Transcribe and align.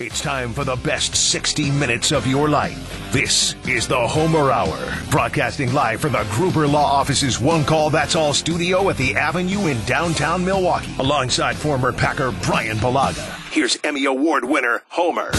It's 0.00 0.22
time 0.22 0.54
for 0.54 0.64
the 0.64 0.76
best 0.76 1.14
60 1.14 1.70
minutes 1.72 2.10
of 2.10 2.26
your 2.26 2.48
life. 2.48 3.12
This 3.12 3.54
is 3.68 3.86
the 3.86 4.08
Homer 4.08 4.50
Hour, 4.50 4.94
broadcasting 5.10 5.74
live 5.74 6.00
from 6.00 6.12
the 6.12 6.26
Gruber 6.30 6.66
Law 6.66 6.86
Office's 6.86 7.38
One 7.38 7.64
Call 7.66 7.90
That's 7.90 8.16
All 8.16 8.32
studio 8.32 8.88
at 8.88 8.96
the 8.96 9.14
Avenue 9.14 9.66
in 9.66 9.78
downtown 9.84 10.42
Milwaukee, 10.42 10.94
alongside 10.98 11.54
former 11.54 11.92
Packer 11.92 12.32
Bryan 12.32 12.78
Bulaga. 12.78 13.52
Here's 13.52 13.78
Emmy 13.84 14.06
Award 14.06 14.46
winner 14.46 14.82
Homer. 14.88 15.32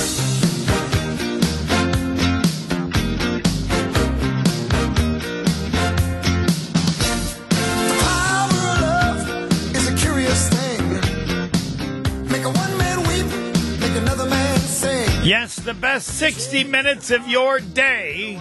Yes, 15.31 15.55
the 15.55 15.73
best 15.73 16.07
60 16.19 16.65
minutes 16.65 17.09
of 17.09 17.25
your 17.25 17.61
day. 17.61 18.37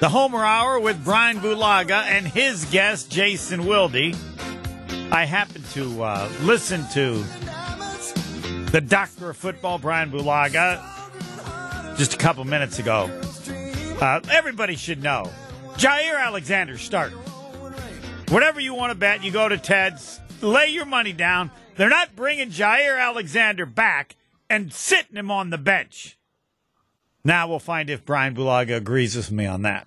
The 0.00 0.08
Homer 0.08 0.42
Hour 0.42 0.80
with 0.80 1.04
Bryan 1.04 1.40
Bulaga 1.40 2.04
and 2.04 2.26
his 2.26 2.64
guest, 2.70 3.10
Jason 3.10 3.66
Wilde. 3.66 4.16
I 5.12 5.26
happened 5.26 5.66
to 5.72 6.02
uh, 6.02 6.26
listen 6.40 6.88
to 6.94 7.22
the 8.70 8.80
doctor 8.80 9.28
of 9.28 9.36
football, 9.36 9.78
Bryan 9.78 10.10
Bulaga, 10.10 10.82
just 11.98 12.14
a 12.14 12.16
couple 12.16 12.44
minutes 12.44 12.78
ago. 12.78 13.10
Uh, 14.00 14.20
everybody 14.30 14.76
should 14.76 15.02
know 15.02 15.30
Jaire 15.74 16.18
Alexander 16.18 16.78
starting. 16.78 17.18
Whatever 18.30 18.58
you 18.58 18.72
want 18.72 18.92
to 18.92 18.98
bet, 18.98 19.22
you 19.22 19.30
go 19.30 19.46
to 19.46 19.58
Ted's, 19.58 20.18
lay 20.40 20.68
your 20.68 20.86
money 20.86 21.12
down. 21.12 21.50
They're 21.76 21.90
not 21.90 22.16
bringing 22.16 22.50
Jaire 22.50 23.00
Alexander 23.00 23.66
back 23.66 24.16
and 24.48 24.72
sitting 24.72 25.16
him 25.16 25.30
on 25.30 25.50
the 25.50 25.58
bench. 25.58 26.16
Now 27.24 27.48
we'll 27.48 27.58
find 27.58 27.90
if 27.90 28.04
Bryan 28.04 28.34
Bulaga 28.34 28.76
agrees 28.76 29.16
with 29.16 29.30
me 29.30 29.46
on 29.46 29.62
that. 29.62 29.86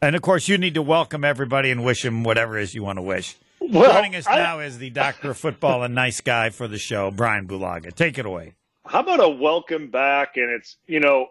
And 0.00 0.14
of 0.14 0.22
course, 0.22 0.48
you 0.48 0.58
need 0.58 0.74
to 0.74 0.82
welcome 0.82 1.24
everybody 1.24 1.70
and 1.70 1.84
wish 1.84 2.04
him 2.04 2.22
whatever 2.22 2.58
it 2.58 2.62
is 2.62 2.74
you 2.74 2.82
want 2.84 2.98
to 2.98 3.02
wish. 3.02 3.36
Well, 3.60 3.92
Joining 3.92 4.14
us 4.14 4.26
I- 4.26 4.36
now 4.36 4.60
is 4.60 4.78
the 4.78 4.90
doctor 4.90 5.30
of 5.32 5.38
football 5.38 5.82
and 5.82 5.94
nice 5.94 6.20
guy 6.20 6.50
for 6.50 6.68
the 6.68 6.78
show, 6.78 7.10
Bryan 7.10 7.46
Bulaga. 7.48 7.92
Take 7.94 8.18
it 8.18 8.26
away. 8.26 8.54
How 8.86 9.00
about 9.00 9.20
a 9.20 9.28
welcome 9.28 9.90
back? 9.90 10.36
And 10.36 10.50
it's, 10.52 10.76
you 10.86 11.00
know, 11.00 11.26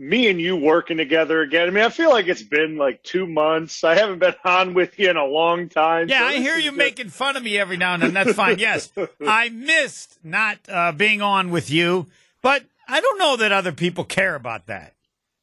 me 0.00 0.28
and 0.28 0.40
you 0.40 0.56
working 0.56 0.96
together 0.96 1.42
again. 1.42 1.68
I 1.68 1.70
mean, 1.70 1.84
I 1.84 1.90
feel 1.90 2.08
like 2.08 2.26
it's 2.26 2.42
been 2.42 2.76
like 2.78 3.02
two 3.02 3.26
months. 3.26 3.84
I 3.84 3.94
haven't 3.96 4.18
been 4.18 4.34
on 4.44 4.72
with 4.72 4.98
you 4.98 5.10
in 5.10 5.16
a 5.18 5.26
long 5.26 5.68
time. 5.68 6.08
Yeah, 6.08 6.20
so 6.20 6.24
I 6.26 6.38
hear 6.38 6.56
you 6.56 6.70
just- 6.70 6.76
making 6.76 7.08
fun 7.10 7.36
of 7.36 7.42
me 7.42 7.58
every 7.58 7.76
now 7.76 7.94
and 7.94 8.02
then. 8.02 8.14
That's 8.14 8.32
fine. 8.32 8.58
Yes, 8.58 8.90
I 9.20 9.50
missed 9.50 10.18
not 10.24 10.58
uh, 10.68 10.92
being 10.92 11.20
on 11.20 11.50
with 11.50 11.70
you, 11.70 12.06
but 12.42 12.64
I 12.88 13.00
don't 13.00 13.18
know 13.18 13.36
that 13.36 13.52
other 13.52 13.72
people 13.72 14.04
care 14.04 14.34
about 14.34 14.66
that. 14.66 14.94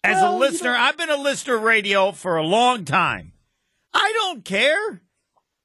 As 0.03 0.15
Well, 0.21 0.35
a 0.35 0.39
listener, 0.39 0.75
I've 0.75 0.97
been 0.97 1.09
a 1.09 1.17
listener 1.17 1.55
of 1.57 1.61
radio 1.63 2.11
for 2.11 2.37
a 2.37 2.43
long 2.43 2.83
time. 2.83 3.33
I 3.93 4.11
don't 4.15 4.43
care 4.43 5.01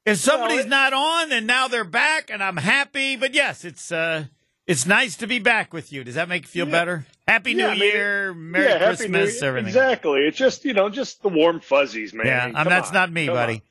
if 0.05 0.17
somebody's 0.17 0.65
it- 0.65 0.69
not 0.69 0.93
on 0.93 1.31
and 1.31 1.47
now 1.47 1.67
they're 1.67 1.83
back, 1.83 2.29
and 2.29 2.43
I'm 2.43 2.57
happy. 2.57 3.15
But 3.15 3.33
yes, 3.33 3.65
it's 3.65 3.91
uh, 3.91 4.25
it's 4.67 4.85
nice 4.85 5.15
to 5.17 5.27
be 5.27 5.39
back 5.39 5.73
with 5.73 5.91
you. 5.91 6.03
Does 6.03 6.15
that 6.15 6.29
make 6.29 6.43
you 6.43 6.47
feel 6.49 6.65
better? 6.65 7.05
Happy 7.27 7.51
Yeah, 7.53 7.73
New 7.73 7.83
Year, 7.83 8.33
Merry 8.33 8.65
yeah, 8.65 8.77
Christmas, 8.87 9.39
Year. 9.41 9.49
everything. 9.49 9.67
Exactly. 9.69 10.21
It's 10.21 10.37
just, 10.37 10.65
you 10.65 10.73
know, 10.73 10.89
just 10.89 11.21
the 11.21 11.29
warm 11.29 11.59
fuzzies, 11.59 12.13
man. 12.13 12.25
Yeah, 12.27 12.43
I 12.43 12.47
mean, 12.47 12.55
um, 12.57 12.67
that's 12.69 12.89
on. 12.89 12.93
not 12.93 13.11
me, 13.11 13.25
Come 13.27 13.35
buddy. 13.35 13.61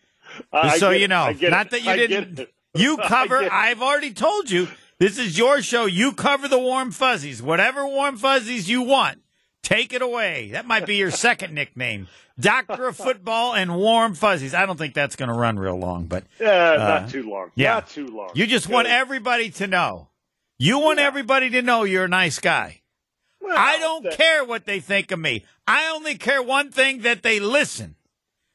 I 0.52 0.78
so 0.78 0.90
you 0.90 1.08
know, 1.08 1.26
not 1.30 1.66
it. 1.66 1.70
that 1.70 1.82
you 1.82 1.96
didn't. 2.08 2.48
You 2.74 2.96
cover. 2.96 3.36
I've 3.52 3.82
already 3.82 4.14
told 4.14 4.50
you 4.50 4.66
this 4.98 5.18
is 5.18 5.36
your 5.36 5.60
show. 5.60 5.84
You 5.84 6.12
cover 6.12 6.48
the 6.48 6.58
warm 6.58 6.90
fuzzies. 6.90 7.42
Whatever 7.42 7.86
warm 7.86 8.16
fuzzies 8.16 8.70
you 8.70 8.80
want, 8.80 9.18
take 9.62 9.92
it 9.92 10.00
away. 10.00 10.48
That 10.52 10.64
might 10.66 10.86
be 10.86 10.96
your 10.96 11.10
second 11.10 11.52
nickname, 11.54 12.08
Doctor 12.40 12.88
of 12.88 12.96
Football 13.08 13.52
and 13.54 13.76
Warm 13.76 14.14
Fuzzies. 14.14 14.54
I 14.54 14.64
don't 14.64 14.78
think 14.78 14.94
that's 14.94 15.16
going 15.16 15.28
to 15.28 15.34
run 15.34 15.58
real 15.58 15.76
long, 15.78 16.06
but 16.06 16.24
Yeah, 16.40 16.70
Uh, 16.70 16.76
not 17.00 17.10
too 17.10 17.28
long. 17.28 17.50
yeah. 17.56 17.74
Not 17.74 17.90
too 17.90 18.06
long. 18.06 18.30
you 18.34 18.46
just 18.46 18.70
want 18.70 18.88
everybody 18.88 19.50
to 19.50 19.66
know. 19.66 20.08
You 20.62 20.78
want 20.78 21.00
everybody 21.00 21.50
to 21.50 21.62
know 21.62 21.82
you're 21.82 22.04
a 22.04 22.08
nice 22.08 22.38
guy. 22.38 22.82
Well, 23.40 23.56
I 23.58 23.78
don't 23.78 24.04
that- 24.04 24.16
care 24.16 24.44
what 24.44 24.64
they 24.64 24.78
think 24.78 25.10
of 25.10 25.18
me. 25.18 25.44
I 25.66 25.88
only 25.92 26.16
care 26.16 26.40
one 26.40 26.70
thing 26.70 27.02
that 27.02 27.24
they 27.24 27.40
listen. 27.40 27.96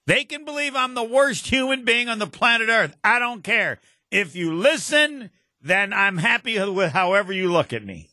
They 0.06 0.24
can 0.24 0.46
believe 0.46 0.74
I'm 0.74 0.94
the 0.94 1.04
worst 1.04 1.48
human 1.48 1.84
being 1.84 2.08
on 2.08 2.20
the 2.20 2.26
planet 2.28 2.70
Earth. 2.70 2.96
I 3.04 3.20
don't 3.20 3.44
care. 3.44 3.82
If 4.10 4.38
you 4.38 4.54
listen, 4.54 5.32
then 5.62 5.92
I'm 5.92 6.18
happy 6.18 6.58
with 6.70 6.94
however 6.94 7.34
you 7.34 7.52
look 7.52 7.74
at 7.74 7.84
me. 7.84 8.10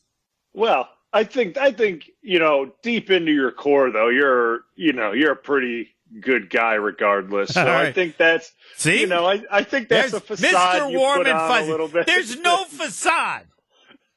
Well, 0.53 0.89
I 1.13 1.23
think 1.23 1.57
I 1.57 1.71
think 1.71 2.11
you 2.21 2.41
know 2.41 2.73
deep 2.83 3.13
into 3.13 3.31
your 3.31 3.53
core 3.53 3.93
though 3.93 4.09
you're 4.09 4.63
you 4.75 4.93
know 4.93 5.13
you're 5.13 5.31
a 5.31 5.37
pretty 5.37 5.91
good 6.21 6.51
guy 6.51 6.75
regardless. 6.75 7.51
So 7.55 7.61
All 7.61 7.69
I 7.69 7.93
think 7.93 8.17
that's 8.17 8.51
See? 8.77 9.03
you 9.03 9.07
know 9.07 9.25
I, 9.25 9.45
I 9.49 9.63
think 9.63 9.89
that's 9.89 10.11
There's 10.11 10.21
a 10.21 10.27
facade 10.27 10.83
Mr. 10.83 10.91
you 10.91 10.99
Warm 10.99 11.19
put 11.19 11.29
and 11.29 11.39
on 11.39 11.49
Fuzzy. 11.49 11.69
a 11.69 11.71
little 11.71 11.87
bit. 11.89 12.07
There's 12.09 12.37
no 12.41 12.65
facade. 12.69 13.47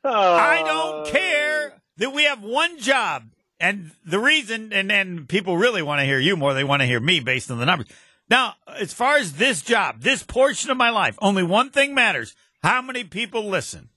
Uh, 0.08 0.12
I 0.40 0.64
don't 0.64 1.08
care 1.08 1.74
that 1.98 2.12
we 2.12 2.24
have 2.24 2.42
one 2.42 2.80
job. 2.80 3.24
And 3.60 3.92
the 4.06 4.20
reason, 4.20 4.72
and 4.72 4.90
then 4.90 5.26
people 5.26 5.58
really 5.58 5.82
want 5.82 6.00
to 6.00 6.06
hear 6.06 6.20
you 6.20 6.38
more, 6.38 6.54
they 6.54 6.64
want 6.64 6.82
to 6.82 6.86
hear 6.86 7.00
me 7.00 7.20
based 7.20 7.50
on 7.52 7.58
the 7.58 7.66
numbers. 7.66 7.88
Now, 8.30 8.54
as 8.68 8.94
far 8.94 9.18
as 9.18 9.34
this 9.34 9.62
job, 9.62 10.02
this 10.02 10.22
portion 10.24 10.70
of 10.70 10.78
my 10.78 10.90
life, 10.92 11.18
only 11.22 11.44
one 11.44 11.70
thing 11.72 11.96
matters 11.96 12.36
how 12.62 12.82
many 12.82 13.04
people 13.04 13.46
listen. 13.50 13.90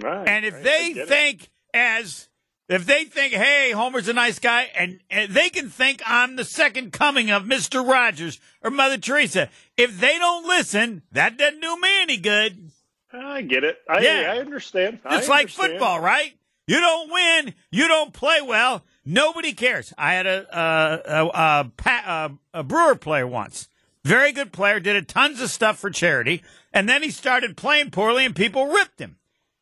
Right, 0.00 0.28
And 0.28 0.44
if 0.44 0.54
right, 0.54 0.62
they 0.64 0.92
get 0.92 1.02
it. 1.04 1.08
think 1.08 1.50
as 1.72 2.28
if 2.68 2.84
they 2.86 3.04
think, 3.04 3.32
hey, 3.32 3.72
Homer's 3.72 4.08
a 4.08 4.12
nice 4.12 4.38
guy, 4.38 4.70
and, 4.76 5.00
and 5.10 5.32
they 5.32 5.50
can 5.50 5.68
think 5.68 6.02
I'm 6.06 6.36
the 6.36 6.44
second 6.44 6.92
coming 6.92 7.30
of 7.30 7.44
Mr. 7.44 7.86
Rogers 7.86 8.40
or 8.62 8.70
Mother 8.70 8.98
Teresa. 8.98 9.48
If 9.76 10.00
they 10.00 10.18
don't 10.18 10.46
listen, 10.46 11.02
that 11.12 11.36
doesn't 11.36 11.60
do 11.60 11.80
me 11.80 12.02
any 12.02 12.16
good. 12.16 12.70
I 13.14 13.42
get 13.42 13.64
it. 13.64 13.78
I, 13.88 14.00
Yeah. 14.00 14.32
I 14.34 14.38
understand. 14.38 15.00
I 15.04 15.18
It's 15.18 15.28
like 15.28 15.48
football, 15.48 16.00
right? 16.00 16.34
You 16.66 16.80
don't 16.80 17.12
win, 17.12 17.54
you 17.70 17.88
don't 17.88 18.14
play 18.14 18.40
well, 18.40 18.84
nobody 19.04 19.52
cares. 19.52 19.92
I 19.98 20.14
had 20.14 20.26
a 20.26 20.46
a, 20.58 21.30
a, 21.44 21.70
a, 21.84 22.30
a 22.54 22.62
Brewer 22.62 22.94
player 22.96 23.26
once, 23.26 23.68
very 24.02 24.32
good 24.32 24.50
player, 24.50 24.80
did 24.80 24.96
a 24.96 25.02
tons 25.02 25.42
of 25.42 25.50
stuff 25.50 25.78
for 25.78 25.90
charity, 25.90 26.42
and 26.72 26.88
then 26.88 27.02
he 27.02 27.10
started 27.10 27.56
playing 27.58 27.90
poorly, 27.90 28.24
and 28.24 28.34
people 28.34 28.66
ripped 28.68 28.98
him. 28.98 29.16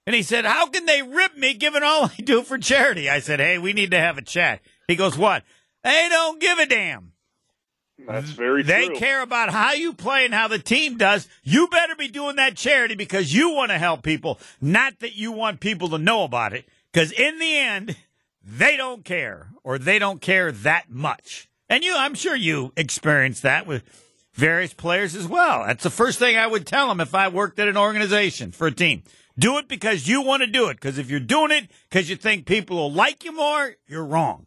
And 0.06 0.14
he 0.14 0.22
said, 0.22 0.44
"How 0.44 0.66
can 0.66 0.86
they 0.86 1.02
rip 1.02 1.36
me, 1.36 1.54
given 1.54 1.82
all 1.82 2.06
I 2.06 2.22
do 2.22 2.42
for 2.42 2.58
charity?" 2.58 3.10
I 3.10 3.18
said, 3.18 3.40
"Hey, 3.40 3.58
we 3.58 3.72
need 3.72 3.90
to 3.90 3.98
have 3.98 4.18
a 4.18 4.22
chat." 4.22 4.60
He 4.86 4.94
goes, 4.94 5.18
"What? 5.18 5.42
They 5.82 6.06
don't 6.08 6.40
give 6.40 6.58
a 6.58 6.66
damn." 6.66 7.11
That's 8.06 8.30
very 8.30 8.62
true. 8.62 8.72
They 8.72 8.86
true. 8.86 8.96
care 8.96 9.22
about 9.22 9.50
how 9.50 9.72
you 9.72 9.92
play 9.92 10.24
and 10.24 10.34
how 10.34 10.48
the 10.48 10.58
team 10.58 10.96
does. 10.96 11.28
You 11.42 11.68
better 11.68 11.94
be 11.94 12.08
doing 12.08 12.36
that 12.36 12.56
charity 12.56 12.94
because 12.94 13.32
you 13.32 13.50
want 13.50 13.70
to 13.70 13.78
help 13.78 14.02
people, 14.02 14.38
not 14.60 14.98
that 15.00 15.14
you 15.16 15.32
want 15.32 15.60
people 15.60 15.88
to 15.90 15.98
know 15.98 16.24
about 16.24 16.52
it. 16.52 16.68
Because 16.92 17.12
in 17.12 17.38
the 17.38 17.56
end, 17.56 17.96
they 18.44 18.76
don't 18.76 19.04
care 19.04 19.48
or 19.64 19.78
they 19.78 19.98
don't 19.98 20.20
care 20.20 20.52
that 20.52 20.90
much. 20.90 21.48
And 21.68 21.84
you, 21.84 21.94
I'm 21.96 22.14
sure 22.14 22.36
you 22.36 22.72
experienced 22.76 23.42
that 23.42 23.66
with 23.66 23.82
various 24.34 24.74
players 24.74 25.14
as 25.14 25.26
well. 25.26 25.64
That's 25.66 25.84
the 25.84 25.90
first 25.90 26.18
thing 26.18 26.36
I 26.36 26.46
would 26.46 26.66
tell 26.66 26.88
them 26.88 27.00
if 27.00 27.14
I 27.14 27.28
worked 27.28 27.58
at 27.58 27.68
an 27.68 27.76
organization 27.76 28.52
for 28.52 28.66
a 28.66 28.72
team. 28.72 29.02
Do 29.38 29.58
it 29.58 29.68
because 29.68 30.06
you 30.06 30.22
want 30.22 30.42
to 30.42 30.46
do 30.46 30.68
it. 30.68 30.74
Because 30.74 30.98
if 30.98 31.10
you're 31.10 31.20
doing 31.20 31.50
it 31.50 31.70
because 31.88 32.10
you 32.10 32.16
think 32.16 32.44
people 32.44 32.76
will 32.76 32.92
like 32.92 33.24
you 33.24 33.32
more, 33.32 33.74
you're 33.86 34.04
wrong. 34.04 34.46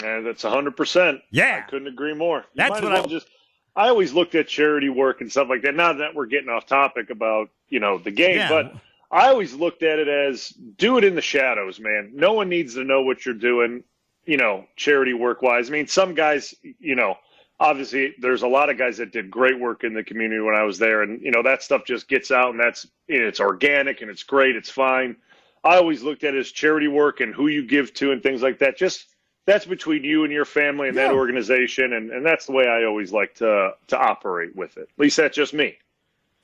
Yeah, 0.00 0.20
that's 0.20 0.42
hundred 0.42 0.76
percent. 0.76 1.20
Yeah. 1.30 1.62
I 1.66 1.70
couldn't 1.70 1.88
agree 1.88 2.14
more. 2.14 2.38
You 2.38 2.44
That's 2.56 2.70
what 2.70 2.84
well 2.84 3.04
I- 3.04 3.06
just. 3.06 3.26
I 3.74 3.88
always 3.88 4.12
looked 4.12 4.34
at 4.34 4.48
charity 4.48 4.90
work 4.90 5.22
and 5.22 5.30
stuff 5.30 5.48
like 5.48 5.62
that. 5.62 5.74
Not 5.74 5.96
that 5.98 6.14
we're 6.14 6.26
getting 6.26 6.50
off 6.50 6.66
topic 6.66 7.08
about 7.08 7.48
you 7.68 7.80
know 7.80 7.96
the 7.98 8.10
game, 8.10 8.36
Yeah. 8.36 8.48
but 8.50 8.74
I 9.10 9.28
always 9.28 9.54
looked 9.54 9.82
at 9.82 9.98
it 9.98 10.08
as 10.08 10.48
do 10.48 10.98
it 10.98 11.04
in 11.04 11.14
the 11.14 11.22
shadows, 11.22 11.80
man. 11.80 12.10
No 12.14 12.34
one 12.34 12.48
needs 12.50 12.74
to 12.74 12.84
know 12.84 13.00
what 13.02 13.24
you're 13.24 13.34
doing, 13.34 13.82
you 14.26 14.36
know, 14.36 14.66
charity 14.76 15.14
work 15.14 15.40
wise. 15.40 15.68
I 15.70 15.72
mean, 15.72 15.86
some 15.86 16.12
guys, 16.14 16.54
you 16.62 16.94
know, 16.94 17.16
obviously 17.60 18.14
there's 18.20 18.42
a 18.42 18.46
lot 18.48 18.68
of 18.68 18.76
guys 18.76 18.98
that 18.98 19.10
did 19.12 19.30
great 19.30 19.58
work 19.58 19.84
in 19.84 19.94
the 19.94 20.04
community 20.04 20.40
when 20.42 20.54
I 20.54 20.64
was 20.64 20.78
there, 20.78 21.00
and 21.02 21.22
you 21.22 21.30
know 21.30 21.42
that 21.42 21.62
stuff 21.62 21.84
just 21.86 22.08
gets 22.08 22.30
out 22.30 22.50
and 22.50 22.60
that's 22.60 22.86
it's 23.08 23.40
organic 23.40 24.02
and 24.02 24.10
it's 24.10 24.22
great, 24.22 24.54
it's 24.54 24.70
fine. 24.70 25.16
I 25.64 25.76
always 25.76 26.02
looked 26.02 26.24
at 26.24 26.34
it 26.34 26.38
as 26.40 26.50
charity 26.52 26.88
work 26.88 27.20
and 27.20 27.34
who 27.34 27.46
you 27.46 27.64
give 27.66 27.94
to 27.94 28.12
and 28.12 28.22
things 28.22 28.42
like 28.42 28.58
that. 28.58 28.76
Just 28.76 29.06
that's 29.44 29.66
between 29.66 30.04
you 30.04 30.24
and 30.24 30.32
your 30.32 30.44
family 30.44 30.88
and 30.88 30.96
that 30.96 31.12
organization, 31.12 31.92
and, 31.92 32.10
and 32.10 32.24
that's 32.24 32.46
the 32.46 32.52
way 32.52 32.66
I 32.66 32.84
always 32.84 33.12
like 33.12 33.34
to 33.36 33.72
to 33.88 33.98
operate 33.98 34.54
with 34.56 34.76
it. 34.76 34.88
At 34.96 34.98
least 34.98 35.16
that's 35.16 35.36
just 35.36 35.52
me. 35.54 35.76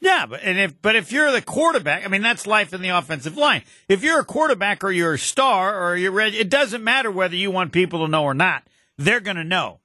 Yeah, 0.01 0.27
but 0.27 0.41
and 0.43 0.59
if 0.59 0.81
but 0.81 0.95
if 0.97 1.11
you're 1.13 1.33
the 1.33 1.43
quarterback, 1.43 2.05
I 2.05 2.09
mean 2.09 2.23
that's 2.23 2.47
life 2.47 2.73
in 2.73 2.83
the 2.83 2.91
offensive 2.91 3.37
line. 3.37 3.63
If 3.89 4.03
you're 4.05 4.21
a 4.21 4.25
quarterback 4.25 4.85
or 4.85 4.91
you're 4.93 5.15
a 5.15 5.19
star 5.19 5.81
or 5.91 5.97
you're 5.97 6.13
ready, 6.13 6.39
it 6.39 6.49
doesn't 6.51 6.85
matter 6.85 7.11
whether 7.11 7.35
you 7.37 7.51
want 7.51 7.73
people 7.73 8.05
to 8.05 8.11
know 8.11 8.25
or 8.25 8.35
not. 8.35 8.65
They're 8.97 9.21
going 9.21 9.37
to 9.37 9.45
know. 9.45 9.79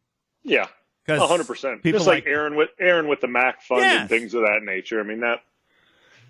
Yeah, 0.43 0.67
hundred 1.07 1.47
percent. 1.47 1.81
people 1.83 1.99
Just 1.99 2.07
like, 2.07 2.25
like- 2.25 2.31
Aaron 2.31 2.55
with 2.55 2.69
Aaron 2.79 3.07
with 3.07 3.21
the 3.21 3.27
MACC 3.27 3.61
Fund 3.61 3.81
Yes. 3.81 4.01
and 4.01 4.09
things 4.09 4.33
of 4.33 4.41
that 4.41 4.61
nature. 4.63 4.99
I 4.99 5.03
mean 5.03 5.21
that. 5.21 5.39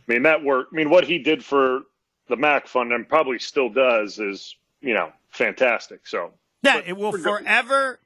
I 0.08 0.12
mean 0.14 0.24
that 0.24 0.44
work. 0.44 0.68
I 0.72 0.76
mean 0.76 0.90
what 0.90 1.06
he 1.06 1.20
did 1.20 1.44
for 1.44 1.82
the 2.28 2.36
MACC 2.38 2.68
Fund 2.68 2.92
and 2.94 3.08
probably 3.08 3.40
still 3.40 3.70
does 3.70 4.20
is 4.20 4.56
you 4.82 4.94
know 4.94 5.12
fantastic. 5.30 6.06
So 6.08 6.32
yeah, 6.64 6.82
it 6.86 6.98
will 6.98 7.12
forever. 7.12 8.00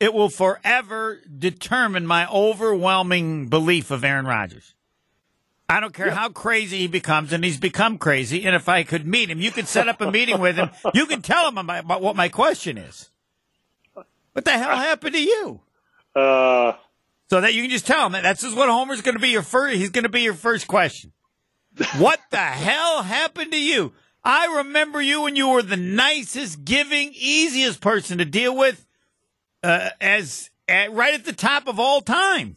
It 0.00 0.12
will 0.12 0.28
forever 0.28 1.20
determine 1.38 2.06
my 2.06 2.28
overwhelming 2.28 3.48
belief 3.48 3.90
of 3.90 4.04
Aaron 4.04 4.26
Rodgers. 4.26 4.74
I 5.68 5.80
don't 5.80 5.94
care 5.94 6.08
yeah. 6.08 6.14
how 6.14 6.28
crazy 6.28 6.78
he 6.78 6.88
becomes, 6.88 7.32
and 7.32 7.42
he's 7.42 7.58
become 7.58 7.96
crazy. 7.96 8.44
And 8.44 8.54
if 8.54 8.68
I 8.68 8.82
could 8.82 9.06
meet 9.06 9.30
him, 9.30 9.40
you 9.40 9.50
could 9.50 9.66
set 9.66 9.88
up 9.88 10.00
a 10.00 10.10
meeting 10.10 10.40
with 10.40 10.56
him. 10.56 10.70
You 10.94 11.06
can 11.06 11.22
tell 11.22 11.48
him 11.48 11.56
about 11.56 12.02
what 12.02 12.16
my 12.16 12.28
question 12.28 12.76
is. 12.76 13.08
What 13.94 14.44
the 14.44 14.50
hell 14.50 14.76
happened 14.76 15.14
to 15.14 15.22
you? 15.22 15.60
Uh, 16.14 16.72
so 17.30 17.40
that 17.40 17.54
you 17.54 17.62
can 17.62 17.70
just 17.70 17.86
tell 17.86 18.06
him 18.06 18.12
that 18.12 18.22
that's 18.22 18.42
just 18.42 18.56
what 18.56 18.68
Homer's 18.68 19.00
going 19.00 19.14
to 19.14 19.20
be 19.20 19.30
your 19.30 19.42
first. 19.42 19.76
He's 19.76 19.90
going 19.90 20.02
to 20.02 20.10
be 20.10 20.22
your 20.22 20.34
first 20.34 20.66
question. 20.66 21.12
what 21.98 22.20
the 22.30 22.36
hell 22.36 23.02
happened 23.02 23.52
to 23.52 23.60
you? 23.60 23.92
I 24.24 24.56
remember 24.58 25.02
you 25.02 25.22
when 25.22 25.36
you 25.36 25.48
were 25.48 25.62
the 25.62 25.76
nicest, 25.76 26.64
giving, 26.64 27.12
easiest 27.14 27.80
person 27.80 28.18
to 28.18 28.24
deal 28.24 28.56
with, 28.56 28.86
uh, 29.62 29.90
as 30.00 30.50
at, 30.66 30.92
right 30.92 31.14
at 31.14 31.24
the 31.24 31.32
top 31.32 31.68
of 31.68 31.78
all 31.78 32.00
time. 32.00 32.56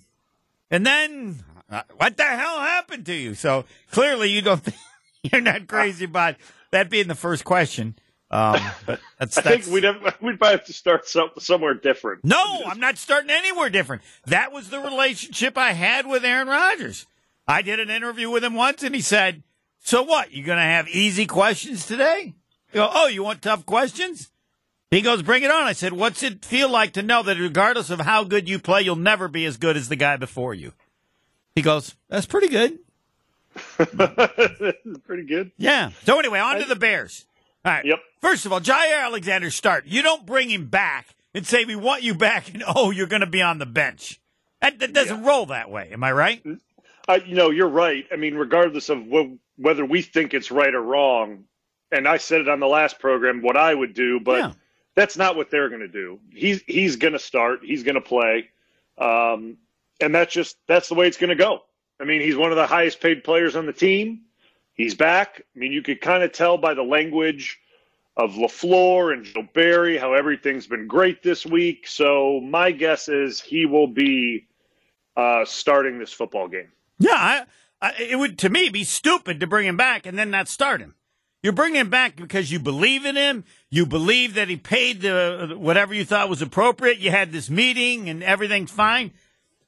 And 0.72 0.86
then, 0.86 1.44
uh, 1.70 1.84
what 1.98 2.16
the 2.16 2.24
hell 2.24 2.60
happened 2.60 3.06
to 3.08 3.14
you? 3.14 3.36
So 3.36 3.66
clearly, 3.92 4.30
you 4.30 4.42
don't. 4.42 4.62
Think, 4.62 4.78
you're 5.24 5.42
not 5.42 5.68
crazy 5.68 6.06
about 6.06 6.36
that 6.72 6.90
being 6.90 7.08
the 7.08 7.16
first 7.16 7.44
question. 7.44 7.98
Um, 8.30 8.60
but 8.86 9.00
that's, 9.20 9.38
I 9.38 9.42
that's, 9.42 9.66
think 9.66 9.74
we'd 9.74 9.84
have, 9.84 10.02
we'd 10.22 10.38
probably 10.38 10.58
have 10.58 10.66
to 10.66 10.74
start 10.74 11.08
some, 11.08 11.30
somewhere 11.40 11.74
different. 11.74 12.24
No, 12.24 12.62
I'm 12.66 12.80
not 12.80 12.98
starting 12.98 13.30
anywhere 13.30 13.70
different. 13.70 14.04
That 14.26 14.52
was 14.52 14.70
the 14.70 14.80
relationship 14.80 15.58
I 15.58 15.74
had 15.74 16.06
with 16.06 16.24
Aaron 16.26 16.48
Rodgers. 16.48 17.06
I 17.48 17.62
did 17.62 17.80
an 17.80 17.90
interview 17.90 18.30
with 18.30 18.44
him 18.44 18.56
once, 18.56 18.84
and 18.84 18.94
he 18.94 19.02
said, 19.02 19.44
"So 19.88 20.04
what? 20.04 20.34
You're 20.34 20.46
going 20.46 20.58
to 20.58 20.64
have 20.64 20.90
easy 20.90 21.26
questions 21.26 21.86
today?" 21.86 22.36
You 22.74 22.82
go, 22.82 22.90
"Oh, 22.92 23.08
you 23.08 23.24
want 23.24 23.42
tough 23.42 23.66
questions?" 23.66 24.30
He 24.92 25.02
goes, 25.02 25.22
"Bring 25.22 25.44
it 25.44 25.52
on." 25.52 25.64
I 25.64 25.72
said, 25.72 25.94
"What's 25.94 26.24
it 26.24 26.44
feel 26.44 26.70
like 26.70 26.92
to 26.94 27.02
know 27.02 27.24
that 27.24 27.38
regardless 27.38 27.90
of 27.90 28.02
how 28.02 28.26
good 28.26 28.50
you 28.50 28.60
play, 28.60 28.82
you'll 28.82 28.98
never 28.98 29.30
be 29.30 29.46
as 29.46 29.56
good 29.56 29.78
as 29.78 29.88
the 29.88 29.96
guy 29.96 30.18
before 30.18 30.54
you?" 30.54 30.74
He 31.56 31.62
goes, 31.62 31.96
"That's 32.10 32.26
pretty 32.26 32.50
good." 32.50 32.80
pretty 35.06 35.24
good. 35.26 35.52
Yeah. 35.58 35.92
So 36.04 36.20
anyway, 36.20 36.40
on 36.40 36.60
to 36.60 36.66
the 36.66 36.76
Bears. 36.76 37.26
All 37.64 37.72
right. 37.72 37.86
Yep. 37.86 38.00
First 38.22 38.46
of 38.46 38.54
all, 38.54 38.60
Jaire 38.60 39.06
Alexander 39.06 39.50
start. 39.50 39.86
You 39.88 40.02
don't 40.02 40.26
bring 40.26 40.50
him 40.50 40.68
back 40.68 41.16
and 41.34 41.48
say 41.48 41.66
we 41.66 41.76
want 41.76 42.04
you 42.04 42.14
back, 42.14 42.54
and 42.54 42.64
oh, 42.68 42.92
you're 42.92 43.08
going 43.08 43.22
to 43.22 43.26
be 43.26 43.42
on 43.42 43.58
the 43.58 43.66
bench. 43.66 44.20
That, 44.62 44.80
that 44.80 44.94
doesn't 44.94 45.24
yeah. 45.24 45.28
roll 45.28 45.46
that 45.48 45.70
way. 45.70 45.90
Am 45.92 46.04
I 46.04 46.12
right? 46.12 46.40
Mm-hmm. 46.40 46.56
Uh, 47.08 47.20
you 47.26 47.36
know, 47.36 47.50
you're 47.50 47.70
right. 47.70 48.06
I 48.12 48.16
mean, 48.16 48.36
regardless 48.36 48.90
of 48.90 49.00
wh- 49.06 49.36
whether 49.58 49.86
we 49.86 50.02
think 50.02 50.34
it's 50.34 50.52
right 50.52 50.74
or 50.74 50.82
wrong, 50.82 51.46
and 51.92 52.08
I 52.08 52.18
said 52.18 52.42
it 52.42 52.50
on 52.50 52.60
the 52.60 52.68
last 52.68 53.00
program 53.00 53.42
what 53.42 53.56
I 53.56 53.74
would 53.74 53.94
do, 53.94 54.20
but 54.20 54.40
yeah. 54.40 54.54
that's 54.96 55.18
not 55.18 55.36
what 55.36 55.50
they're 55.50 55.70
going 55.70 55.82
to 55.82 55.88
do. 55.88 56.20
He's 56.32 56.62
he's 56.68 56.98
going 56.98 57.14
to 57.14 57.20
start. 57.20 57.62
He's 57.64 57.84
going 57.84 57.96
to 57.96 58.02
play, 58.02 58.50
um, 58.98 59.58
and 60.02 60.14
that's 60.14 60.34
just 60.34 60.58
that's 60.68 60.90
the 60.90 60.96
way 60.96 61.08
it's 61.08 61.18
going 61.18 61.30
to 61.30 61.36
go. 61.36 61.62
I 62.00 62.04
mean, 62.04 62.22
he's 62.22 62.36
one 62.36 62.52
of 62.52 62.58
the 62.58 62.68
highest 62.68 63.00
paid 63.00 63.24
players 63.24 63.56
on 63.56 63.66
the 63.66 63.74
team. 63.74 64.22
He's 64.74 64.94
back. 64.94 65.42
I 65.56 65.60
mean, 65.60 65.72
you 65.72 65.82
could 65.82 66.02
kind 66.02 66.24
of 66.24 66.32
tell 66.34 66.58
by 66.58 66.74
the 66.74 66.84
language 66.84 67.60
of 68.16 68.34
LaFleur 68.34 69.14
and 69.14 69.24
Joe 69.24 69.48
Barry 69.54 69.98
how 69.98 70.14
everything's 70.14 70.68
been 70.68 70.88
great 70.88 71.24
this 71.24 71.46
week. 71.46 71.88
So 71.88 72.40
my 72.42 72.72
guess 72.72 73.10
is 73.10 73.40
he 73.40 73.66
will 73.66 73.88
be 73.88 74.48
uh, 75.16 75.46
starting 75.46 75.98
this 75.98 76.14
football 76.14 76.48
game. 76.48 76.72
Yeah, 77.00 77.12
I, 77.14 77.44
I, 77.82 77.94
it 78.00 78.16
would 78.18 78.38
to 78.40 78.50
me 78.50 78.70
be 78.70 78.84
stupid 78.84 79.40
to 79.40 79.48
bring 79.48 79.68
him 79.68 79.78
back 79.78 80.06
and 80.06 80.18
then 80.18 80.32
not 80.32 80.48
start 80.48 80.82
him. 80.82 80.96
You're 81.44 81.54
bringing 81.54 81.80
him 81.80 81.90
back 81.90 82.16
because 82.16 82.52
you 82.52 82.60
believe 82.60 83.06
in 83.06 83.16
him. 83.16 83.46
You 83.70 83.86
believe 83.86 84.34
that 84.34 84.50
he 84.50 84.58
paid 84.58 85.02
the 85.02 85.56
whatever 85.58 85.94
you 85.94 86.04
thought 86.04 86.30
was 86.30 86.42
appropriate. 86.42 86.98
You 86.98 87.12
had 87.12 87.32
this 87.32 87.50
meeting 87.50 88.10
and 88.10 88.24
everything's 88.24 88.72
fine. 88.72 89.12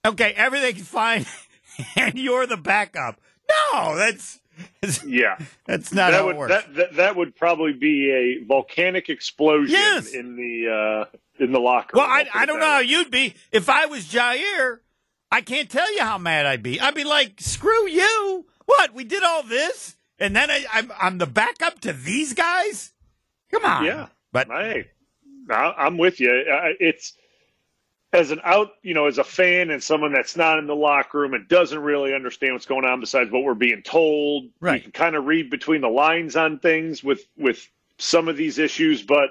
Okay, 0.06 0.34
everything's 0.36 0.88
fine, 0.88 1.26
and 1.96 2.18
you're 2.18 2.48
the 2.48 2.58
backup. 2.58 3.20
No, 3.74 3.96
that's 3.96 4.40
yeah, 5.06 5.38
that's 5.66 5.94
not 5.94 6.12
that 6.12 6.18
how 6.18 6.26
would, 6.26 6.36
it 6.36 6.40
works. 6.40 6.54
That, 6.54 6.76
that, 6.76 6.96
that 6.96 7.16
would 7.16 7.36
probably 7.36 7.74
be 7.74 8.12
a 8.12 8.46
volcanic 8.46 9.10
explosion 9.10 9.74
yes. 9.74 10.14
in 10.14 10.36
the 10.36 11.08
uh, 11.12 11.44
in 11.44 11.52
the 11.52 11.60
locker. 11.60 11.98
Well, 11.98 12.08
I, 12.08 12.28
I 12.34 12.46
don't 12.46 12.60
know 12.60 12.66
how 12.66 12.80
you'd 12.80 13.12
be 13.12 13.36
if 13.52 13.70
I 13.70 13.86
was 13.86 14.06
Jaire. 14.06 14.80
I 15.32 15.42
can't 15.42 15.70
tell 15.70 15.94
you 15.94 16.02
how 16.02 16.18
mad 16.18 16.46
I'd 16.46 16.64
be. 16.64 16.80
I'd 16.80 16.96
be 16.96 17.04
like, 17.04 17.40
"Screw 17.40 17.88
you! 17.88 18.46
What? 18.66 18.94
We 18.94 19.04
did 19.04 19.24
all 19.24 19.44
this, 19.44 19.96
and 20.18 20.36
then 20.36 20.50
I, 20.50 20.66
I'm 20.72 20.92
I'm 21.00 21.18
the 21.18 21.28
backup 21.28 21.80
to 21.82 21.94
these 21.94 22.34
guys. 22.34 22.94
Come 23.52 23.66
on." 23.66 23.86
Yeah, 23.86 24.08
but 24.32 24.48
hey, 24.48 24.88
I'm 25.50 25.98
with 25.98 26.20
you. 26.20 26.30
It's 26.80 27.14
as 28.12 28.32
an 28.32 28.42
out, 28.44 28.72
you 28.82 28.94
know, 28.94 29.06
as 29.06 29.20
a 29.20 29.24
fan 29.24 29.70
and 29.70 29.84
someone 29.84 30.12
that's 30.12 30.36
not 30.36 30.58
in 30.58 30.66
the 30.66 30.76
locker 30.76 31.20
room 31.20 31.34
and 31.34 31.48
doesn't 31.48 31.80
really 31.80 32.14
understand 32.16 32.54
what's 32.54 32.66
going 32.66 32.86
on 32.86 33.00
besides 33.00 33.30
what 33.32 33.44
we're 33.44 33.54
being 33.54 33.84
told. 33.84 34.50
Right. 34.60 34.78
You 34.78 34.82
can 34.82 34.92
kind 34.92 35.16
of 35.16 35.26
read 35.26 35.50
between 35.52 35.82
the 35.82 35.90
lines 35.90 36.36
on 36.36 36.60
things 36.60 37.04
with 37.04 37.22
with 37.38 37.68
some 37.98 38.28
of 38.28 38.36
these 38.36 38.58
issues, 38.58 39.04
but 39.04 39.30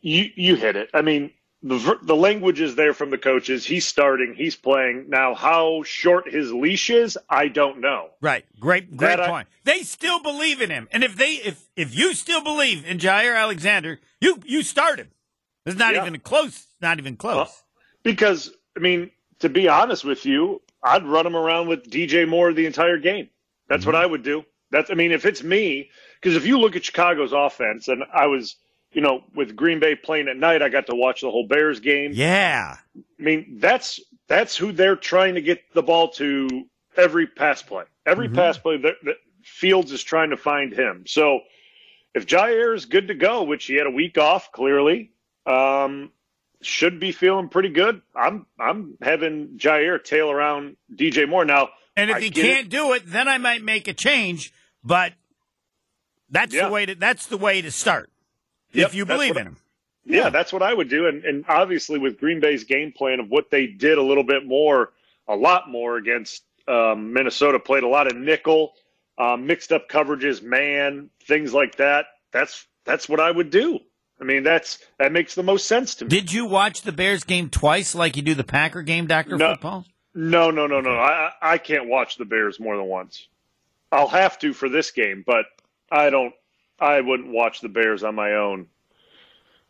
you 0.00 0.30
you 0.34 0.56
hit 0.56 0.76
it. 0.76 0.90
I 0.92 1.02
mean, 1.02 1.30
the 1.62 1.98
the 2.02 2.16
language 2.16 2.60
is 2.60 2.74
there 2.74 2.94
from 2.94 3.10
the 3.10 3.18
coaches. 3.18 3.64
He's 3.64 3.86
starting. 3.86 4.34
He's 4.34 4.56
playing 4.56 5.06
now. 5.08 5.34
How 5.34 5.82
short 5.84 6.30
his 6.30 6.52
leash 6.52 6.90
is, 6.90 7.18
I 7.28 7.48
don't 7.48 7.80
know. 7.80 8.10
Right. 8.20 8.44
Great. 8.58 8.96
Great 8.96 9.16
that 9.16 9.28
point. 9.28 9.48
I, 9.48 9.70
they 9.72 9.82
still 9.82 10.20
believe 10.20 10.60
in 10.60 10.70
him, 10.70 10.88
and 10.90 11.04
if 11.04 11.16
they 11.16 11.32
if 11.32 11.68
if 11.76 11.94
you 11.94 12.14
still 12.14 12.42
believe 12.42 12.84
in 12.86 12.98
Jaire 12.98 13.36
Alexander, 13.36 14.00
you 14.20 14.40
you 14.44 14.62
start 14.62 14.98
him. 14.98 15.08
It's 15.66 15.78
not 15.78 15.94
yeah. 15.94 16.06
even 16.06 16.18
close. 16.20 16.66
Not 16.80 16.98
even 16.98 17.16
close. 17.16 17.36
Well, 17.36 17.54
because, 18.02 18.52
I 18.76 18.80
mean, 18.80 19.10
to 19.40 19.48
be 19.48 19.68
honest 19.68 20.04
with 20.04 20.24
you, 20.24 20.62
I'd 20.82 21.04
run 21.04 21.26
him 21.26 21.36
around 21.36 21.68
with 21.68 21.90
DJ 21.90 22.28
Moore 22.28 22.52
the 22.52 22.66
entire 22.66 22.98
game. 22.98 23.28
That's 23.68 23.82
mm-hmm. 23.82 23.92
what 23.92 24.02
I 24.02 24.06
would 24.06 24.22
do. 24.22 24.44
That's, 24.70 24.90
I 24.90 24.94
mean, 24.94 25.12
if 25.12 25.26
it's 25.26 25.42
me, 25.42 25.90
because 26.20 26.36
if 26.36 26.46
you 26.46 26.58
look 26.58 26.76
at 26.76 26.84
Chicago's 26.84 27.32
offense, 27.32 27.88
and 27.88 28.04
I 28.14 28.26
was, 28.26 28.56
you 28.92 29.00
know, 29.00 29.22
with 29.34 29.54
Green 29.54 29.78
Bay 29.78 29.94
playing 29.94 30.28
at 30.28 30.36
night, 30.36 30.62
I 30.62 30.68
got 30.68 30.86
to 30.86 30.94
watch 30.94 31.20
the 31.20 31.30
whole 31.30 31.46
Bears 31.46 31.80
game. 31.80 32.10
Yeah. 32.12 32.76
I 32.96 33.22
mean, 33.22 33.58
that's 33.60 34.00
that's 34.28 34.56
who 34.56 34.72
they're 34.72 34.96
trying 34.96 35.34
to 35.34 35.42
get 35.42 35.60
the 35.74 35.82
ball 35.82 36.08
to 36.12 36.48
every 36.96 37.26
pass 37.26 37.62
play. 37.62 37.84
Every 38.06 38.26
mm-hmm. 38.26 38.36
pass 38.36 38.58
play 38.58 38.78
that, 38.78 38.94
that 39.04 39.16
Fields 39.42 39.92
is 39.92 40.02
trying 40.02 40.30
to 40.30 40.36
find 40.36 40.72
him. 40.72 41.04
So 41.06 41.40
if 42.14 42.26
Jaire 42.26 42.74
is 42.74 42.86
good 42.86 43.08
to 43.08 43.14
go, 43.14 43.44
which 43.44 43.66
he 43.66 43.74
had 43.74 43.86
a 43.86 43.90
week 43.90 44.18
off 44.18 44.52
clearly, 44.52 45.12
um, 45.46 46.10
should 46.62 47.00
be 47.00 47.12
feeling 47.12 47.48
pretty 47.48 47.70
good. 47.70 48.02
I'm 48.14 48.46
I'm 48.58 48.98
having 49.00 49.56
Jaire 49.56 50.02
tail 50.02 50.30
around 50.30 50.76
DJ 50.94 51.28
Moore 51.28 51.44
now. 51.44 51.70
And 51.96 52.10
if 52.10 52.16
I 52.16 52.20
he 52.20 52.30
can't 52.30 52.66
it. 52.66 52.70
do 52.70 52.92
it, 52.92 53.02
then 53.06 53.28
I 53.28 53.38
might 53.38 53.62
make 53.62 53.88
a 53.88 53.94
change. 53.94 54.52
But 54.82 55.12
that's 56.30 56.54
yeah. 56.54 56.66
the 56.66 56.72
way 56.72 56.86
to 56.86 56.94
that's 56.94 57.26
the 57.26 57.36
way 57.36 57.62
to 57.62 57.70
start. 57.70 58.10
Yep, 58.72 58.88
if 58.88 58.94
you 58.94 59.06
believe 59.06 59.36
in 59.36 59.46
him. 59.46 59.56
Yeah, 60.04 60.24
yeah, 60.24 60.30
that's 60.30 60.52
what 60.52 60.62
I 60.62 60.72
would 60.72 60.88
do. 60.88 61.06
And 61.06 61.24
and 61.24 61.44
obviously 61.48 61.98
with 61.98 62.18
Green 62.18 62.40
Bay's 62.40 62.64
game 62.64 62.92
plan 62.92 63.20
of 63.20 63.28
what 63.28 63.50
they 63.50 63.66
did 63.66 63.98
a 63.98 64.02
little 64.02 64.24
bit 64.24 64.46
more, 64.46 64.92
a 65.28 65.36
lot 65.36 65.68
more 65.68 65.96
against 65.96 66.42
um, 66.68 67.12
Minnesota, 67.12 67.58
played 67.58 67.82
a 67.82 67.88
lot 67.88 68.06
of 68.06 68.16
nickel, 68.16 68.72
um, 69.18 69.46
mixed 69.46 69.72
up 69.72 69.88
coverages, 69.88 70.42
man, 70.42 71.10
things 71.26 71.52
like 71.52 71.76
that. 71.76 72.06
That's 72.32 72.66
that's 72.84 73.08
what 73.08 73.20
I 73.20 73.30
would 73.30 73.50
do. 73.50 73.80
I 74.20 74.24
mean, 74.24 74.42
that's 74.42 74.78
that 74.98 75.12
makes 75.12 75.34
the 75.34 75.42
most 75.42 75.66
sense 75.66 75.94
to 75.96 76.04
me. 76.04 76.10
Did 76.10 76.32
you 76.32 76.44
watch 76.46 76.82
the 76.82 76.92
Bears 76.92 77.24
game 77.24 77.48
twice, 77.48 77.94
like 77.94 78.16
you 78.16 78.22
do 78.22 78.34
the 78.34 78.44
Packer 78.44 78.82
game, 78.82 79.06
Doctor 79.06 79.36
no, 79.36 79.52
Football? 79.52 79.86
No, 80.14 80.50
no, 80.50 80.66
no, 80.66 80.80
no. 80.80 80.90
I 80.90 81.32
I 81.40 81.58
can't 81.58 81.88
watch 81.88 82.16
the 82.16 82.24
Bears 82.24 82.60
more 82.60 82.76
than 82.76 82.86
once. 82.86 83.28
I'll 83.92 84.08
have 84.08 84.38
to 84.40 84.52
for 84.52 84.68
this 84.68 84.90
game, 84.90 85.24
but 85.26 85.46
I 85.90 86.10
don't. 86.10 86.34
I 86.80 87.00
wouldn't 87.00 87.32
watch 87.32 87.60
the 87.60 87.68
Bears 87.68 88.02
on 88.02 88.14
my 88.14 88.32
own. 88.32 88.66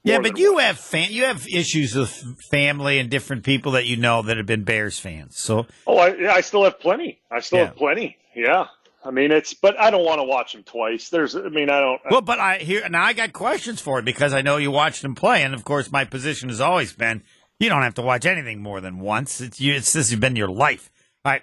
Yeah, 0.02 0.20
but 0.20 0.38
you 0.38 0.54
once. 0.54 0.66
have 0.66 0.78
fan, 0.78 1.08
you 1.10 1.24
have 1.24 1.46
issues 1.46 1.94
with 1.94 2.10
family 2.50 2.98
and 2.98 3.10
different 3.10 3.44
people 3.44 3.72
that 3.72 3.86
you 3.86 3.98
know 3.98 4.22
that 4.22 4.38
have 4.38 4.46
been 4.46 4.64
Bears 4.64 4.98
fans. 4.98 5.38
So, 5.38 5.66
oh, 5.86 5.98
I, 5.98 6.36
I 6.36 6.40
still 6.40 6.64
have 6.64 6.80
plenty. 6.80 7.20
I 7.30 7.40
still 7.40 7.58
yeah. 7.58 7.64
have 7.66 7.76
plenty. 7.76 8.16
Yeah, 8.34 8.68
I 9.04 9.10
mean, 9.10 9.30
it's, 9.30 9.52
but 9.52 9.78
I 9.78 9.90
don't 9.90 10.04
want 10.04 10.20
to 10.20 10.24
watch 10.24 10.52
them 10.54 10.62
twice. 10.62 11.10
There's, 11.10 11.36
I 11.36 11.48
mean, 11.48 11.68
I 11.68 11.80
don't. 11.80 12.00
Well, 12.10 12.22
but 12.22 12.38
I 12.38 12.58
here 12.58 12.88
now 12.88 13.04
I 13.04 13.12
got 13.12 13.34
questions 13.34 13.80
for 13.80 13.98
it 13.98 14.06
because 14.06 14.32
I 14.32 14.40
know 14.40 14.56
you 14.56 14.70
watched 14.70 15.02
them 15.02 15.14
play, 15.14 15.42
and 15.42 15.52
of 15.52 15.64
course, 15.64 15.92
my 15.92 16.06
position 16.06 16.48
has 16.48 16.62
always 16.62 16.94
been 16.94 17.22
you 17.60 17.68
don't 17.68 17.82
have 17.82 17.94
to 17.94 18.02
watch 18.02 18.24
anything 18.24 18.62
more 18.62 18.80
than 18.80 18.98
once. 18.98 19.40
It's 19.40 19.60
you. 19.60 19.74
It's 19.74 19.92
this 19.92 20.10
has 20.10 20.18
been 20.18 20.34
your 20.34 20.48
life. 20.48 20.90
All 21.24 21.32
right. 21.32 21.42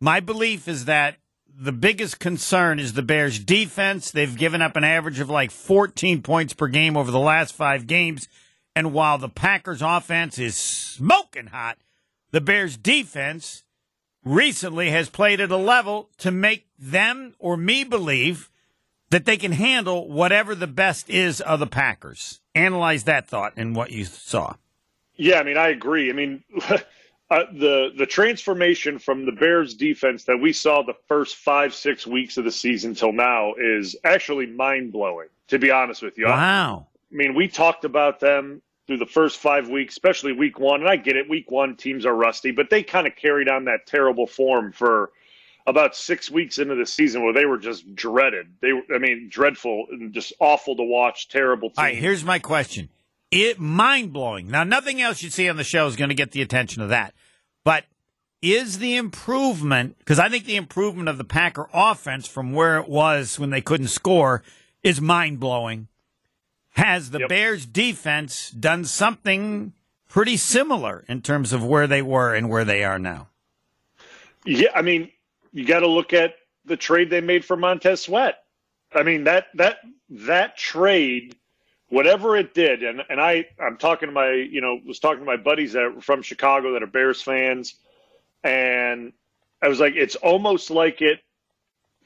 My 0.00 0.20
belief 0.20 0.68
is 0.68 0.84
that 0.84 1.16
the 1.56 1.72
biggest 1.72 2.18
concern 2.18 2.78
is 2.78 2.92
the 2.92 3.02
Bears' 3.02 3.38
defense. 3.38 4.10
They've 4.10 4.36
given 4.36 4.62
up 4.62 4.76
an 4.76 4.84
average 4.84 5.20
of 5.20 5.30
like 5.30 5.50
14 5.50 6.22
points 6.22 6.52
per 6.54 6.68
game 6.68 6.96
over 6.96 7.10
the 7.10 7.18
last 7.18 7.54
five 7.54 7.86
games, 7.86 8.28
and 8.74 8.92
while 8.92 9.18
the 9.18 9.28
Packers' 9.28 9.82
offense 9.82 10.38
is 10.38 10.56
smoking 10.56 11.46
hot, 11.46 11.78
the 12.30 12.40
Bears' 12.40 12.76
defense 12.76 13.62
recently 14.24 14.90
has 14.90 15.08
played 15.08 15.40
at 15.40 15.50
a 15.50 15.56
level 15.56 16.10
to 16.18 16.30
make 16.30 16.66
them 16.78 17.34
or 17.38 17.56
me 17.56 17.84
believe 17.84 18.50
that 19.10 19.26
they 19.26 19.36
can 19.36 19.52
handle 19.52 20.08
whatever 20.08 20.54
the 20.54 20.66
best 20.66 21.08
is 21.08 21.40
of 21.40 21.60
the 21.60 21.66
Packers. 21.66 22.40
Analyze 22.54 23.04
that 23.04 23.28
thought 23.28 23.52
and 23.56 23.76
what 23.76 23.92
you 23.92 24.04
saw. 24.04 24.54
Yeah, 25.16 25.38
I 25.38 25.44
mean, 25.44 25.56
I 25.56 25.68
agree. 25.68 26.10
I 26.10 26.14
mean, 26.14 26.42
uh, 27.30 27.44
the 27.52 27.90
the 27.96 28.06
transformation 28.06 28.98
from 28.98 29.24
the 29.26 29.32
Bears 29.32 29.74
defense 29.74 30.24
that 30.24 30.36
we 30.36 30.52
saw 30.52 30.82
the 30.82 30.94
first 31.08 31.36
five 31.36 31.74
six 31.74 32.06
weeks 32.06 32.36
of 32.36 32.44
the 32.44 32.50
season 32.52 32.94
till 32.94 33.12
now 33.12 33.54
is 33.58 33.96
actually 34.04 34.46
mind 34.46 34.92
blowing. 34.92 35.28
To 35.48 35.58
be 35.58 35.70
honest 35.70 36.02
with 36.02 36.16
you, 36.16 36.26
wow. 36.26 36.86
I 37.12 37.14
mean, 37.14 37.34
we 37.34 37.48
talked 37.48 37.84
about 37.84 38.18
them 38.18 38.62
through 38.86 38.98
the 38.98 39.06
first 39.06 39.38
five 39.38 39.68
weeks, 39.68 39.94
especially 39.94 40.32
week 40.32 40.58
one, 40.58 40.80
and 40.80 40.88
I 40.88 40.96
get 40.96 41.16
it. 41.16 41.28
Week 41.28 41.50
one 41.50 41.76
teams 41.76 42.04
are 42.06 42.14
rusty, 42.14 42.50
but 42.50 42.70
they 42.70 42.82
kind 42.82 43.06
of 43.06 43.16
carried 43.16 43.48
on 43.48 43.64
that 43.66 43.86
terrible 43.86 44.26
form 44.26 44.72
for 44.72 45.10
about 45.66 45.96
six 45.96 46.30
weeks 46.30 46.58
into 46.58 46.74
the 46.74 46.86
season 46.86 47.22
where 47.22 47.32
they 47.32 47.46
were 47.46 47.58
just 47.58 47.94
dreaded. 47.94 48.46
They, 48.60 48.72
were, 48.72 48.82
I 48.94 48.98
mean, 48.98 49.28
dreadful 49.30 49.86
and 49.90 50.12
just 50.12 50.32
awful 50.40 50.76
to 50.76 50.82
watch. 50.82 51.28
Terrible. 51.28 51.70
Team. 51.70 51.74
All 51.78 51.84
right, 51.84 51.96
here's 51.96 52.24
my 52.24 52.38
question: 52.38 52.90
It 53.34 53.58
mind 53.58 54.12
blowing. 54.12 54.48
Now, 54.48 54.62
nothing 54.62 55.02
else 55.02 55.20
you 55.20 55.28
see 55.28 55.48
on 55.48 55.56
the 55.56 55.64
show 55.64 55.88
is 55.88 55.96
going 55.96 56.10
to 56.10 56.14
get 56.14 56.30
the 56.30 56.40
attention 56.40 56.82
of 56.82 56.88
that, 56.90 57.14
but 57.64 57.84
is 58.40 58.78
the 58.78 58.94
improvement 58.94 59.98
because 59.98 60.20
I 60.20 60.28
think 60.28 60.44
the 60.44 60.54
improvement 60.54 61.08
of 61.08 61.18
the 61.18 61.24
Packer 61.24 61.68
offense 61.74 62.28
from 62.28 62.52
where 62.52 62.78
it 62.78 62.88
was 62.88 63.38
when 63.38 63.50
they 63.50 63.60
couldn't 63.60 63.88
score 63.88 64.42
is 64.84 65.00
mind 65.00 65.40
blowing. 65.40 65.88
Has 66.70 67.10
the 67.10 67.20
Yep. 67.20 67.28
Bears 67.28 67.66
defense 67.66 68.50
done 68.50 68.84
something 68.84 69.72
pretty 70.08 70.36
similar 70.36 71.04
in 71.08 71.20
terms 71.20 71.52
of 71.52 71.64
where 71.64 71.88
they 71.88 72.02
were 72.02 72.34
and 72.34 72.48
where 72.48 72.64
they 72.64 72.84
are 72.84 72.98
now? 73.00 73.28
Yeah, 74.44 74.70
I 74.74 74.82
mean, 74.82 75.10
you 75.52 75.64
got 75.64 75.80
to 75.80 75.88
look 75.88 76.12
at 76.12 76.34
the 76.66 76.76
trade 76.76 77.10
they 77.10 77.20
made 77.20 77.44
for 77.44 77.56
Montez 77.56 78.02
Sweat. 78.02 78.44
I 78.92 79.02
mean 79.02 79.24
that 79.24 79.46
that 79.54 79.78
that 80.10 80.56
trade, 80.56 81.34
whatever 81.94 82.36
it 82.36 82.54
did, 82.54 82.82
and 82.82 83.02
and 83.08 83.20
I 83.20 83.46
I'm 83.60 83.76
talking 83.76 84.08
to 84.08 84.12
my 84.12 84.32
you 84.32 84.60
know 84.60 84.78
was 84.84 84.98
talking 84.98 85.20
to 85.20 85.24
my 85.24 85.36
buddies 85.36 85.72
that 85.74 86.02
from 86.02 86.22
Chicago 86.22 86.72
that 86.72 86.82
are 86.82 86.88
Bears 86.88 87.22
fans, 87.22 87.74
and 88.42 89.12
I 89.62 89.68
was 89.68 89.80
like, 89.80 89.94
it's 89.96 90.16
almost 90.16 90.70
like 90.70 91.00
it 91.02 91.20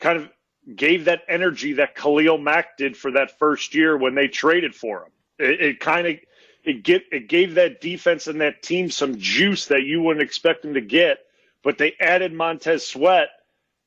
kind 0.01 0.19
of 0.19 0.29
gave 0.77 1.07
that 1.07 1.23
energy 1.29 1.75
that 1.75 1.97
Khalil 1.97 2.39
Mack 2.39 2.77
did 2.77 2.97
for 2.97 3.13
that 3.13 3.39
first 3.39 3.75
year 3.75 3.97
when 3.97 4.15
they 4.15 4.29
traded 4.29 4.75
for 4.75 5.05
him. 5.05 5.13
It, 5.39 5.61
it 5.61 5.81
kind 5.81 6.07
of 6.07 6.17
it 6.65 6.83
get 6.83 7.05
it 7.11 7.29
gave 7.29 7.55
that 7.55 7.81
defense 7.81 8.27
and 8.27 8.41
that 8.41 8.63
team 8.63 8.91
some 8.91 9.19
juice 9.19 9.67
that 9.67 9.85
you 9.85 10.03
wouldn't 10.03 10.23
expect 10.23 10.63
them 10.63 10.75
to 10.75 10.81
get, 10.83 11.19
but 11.65 11.79
they 11.79 11.95
added 12.01 12.33
Montez 12.33 12.87
Sweat 12.87 13.31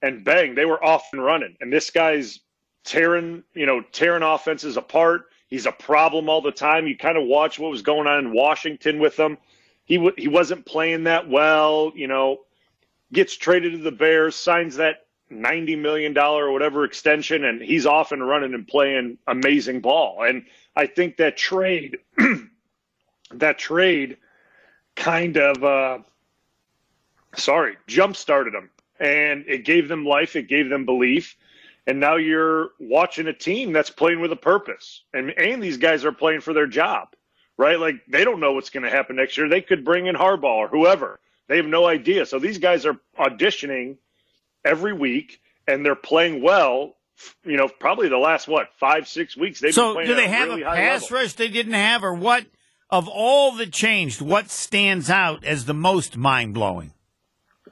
and 0.01 0.23
bang, 0.23 0.55
they 0.55 0.65
were 0.65 0.83
off 0.83 1.09
and 1.13 1.23
running. 1.23 1.55
And 1.61 1.71
this 1.71 1.91
guy's 1.91 2.39
tearing, 2.83 3.43
you 3.53 3.65
know, 3.65 3.81
tearing 3.91 4.23
offenses 4.23 4.77
apart. 4.77 5.25
He's 5.51 5.65
a 5.65 5.71
problem 5.73 6.29
all 6.29 6.41
the 6.41 6.53
time. 6.53 6.87
You 6.87 6.97
kind 6.97 7.17
of 7.17 7.25
watch 7.25 7.59
what 7.59 7.69
was 7.69 7.81
going 7.81 8.07
on 8.07 8.19
in 8.19 8.33
Washington 8.33 8.99
with 8.99 9.19
him. 9.19 9.37
He 9.83 9.97
w- 9.97 10.15
he 10.17 10.29
wasn't 10.29 10.65
playing 10.65 11.03
that 11.03 11.29
well, 11.29 11.91
you 11.93 12.07
know. 12.07 12.39
Gets 13.11 13.35
traded 13.35 13.73
to 13.73 13.77
the 13.79 13.91
Bears, 13.91 14.33
signs 14.37 14.77
that 14.77 15.07
ninety 15.29 15.75
million 15.75 16.13
dollar 16.13 16.47
or 16.47 16.53
whatever 16.53 16.85
extension, 16.85 17.43
and 17.43 17.61
he's 17.61 17.85
off 17.85 18.13
and 18.13 18.25
running 18.25 18.53
and 18.53 18.65
playing 18.65 19.17
amazing 19.27 19.81
ball. 19.81 20.23
And 20.23 20.45
I 20.77 20.87
think 20.87 21.17
that 21.17 21.35
trade, 21.35 21.97
that 23.33 23.59
trade, 23.59 24.15
kind 24.95 25.35
of, 25.37 25.63
uh, 25.65 25.99
sorry, 27.35 27.75
jump 27.87 28.15
started 28.15 28.53
him, 28.55 28.69
and 29.01 29.43
it 29.49 29.65
gave 29.65 29.89
them 29.89 30.05
life. 30.05 30.37
It 30.37 30.47
gave 30.47 30.69
them 30.69 30.85
belief. 30.85 31.35
And 31.87 31.99
now 31.99 32.15
you're 32.15 32.69
watching 32.79 33.27
a 33.27 33.33
team 33.33 33.73
that's 33.73 33.89
playing 33.89 34.19
with 34.19 34.31
a 34.31 34.35
purpose, 34.35 35.03
and 35.13 35.31
and 35.31 35.63
these 35.63 35.77
guys 35.77 36.05
are 36.05 36.11
playing 36.11 36.41
for 36.41 36.53
their 36.53 36.67
job, 36.67 37.09
right? 37.57 37.79
Like 37.79 37.95
they 38.07 38.23
don't 38.23 38.39
know 38.39 38.53
what's 38.53 38.69
going 38.69 38.83
to 38.83 38.89
happen 38.89 39.15
next 39.15 39.35
year. 39.37 39.49
They 39.49 39.61
could 39.61 39.83
bring 39.83 40.05
in 40.05 40.15
Harbaugh 40.15 40.43
or 40.43 40.67
whoever. 40.67 41.19
They 41.47 41.57
have 41.57 41.65
no 41.65 41.85
idea. 41.87 42.25
So 42.25 42.37
these 42.37 42.59
guys 42.59 42.85
are 42.85 42.99
auditioning 43.17 43.97
every 44.63 44.93
week, 44.93 45.41
and 45.67 45.83
they're 45.83 45.95
playing 45.95 46.43
well. 46.43 46.95
You 47.43 47.57
know, 47.57 47.67
probably 47.67 48.09
the 48.09 48.17
last 48.17 48.47
what 48.47 48.69
five 48.79 49.07
six 49.07 49.35
weeks. 49.35 49.59
They've 49.59 49.75
been 49.75 49.95
So, 49.95 50.01
do 50.03 50.13
they 50.15 50.27
have 50.27 50.49
really 50.49 50.61
a 50.61 50.65
pass 50.65 51.03
level. 51.03 51.17
rush 51.17 51.33
they 51.33 51.49
didn't 51.49 51.73
have, 51.73 52.03
or 52.03 52.13
what? 52.13 52.45
Of 52.89 53.07
all 53.07 53.53
that 53.53 53.71
changed, 53.71 54.21
what 54.21 54.49
stands 54.51 55.09
out 55.09 55.45
as 55.45 55.65
the 55.65 55.73
most 55.73 56.17
mind 56.17 56.53
blowing? 56.53 56.93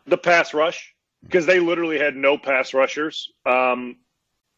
the 0.08 0.18
pass 0.18 0.54
rush 0.54 0.96
because 1.24 1.46
they 1.46 1.60
literally 1.60 2.00
had 2.00 2.16
no 2.16 2.38
pass 2.38 2.74
rushers 2.74 3.30
um, 3.46 3.98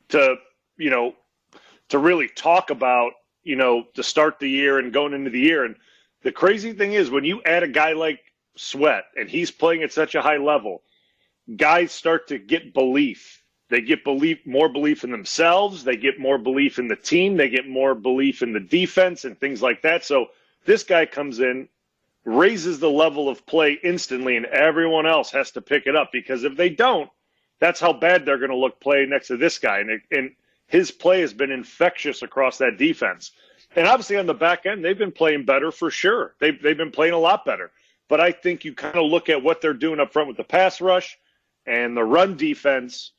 to 0.10 0.36
you 0.78 0.90
know 0.90 1.16
to 1.90 2.00
really 2.00 2.30
talk 2.30 2.70
about 2.70 3.14
you 3.44 3.56
know 3.56 3.86
to 3.96 4.04
start 4.04 4.40
the 4.40 4.50
year 4.50 4.80
and 4.80 4.94
going 4.94 5.14
into 5.14 5.30
the 5.30 5.40
year. 5.40 5.66
And 5.66 5.76
the 6.24 6.32
crazy 6.32 6.74
thing 6.74 6.94
is 6.94 7.10
when 7.10 7.26
you 7.26 7.42
add 7.44 7.64
a 7.64 7.68
guy 7.68 7.94
like 7.94 8.20
sweat 8.56 9.06
and 9.16 9.30
he's 9.30 9.52
playing 9.52 9.84
at 9.84 9.94
such 9.94 10.16
a 10.16 10.22
high 10.22 10.38
level 10.38 10.82
guys 11.58 11.92
start 11.92 12.28
to 12.30 12.38
get 12.38 12.74
belief. 12.74 13.44
They 13.70 13.82
get 13.82 14.04
belief 14.04 14.46
more 14.46 14.70
belief 14.70 15.04
in 15.04 15.12
themselves. 15.12 15.84
They 15.84 15.96
get 15.96 16.20
more 16.20 16.38
belief 16.38 16.80
in 16.80 16.88
the 16.88 16.96
team. 16.96 17.38
They 17.38 17.50
get 17.50 17.68
more 17.68 17.96
belief 17.96 18.42
in 18.42 18.54
the 18.54 18.60
defense 18.60 19.26
and 19.26 19.40
things 19.40 19.62
like 19.62 19.82
that. 19.84 20.04
So 20.06 20.28
this 20.66 20.84
guy 20.84 21.06
comes 21.06 21.40
in 21.40 21.70
raises 22.26 22.80
the 22.80 22.90
level 22.90 23.30
of 23.30 23.46
play 23.46 23.78
instantly, 23.84 24.38
and 24.38 24.46
everyone 24.46 25.06
else 25.06 25.32
has 25.32 25.52
to 25.52 25.62
pick 25.62 25.88
it 25.88 25.96
up 25.96 26.12
because 26.12 26.44
if 26.44 26.56
they 26.56 26.70
don't, 26.70 27.10
that's 27.60 27.80
how 27.80 27.94
bad 27.94 28.26
they're 28.26 28.38
going 28.38 28.52
to 28.52 28.58
look 28.58 28.80
play 28.80 29.06
next 29.06 29.28
to 29.28 29.38
this 29.38 29.60
guy. 29.60 29.80
And, 29.80 29.90
it, 29.90 30.02
and 30.12 30.32
his 30.68 30.92
play 30.92 31.22
has 31.22 31.34
been 31.34 31.52
infectious 31.52 32.22
across 32.22 32.58
that 32.58 32.78
defense. 32.78 33.32
And 33.76 33.88
obviously 33.88 34.18
on 34.18 34.26
the 34.26 34.34
back 34.34 34.66
end, 34.66 34.84
they've 34.84 34.98
been 34.98 35.12
playing 35.12 35.46
better 35.46 35.72
for 35.72 35.90
sure. 35.90 36.36
They've, 36.40 36.62
they've 36.62 36.78
been 36.78 36.92
playing 36.92 37.14
a 37.14 37.20
lot 37.20 37.46
better. 37.46 37.72
But 38.10 38.20
I 38.20 38.32
think 38.32 38.66
you 38.66 38.74
kind 38.74 38.98
of 38.98 39.10
look 39.10 39.30
at 39.30 39.42
what 39.42 39.62
they're 39.62 39.74
doing 39.74 40.00
up 40.00 40.12
front 40.12 40.28
with 40.28 40.38
the 40.38 40.44
pass 40.44 40.82
rush 40.82 41.18
and 41.66 41.96
the 41.96 42.04
run 42.04 42.36
defense. 42.36 43.14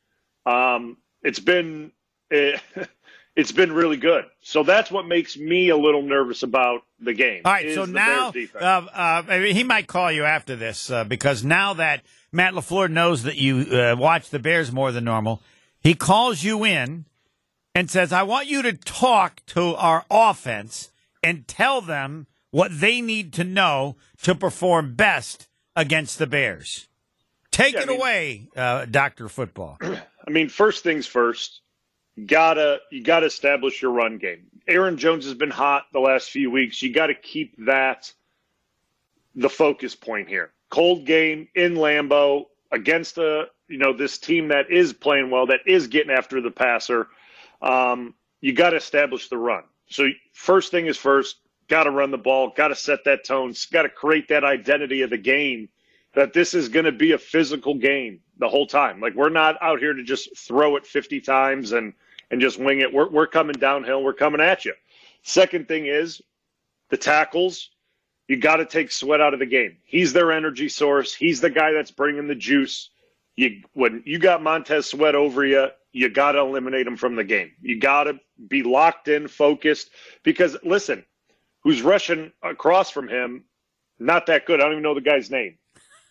Um, 0.45 0.99
it's 1.23 1.41
been 1.41 1.93
eh, 2.31 2.59
it's 3.35 3.53
been 3.53 3.73
really 3.73 3.97
good. 3.97 4.25
So 4.43 4.63
that's 4.63 4.91
what 4.91 5.07
makes 5.07 5.37
me 5.37 5.71
a 5.71 5.77
little 5.77 6.03
nervous 6.03 6.43
about 6.43 6.83
the 7.01 7.15
game. 7.15 7.43
All 7.45 7.53
right, 7.53 7.75
so 7.75 7.85
now 7.85 8.33
uh, 8.55 8.59
uh, 8.61 9.23
I 9.29 9.39
mean, 9.41 9.55
he 9.55 9.65
might 9.65 9.87
call 9.87 10.13
you 10.13 10.25
after 10.25 10.55
this 10.57 10.91
uh, 10.91 11.05
because 11.05 11.43
now 11.45 11.75
that 11.75 12.03
Matt 12.31 12.55
LaFleur 12.55 12.91
knows 12.91 13.23
that 13.23 13.37
you 13.37 13.61
uh, 13.77 13.97
watch 13.99 14.31
the 14.31 14.39
Bears 14.39 14.71
more 14.73 14.93
than 14.93 15.05
normal, 15.05 15.43
he 15.81 15.95
calls 15.95 16.45
you 16.45 16.65
in 16.65 17.07
and 17.75 17.91
says, 17.91 18.13
"I 18.13 18.23
want 18.23 18.49
you 18.49 18.63
to 18.63 18.73
talk 18.75 19.41
to 19.47 19.75
our 19.77 20.05
offense 20.11 20.91
and 21.23 21.49
tell 21.49 21.81
them 21.81 22.27
what 22.51 22.71
they 22.81 23.01
need 23.01 23.33
to 23.35 23.45
know 23.45 23.97
to 24.23 24.35
perform 24.35 24.95
best 24.95 25.49
against 25.75 26.19
the 26.19 26.27
Bears." 26.27 26.89
Take 27.51 27.75
Yeah, 27.75 27.81
I 27.81 27.83
it 27.85 27.89
mean- 27.89 28.01
away, 28.01 28.49
uh, 28.57 28.85
Doctor 28.85 29.29
Football. 29.29 29.79
I 29.83 30.31
mean, 30.31 30.49
first 30.51 30.83
things 30.85 31.07
first, 31.07 31.62
gotta 32.27 32.81
you 32.91 33.03
gotta 33.03 33.27
establish 33.27 33.83
your 33.83 33.93
run 33.93 34.19
game. 34.19 34.47
Aaron 34.69 34.97
Jones 34.97 35.25
has 35.25 35.35
been 35.35 35.51
hot 35.51 35.87
the 35.93 36.01
last 36.01 36.31
few 36.31 36.51
weeks. 36.51 36.83
You 36.83 36.93
got 36.93 37.09
to 37.09 37.15
keep 37.15 37.55
that 37.67 38.13
the 39.35 39.49
focus 39.49 39.95
point 39.95 40.29
here. 40.29 40.53
Cold 40.71 41.05
game 41.05 41.49
in 41.55 41.75
Lambeau 41.75 42.47
against 42.71 43.19
a 43.19 43.47
you 43.69 43.79
know 43.79 43.93
this 43.93 44.19
team 44.19 44.49
that 44.49 44.71
is 44.71 44.93
playing 44.93 45.31
well, 45.31 45.47
that 45.47 45.61
is 45.67 45.87
getting 45.89 46.13
after 46.13 46.41
the 46.41 46.51
passer. 46.51 47.09
Um, 47.61 48.15
you 48.41 48.53
got 48.53 48.71
to 48.71 48.77
establish 48.77 49.29
the 49.29 49.39
run. 49.39 49.65
So 49.89 50.09
first 50.33 50.71
thing 50.71 50.87
is 50.87 50.97
first, 50.97 51.37
got 51.69 51.85
to 51.85 51.91
run 51.91 52.11
the 52.11 52.19
ball, 52.19 52.53
got 52.57 52.69
to 52.69 52.75
set 52.75 53.05
that 53.05 53.25
tone, 53.25 53.55
got 53.71 53.83
to 53.83 53.89
create 53.89 54.29
that 54.29 54.45
identity 54.45 55.03
of 55.03 55.11
the 55.11 55.19
game 55.19 55.69
that 56.15 56.33
this 56.33 56.55
is 56.55 56.69
going 56.69 56.85
to 56.85 56.93
be 56.93 57.13
a 57.13 57.19
physical 57.19 57.75
game 57.75 58.21
the 58.39 58.49
whole 58.49 58.67
time. 58.67 59.01
Like 59.01 59.15
we're 59.15 59.29
not 59.29 59.57
out 59.63 59.79
here 59.79 59.95
to 59.95 60.03
just 60.03 60.37
throw 60.37 60.77
it 60.77 60.87
50 60.87 61.21
times 61.21 61.73
and 61.73 61.93
and 62.31 62.41
just 62.41 62.59
wing 62.59 62.81
it. 62.81 62.93
We're 62.93 63.09
we're 63.09 63.27
coming 63.27 63.55
downhill. 63.55 64.03
We're 64.03 64.13
coming 64.13 64.41
at 64.41 64.65
you. 64.65 64.75
Second 65.23 65.69
thing 65.69 65.87
is 65.87 66.21
the 66.91 66.97
tackles. 66.97 67.71
You 68.29 68.37
got 68.37 68.57
to 68.57 68.67
take 68.67 68.91
Sweat 68.91 69.21
out 69.21 69.35
of 69.35 69.41
the 69.41 69.47
game. 69.47 69.77
He's 69.85 70.13
their 70.13 70.33
energy 70.33 70.69
source. 70.69 71.15
He's 71.15 71.41
the 71.41 71.51
guy 71.51 71.73
that's 71.73 71.91
bringing 71.91 72.29
the 72.29 72.35
juice. 72.35 72.91
You 73.37 73.63
when 73.75 74.03
you 74.07 74.19
got 74.19 74.43
Montez 74.43 74.87
Sweat 74.87 75.15
over 75.15 75.45
you, 75.45 75.69
you 75.93 76.09
got 76.09 76.33
to 76.33 76.39
eliminate 76.41 76.87
him 76.87 76.97
from 76.97 77.17
the 77.17 77.25
game. 77.25 77.53
You 77.61 77.79
got 77.79 78.05
to 78.05 78.19
be 78.49 78.63
locked 78.63 79.09
in, 79.09 79.29
focused. 79.29 79.91
Because 80.23 80.57
listen, 80.63 81.05
who's 81.63 81.83
rushing 81.83 82.33
across 82.43 82.91
from 82.91 83.09
him? 83.09 83.45
Not 83.99 84.27
that 84.27 84.47
good. 84.47 84.61
I 84.61 84.65
don't 84.65 84.73
even 84.73 84.83
know 84.83 84.95
the 84.95 85.01
guy's 85.01 85.31
name 85.31 85.59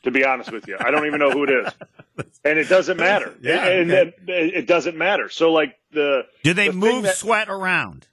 to 0.03 0.11
be 0.11 0.23
honest 0.25 0.51
with 0.51 0.67
you. 0.67 0.77
I 0.79 0.91
don't 0.91 1.05
even 1.05 1.19
know 1.19 1.31
who 1.31 1.43
it 1.43 1.49
is. 1.49 1.73
And 2.43 2.57
it 2.59 2.69
doesn't 2.69 2.97
matter. 2.97 3.35
Yeah, 3.41 3.67
and 3.67 3.91
okay. 3.91 4.13
it, 4.27 4.53
it 4.55 4.67
doesn't 4.67 4.97
matter. 4.97 5.29
So 5.29 5.51
like 5.53 5.75
the 5.91 6.23
Do 6.43 6.53
they 6.53 6.67
the 6.67 6.73
move 6.73 7.03
that- 7.03 7.15
Sweat 7.15 7.49
around? 7.49 8.07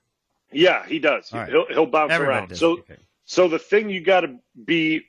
yeah, 0.52 0.86
he 0.86 0.98
does. 0.98 1.32
All 1.32 1.40
right. 1.40 1.48
He'll 1.48 1.66
he'll 1.68 1.86
bounce 1.86 2.12
Everybody 2.12 2.36
around. 2.38 2.48
does. 2.50 2.58
So 2.58 2.72
Okay. 2.78 2.96
so 3.24 3.48
the 3.48 3.58
thing 3.58 3.88
you 3.90 4.00
got 4.02 4.20
to 4.20 4.36
be 4.64 5.02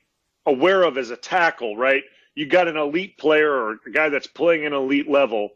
aware 0.46 0.82
of 0.82 0.98
as 0.98 1.10
a 1.10 1.16
tackle, 1.16 1.76
right? 1.76 2.02
You 2.34 2.46
got 2.46 2.66
an 2.68 2.76
elite 2.76 3.16
player 3.18 3.50
or 3.50 3.78
a 3.86 3.90
guy 3.90 4.08
that's 4.08 4.26
playing 4.26 4.64
an 4.66 4.72
elite 4.72 5.08
level. 5.08 5.50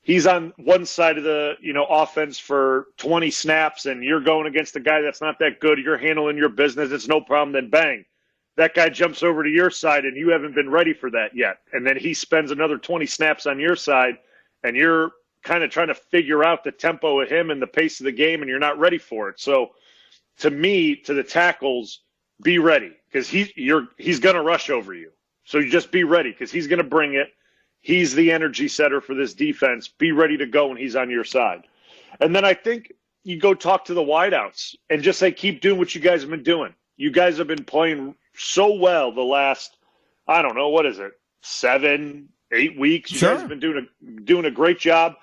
he's 0.00 0.26
on 0.26 0.52
one 0.56 0.86
side 0.86 1.18
of 1.18 1.24
the 1.24 1.54
you 1.60 1.72
know 1.72 1.84
offense 1.86 2.38
for 2.38 2.86
20 2.98 3.30
snaps 3.30 3.86
and 3.86 4.02
you're 4.04 4.20
going 4.20 4.46
against 4.46 4.76
a 4.76 4.80
guy 4.80 5.00
that's 5.02 5.20
not 5.20 5.38
that 5.40 5.58
good 5.60 5.78
you're 5.78 5.98
handling 5.98 6.36
your 6.36 6.48
business 6.48 6.90
it's 6.92 7.08
no 7.08 7.20
problem 7.20 7.52
then 7.52 7.68
bang 7.68 8.04
that 8.58 8.74
guy 8.74 8.88
jumps 8.88 9.22
over 9.22 9.42
to 9.42 9.48
your 9.48 9.70
side 9.70 10.04
and 10.04 10.16
you 10.16 10.28
haven't 10.30 10.54
been 10.54 10.70
ready 10.70 10.92
for 10.92 11.10
that 11.10 11.34
yet 11.34 11.58
and 11.72 11.86
then 11.86 11.96
he 11.96 12.12
spends 12.12 12.50
another 12.50 12.78
20 12.78 13.06
snaps 13.06 13.46
on 13.46 13.58
your 13.58 13.76
side 13.76 14.18
and 14.62 14.76
you're 14.76 15.12
kind 15.42 15.64
of 15.64 15.70
trying 15.70 15.88
to 15.88 15.94
figure 15.94 16.44
out 16.44 16.64
the 16.64 16.72
tempo 16.72 17.20
of 17.20 17.28
him 17.28 17.50
and 17.50 17.62
the 17.62 17.66
pace 17.66 18.00
of 18.00 18.04
the 18.04 18.12
game 18.12 18.42
and 18.42 18.48
you're 18.48 18.58
not 18.58 18.78
ready 18.78 18.98
for 18.98 19.28
it 19.28 19.40
so 19.40 19.70
to 20.38 20.50
me 20.50 20.94
to 20.94 21.14
the 21.14 21.22
tackles 21.22 22.00
be 22.42 22.58
ready 22.58 22.92
because 23.10 23.28
he 23.28 23.52
you're 23.56 23.88
he's 23.96 24.20
going 24.20 24.36
to 24.36 24.42
rush 24.42 24.70
over 24.70 24.94
you 24.94 25.10
so 25.44 25.58
you 25.58 25.70
just 25.70 25.90
be 25.90 26.04
ready 26.04 26.30
because 26.30 26.52
he's 26.52 26.66
going 26.66 26.78
to 26.78 26.84
bring 26.84 27.14
it 27.14 27.28
He's 27.80 28.14
the 28.14 28.32
energy 28.32 28.68
setter 28.68 29.00
for 29.00 29.14
this 29.14 29.34
defense. 29.34 29.88
Be 29.88 30.12
ready 30.12 30.36
to 30.36 30.46
go 30.46 30.68
when 30.68 30.76
he's 30.76 30.96
on 30.96 31.10
your 31.10 31.24
side. 31.24 31.62
And 32.20 32.34
then 32.34 32.44
I 32.44 32.54
think 32.54 32.92
you 33.24 33.38
go 33.38 33.54
talk 33.54 33.84
to 33.86 33.94
the 33.94 34.02
wideouts 34.02 34.74
and 34.90 35.02
just 35.02 35.18
say, 35.18 35.32
keep 35.32 35.60
doing 35.60 35.78
what 35.78 35.94
you 35.94 36.00
guys 36.00 36.22
have 36.22 36.30
been 36.30 36.42
doing. 36.42 36.74
You 36.96 37.10
guys 37.10 37.38
have 37.38 37.46
been 37.46 37.64
playing 37.64 38.14
so 38.38 38.74
well 38.74 39.12
the 39.12 39.22
last, 39.22 39.76
I 40.26 40.42
don't 40.42 40.54
know, 40.54 40.68
what 40.68 40.86
is 40.86 40.98
it, 40.98 41.12
seven, 41.42 42.28
eight 42.52 42.78
weeks? 42.78 43.12
You 43.12 43.18
sure. 43.18 43.32
guys 43.32 43.40
have 43.40 43.48
been 43.48 43.60
doing 43.60 43.86
a, 43.86 44.20
doing 44.22 44.44
a 44.44 44.50
great 44.50 44.78
job. 44.78 45.14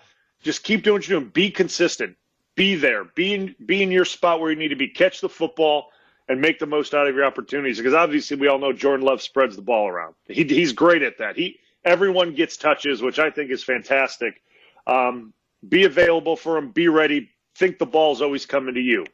Just 0.44 0.64
keep 0.64 0.84
doing 0.84 0.96
what 0.96 1.08
you're 1.08 1.20
doing. 1.20 1.32
Be 1.32 1.50
consistent. 1.50 2.18
Be 2.56 2.76
there. 2.76 3.04
Be 3.04 3.34
in, 3.34 3.56
be 3.66 3.82
in 3.82 3.92
your 3.92 4.06
spot 4.06 4.40
where 4.40 4.52
you 4.52 4.58
need 4.58 4.70
to 4.70 4.76
be. 4.76 4.88
Catch 4.88 5.22
the 5.22 5.30
football 5.30 5.90
and 6.28 6.42
make 6.42 6.60
the 6.60 6.66
most 6.66 6.94
out 6.94 7.08
of 7.08 7.16
your 7.16 7.26
opportunities. 7.26 7.78
Because 7.78 7.94
obviously, 7.94 8.38
we 8.38 8.48
all 8.48 8.60
know 8.60 8.74
Jordan 8.74 9.06
Love 9.06 9.22
spreads 9.22 9.56
the 9.56 9.62
ball 9.62 9.88
around. 9.88 10.16
He, 10.28 10.44
he's 10.44 10.74
great 10.74 11.02
at 11.02 11.18
that. 11.18 11.36
He 11.36 11.60
Everyone 11.86 12.34
gets 12.34 12.58
touches, 12.58 13.02
which 13.04 13.20
I 13.20 13.30
think 13.30 13.52
is 13.52 13.64
fantastic. 13.64 14.42
Um, 14.88 15.34
be 15.68 15.86
available 15.86 16.36
for 16.36 16.56
them. 16.56 16.72
Be 16.72 16.88
ready. 16.88 17.30
Think 17.54 17.78
the 17.78 17.86
ball's 17.86 18.24
always 18.24 18.48
coming 18.48 18.74
to 18.74 18.82
you, 18.82 19.06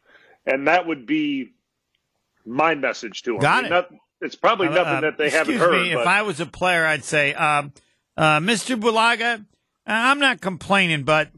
and 0.46 0.68
that 0.68 0.88
would 0.88 1.06
be 1.06 1.52
my 2.46 2.76
message 2.76 3.22
to 3.24 3.32
them. 3.34 3.40
Got 3.42 3.52
I 3.52 3.58
mean, 3.58 3.66
it. 3.66 3.70
not, 3.70 3.90
it's 4.22 4.36
probably 4.36 4.68
Uh, 4.68 4.72
nothing 4.76 4.94
uh, 4.98 5.02
that 5.02 5.18
they 5.18 5.30
haven't 5.30 5.56
excuse 5.56 5.60
heard. 5.60 5.82
Me, 5.82 5.94
but 5.94 6.02
if 6.02 6.08
I 6.08 6.22
was 6.22 6.40
a 6.40 6.46
player, 6.46 6.86
I'd 6.86 7.04
say, 7.04 7.34
um, 7.34 7.74
uh, 8.18 8.40
Mr. 8.40 8.80
Bulaga, 8.80 9.46
I'm 9.86 10.20
not 10.20 10.42
complaining, 10.42 11.04
but 11.04 11.30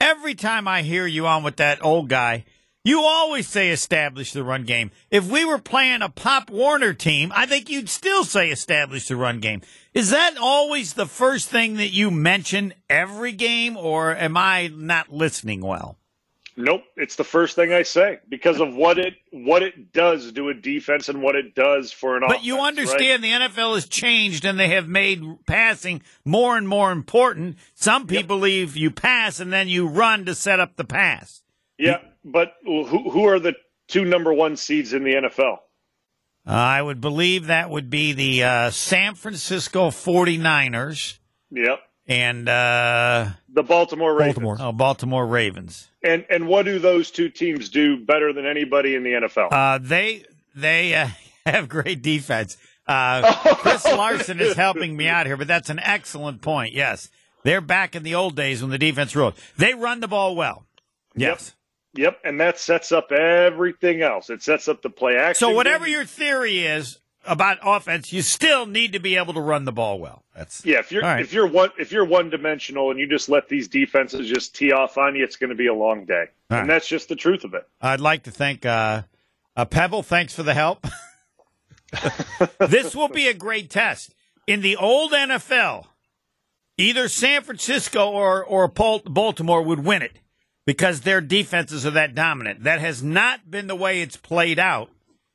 every 0.00 0.34
time 0.34 0.66
I 0.66 0.82
hear 0.82 1.06
you 1.06 1.26
on 1.26 1.42
with 1.42 1.56
that 1.56 1.84
old 1.84 2.08
guy, 2.08 2.44
you 2.84 3.00
always 3.02 3.48
say 3.48 3.70
establish 3.70 4.32
the 4.32 4.44
run 4.44 4.62
game. 4.62 4.92
If 5.10 5.28
we 5.28 5.44
were 5.44 5.58
playing 5.58 6.02
a 6.02 6.08
Pop 6.08 6.50
Warner 6.50 6.94
team, 6.94 7.32
I 7.34 7.44
think 7.44 7.68
you'd 7.68 7.88
still 7.88 8.22
say 8.24 8.50
establish 8.50 9.08
the 9.08 9.16
run 9.16 9.40
game. 9.40 9.60
Is 9.92 10.10
that 10.10 10.36
always 10.40 10.92
the 10.94 11.06
first 11.06 11.48
thing 11.48 11.78
that 11.78 11.92
you 11.92 12.12
mention 12.12 12.74
every 12.88 13.32
game, 13.32 13.76
or 13.76 14.14
am 14.14 14.36
I 14.36 14.68
not 14.72 15.12
listening 15.12 15.62
well? 15.62 15.98
Nope, 16.58 16.84
it's 16.96 17.16
the 17.16 17.24
first 17.24 17.54
thing 17.54 17.72
I 17.72 17.82
say 17.82 18.18
because 18.30 18.60
of 18.60 18.74
what 18.74 18.98
it 18.98 19.14
what 19.30 19.62
it 19.62 19.92
does 19.92 20.32
to 20.32 20.48
a 20.48 20.54
defense 20.54 21.10
and 21.10 21.20
what 21.20 21.36
it 21.36 21.54
does 21.54 21.92
for 21.92 22.16
an 22.16 22.22
offense. 22.22 22.38
But 22.38 22.46
you 22.46 22.56
right? 22.56 22.68
understand 22.68 23.22
the 23.22 23.30
NFL 23.30 23.74
has 23.74 23.86
changed 23.86 24.46
and 24.46 24.58
they 24.58 24.68
have 24.68 24.88
made 24.88 25.22
passing 25.46 26.02
more 26.24 26.56
and 26.56 26.66
more 26.66 26.92
important. 26.92 27.58
Some 27.74 28.06
people 28.06 28.38
believe 28.38 28.74
you 28.74 28.90
pass 28.90 29.38
and 29.38 29.52
then 29.52 29.68
you 29.68 29.86
run 29.86 30.24
to 30.24 30.34
set 30.34 30.58
up 30.58 30.76
the 30.76 30.84
pass. 30.84 31.42
Yeah, 31.78 31.98
but 32.24 32.54
who 32.64 33.10
who 33.10 33.28
are 33.28 33.38
the 33.38 33.54
two 33.88 34.06
number 34.06 34.32
one 34.32 34.56
seeds 34.56 34.94
in 34.94 35.04
the 35.04 35.14
NFL? 35.14 35.58
Uh, 36.46 36.52
I 36.52 36.80
would 36.80 37.02
believe 37.02 37.48
that 37.48 37.68
would 37.68 37.90
be 37.90 38.12
the 38.12 38.44
uh, 38.44 38.70
San 38.70 39.14
Francisco 39.14 39.88
49ers 39.88 41.18
Yep, 41.50 41.78
and 42.08 42.48
uh, 42.48 43.30
the 43.48 43.62
Baltimore 43.62 44.14
Ravens. 44.14 44.34
Baltimore. 44.34 44.56
oh, 44.60 44.72
Baltimore 44.72 45.26
Ravens. 45.26 45.88
And 46.02 46.24
and 46.30 46.46
what 46.46 46.64
do 46.64 46.78
those 46.78 47.10
two 47.10 47.28
teams 47.28 47.68
do 47.68 48.04
better 48.04 48.32
than 48.32 48.46
anybody 48.46 48.94
in 48.94 49.02
the 49.02 49.10
NFL? 49.10 49.48
Uh, 49.52 49.78
they 49.82 50.24
they 50.54 50.94
uh, 50.94 51.08
have 51.46 51.68
great 51.68 52.02
defense. 52.02 52.56
Uh, 52.86 53.34
Chris 53.56 53.84
Larson 53.84 54.40
is 54.40 54.54
helping 54.54 54.96
me 54.96 55.08
out 55.08 55.26
here, 55.26 55.36
but 55.36 55.48
that's 55.48 55.70
an 55.70 55.80
excellent 55.80 56.40
point. 56.40 56.72
Yes, 56.72 57.10
they're 57.42 57.60
back 57.60 57.96
in 57.96 58.02
the 58.02 58.14
old 58.14 58.36
days 58.36 58.62
when 58.62 58.70
the 58.70 58.78
defense 58.78 59.16
ruled. 59.16 59.34
They 59.56 59.74
run 59.74 60.00
the 60.00 60.08
ball 60.08 60.36
well. 60.36 60.66
Yes. 61.14 61.54
Yep, 61.94 62.20
and 62.24 62.40
that 62.40 62.58
sets 62.58 62.92
up 62.92 63.10
everything 63.10 64.02
else. 64.02 64.28
It 64.28 64.42
sets 64.42 64.68
up 64.68 64.82
the 64.82 64.90
play 64.90 65.16
action. 65.16 65.48
So 65.48 65.54
whatever 65.54 65.86
game. 65.86 65.94
your 65.94 66.04
theory 66.04 66.58
is 66.58 66.98
about 67.26 67.58
offense, 67.62 68.12
you 68.12 68.22
still 68.22 68.66
need 68.66 68.92
to 68.92 68.98
be 68.98 69.16
able 69.16 69.34
to 69.34 69.40
run 69.40 69.64
the 69.64 69.72
ball 69.72 69.98
well. 69.98 70.22
That's 70.34 70.64
yeah, 70.64 70.78
if 70.78 70.92
you're 70.92 71.02
right. 71.02 71.20
if 71.20 71.32
you're 71.32 71.46
one 71.46 71.70
if 71.78 71.92
you're 71.92 72.04
one 72.04 72.30
dimensional 72.30 72.90
and 72.90 73.00
you 73.00 73.06
just 73.06 73.28
let 73.28 73.48
these 73.48 73.68
defenses 73.68 74.28
just 74.28 74.54
tee 74.54 74.72
off 74.72 74.98
on 74.98 75.16
you, 75.16 75.24
it's 75.24 75.36
going 75.36 75.50
to 75.50 75.56
be 75.56 75.66
a 75.66 75.74
long 75.74 76.04
day, 76.04 76.26
All 76.50 76.58
and 76.58 76.68
right. 76.68 76.74
that's 76.74 76.88
just 76.88 77.08
the 77.08 77.16
truth 77.16 77.44
of 77.44 77.54
it. 77.54 77.66
I'd 77.80 78.00
like 78.00 78.24
to 78.24 78.30
thank 78.30 78.64
uh, 78.66 79.02
uh, 79.56 79.64
Pebble. 79.64 80.02
Thanks 80.02 80.34
for 80.34 80.42
the 80.42 80.54
help. 80.54 80.86
this 82.58 82.94
will 82.94 83.08
be 83.08 83.28
a 83.28 83.34
great 83.34 83.70
test 83.70 84.14
in 84.46 84.60
the 84.60 84.76
old 84.76 85.12
NFL. 85.12 85.86
Either 86.78 87.08
San 87.08 87.42
Francisco 87.42 88.10
or 88.10 88.44
or 88.44 88.68
Baltimore 88.68 89.62
would 89.62 89.84
win 89.84 90.02
it 90.02 90.18
because 90.66 91.02
their 91.02 91.20
defenses 91.20 91.86
are 91.86 91.92
that 91.92 92.14
dominant. 92.14 92.64
That 92.64 92.80
has 92.80 93.02
not 93.02 93.50
been 93.50 93.66
the 93.66 93.76
way 93.76 94.02
it's 94.02 94.16
played 94.16 94.58
out 94.58 94.90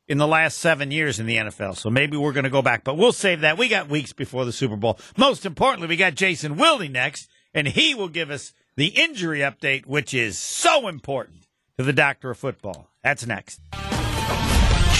in 0.07 0.17
the 0.17 0.27
last 0.27 0.57
seven 0.57 0.91
years 0.91 1.19
in 1.19 1.25
the 1.25 1.37
NFL. 1.37 1.77
So 1.77 1.89
maybe 1.89 2.17
we're 2.17 2.33
going 2.33 2.43
to 2.43 2.49
go 2.49 2.61
back, 2.61 2.83
but 2.83 2.97
we'll 2.97 3.11
save 3.11 3.41
that. 3.41 3.57
We 3.57 3.69
got 3.69 3.89
weeks 3.89 4.13
before 4.13 4.45
the 4.45 4.51
Super 4.51 4.75
Bowl. 4.75 4.99
Most 5.17 5.45
importantly, 5.45 5.87
we 5.87 5.95
got 5.95 6.15
Jason 6.15 6.57
Wilde 6.57 6.91
next, 6.91 7.29
and 7.53 7.67
he 7.67 7.95
will 7.95 8.09
give 8.09 8.29
us 8.29 8.53
the 8.75 8.87
injury 8.87 9.39
update, 9.39 9.85
which 9.85 10.13
is 10.13 10.37
so 10.37 10.87
important 10.87 11.47
to 11.77 11.83
the 11.83 11.93
doctor 11.93 12.31
of 12.31 12.37
football. 12.37 12.89
That's 13.03 13.25
next. 13.25 13.61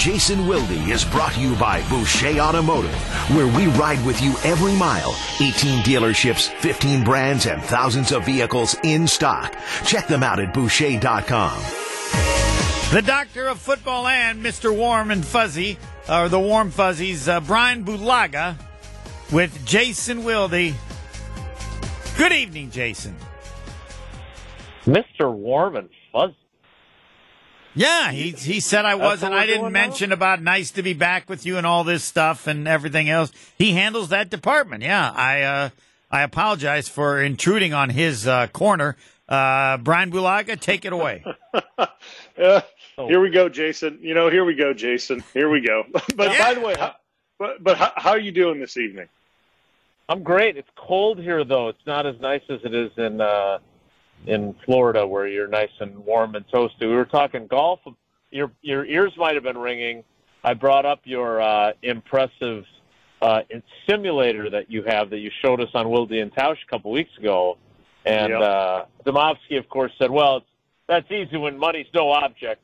Jason 0.02 0.48
Wilde 0.48 0.90
is 0.90 1.04
brought 1.04 1.34
to 1.34 1.40
you 1.40 1.54
by 1.54 1.80
Boucher 1.88 2.40
Automotive, 2.40 2.92
where 3.36 3.46
we 3.46 3.68
ride 3.78 4.04
with 4.04 4.20
you 4.20 4.34
every 4.42 4.74
mile. 4.74 5.14
18 5.40 5.84
dealerships, 5.84 6.48
15 6.56 7.04
brands, 7.04 7.46
and 7.46 7.62
thousands 7.62 8.10
of 8.10 8.26
vehicles 8.26 8.74
in 8.82 9.06
stock. 9.06 9.56
Check 9.84 10.08
them 10.08 10.24
out 10.24 10.40
at 10.40 10.52
Boucher.com. 10.52 12.51
The 12.92 13.00
doctor 13.00 13.48
of 13.48 13.58
football 13.58 14.06
and 14.06 14.44
Mr. 14.44 14.76
Warm 14.76 15.10
and 15.10 15.24
Fuzzy, 15.24 15.78
or 16.10 16.28
the 16.28 16.38
Warm 16.38 16.70
Fuzzies, 16.70 17.26
uh, 17.26 17.40
Bryan 17.40 17.86
Bulaga 17.86 18.56
with 19.32 19.64
Jason 19.64 20.24
Wilde. 20.24 20.74
Good 22.18 22.32
evening, 22.32 22.70
Jason. 22.70 23.16
Mr. 24.84 25.32
Warm 25.32 25.76
and 25.76 25.88
Fuzzy. 26.12 26.36
Yeah, 27.74 28.10
he 28.10 28.32
he 28.32 28.60
said 28.60 28.84
I 28.84 28.96
wasn't. 28.96 29.32
what 29.32 29.40
I 29.40 29.46
didn't 29.46 29.62
doing 29.62 29.72
now? 29.72 29.80
mention 29.86 30.12
about 30.12 30.42
nice 30.42 30.70
to 30.72 30.82
be 30.82 30.92
back 30.92 31.30
with 31.30 31.46
you 31.46 31.56
and 31.56 31.66
all 31.66 31.84
this 31.84 32.04
stuff 32.04 32.46
and 32.46 32.68
everything 32.68 33.08
else. 33.08 33.32
He 33.56 33.72
handles 33.72 34.10
that 34.10 34.28
department. 34.28 34.82
Yeah, 34.82 35.10
I 35.10 35.40
uh, 35.40 35.70
I 36.10 36.20
apologize 36.20 36.90
for 36.90 37.22
intruding 37.22 37.72
on 37.72 37.88
his 37.88 38.26
uh, 38.26 38.48
corner. 38.48 38.98
Uh, 39.26 39.78
Bryan 39.78 40.12
Bulaga, 40.12 40.60
take 40.60 40.84
it 40.84 40.92
away. 40.92 41.24
Uh, 42.42 42.62
Oh. 42.98 43.08
Here 43.08 43.20
we 43.20 43.30
go, 43.30 43.48
Jason. 43.48 43.98
You 44.02 44.14
know, 44.14 44.28
here 44.30 44.44
we 44.44 44.54
go, 44.54 44.74
Jason. 44.74 45.22
Here 45.32 45.48
we 45.48 45.60
go. 45.60 45.84
but 46.16 46.32
Yeah. 46.32 46.38
by 46.38 46.54
the 46.54 46.60
way, 46.60 46.74
how, 46.78 46.94
but 47.38 47.62
but 47.62 47.76
how, 47.78 47.92
how 47.96 48.10
are 48.10 48.18
you 48.20 48.32
doing 48.32 48.60
this 48.60 48.76
evening? 48.76 49.08
I'm 50.08 50.22
great. 50.22 50.56
It's 50.56 50.68
cold 50.76 51.18
here 51.18 51.44
though. 51.44 51.68
It's 51.68 51.86
not 51.86 52.06
as 52.06 52.18
nice 52.20 52.42
as 52.50 52.60
it 52.64 52.74
is 52.74 52.90
in 52.98 53.20
uh 53.20 53.58
in 54.26 54.54
Florida 54.64 55.06
where 55.06 55.26
you're 55.26 55.48
nice 55.48 55.70
and 55.80 55.96
warm 56.04 56.34
and 56.34 56.46
toasty. 56.48 56.80
We 56.82 56.88
were 56.88 57.06
talking 57.06 57.46
golf. 57.46 57.80
Your 58.30 58.50
your 58.60 58.84
ears 58.84 59.12
might 59.16 59.34
have 59.34 59.44
been 59.44 59.58
ringing. 59.58 60.04
I 60.44 60.54
brought 60.54 60.84
up 60.84 61.00
your 61.04 61.40
uh 61.40 61.72
impressive 61.82 62.64
uh 63.22 63.42
simulator 63.88 64.50
that 64.50 64.70
you 64.70 64.82
have 64.82 65.08
that 65.10 65.18
you 65.18 65.30
showed 65.40 65.60
us 65.60 65.70
on 65.74 65.88
Wilde 65.88 66.12
and 66.12 66.34
Tausch 66.34 66.58
a 66.66 66.70
couple 66.70 66.90
weeks 66.90 67.16
ago. 67.18 67.56
And 68.04 68.30
Yep. 68.32 68.40
uh 68.42 68.84
Domofsky 69.06 69.56
of 69.58 69.68
course 69.68 69.92
said, 69.98 70.10
"Well, 70.10 70.42
that's 70.88 71.10
easy 71.10 71.36
when 71.38 71.56
money's 71.58 71.86
no 71.94 72.10
object." 72.10 72.60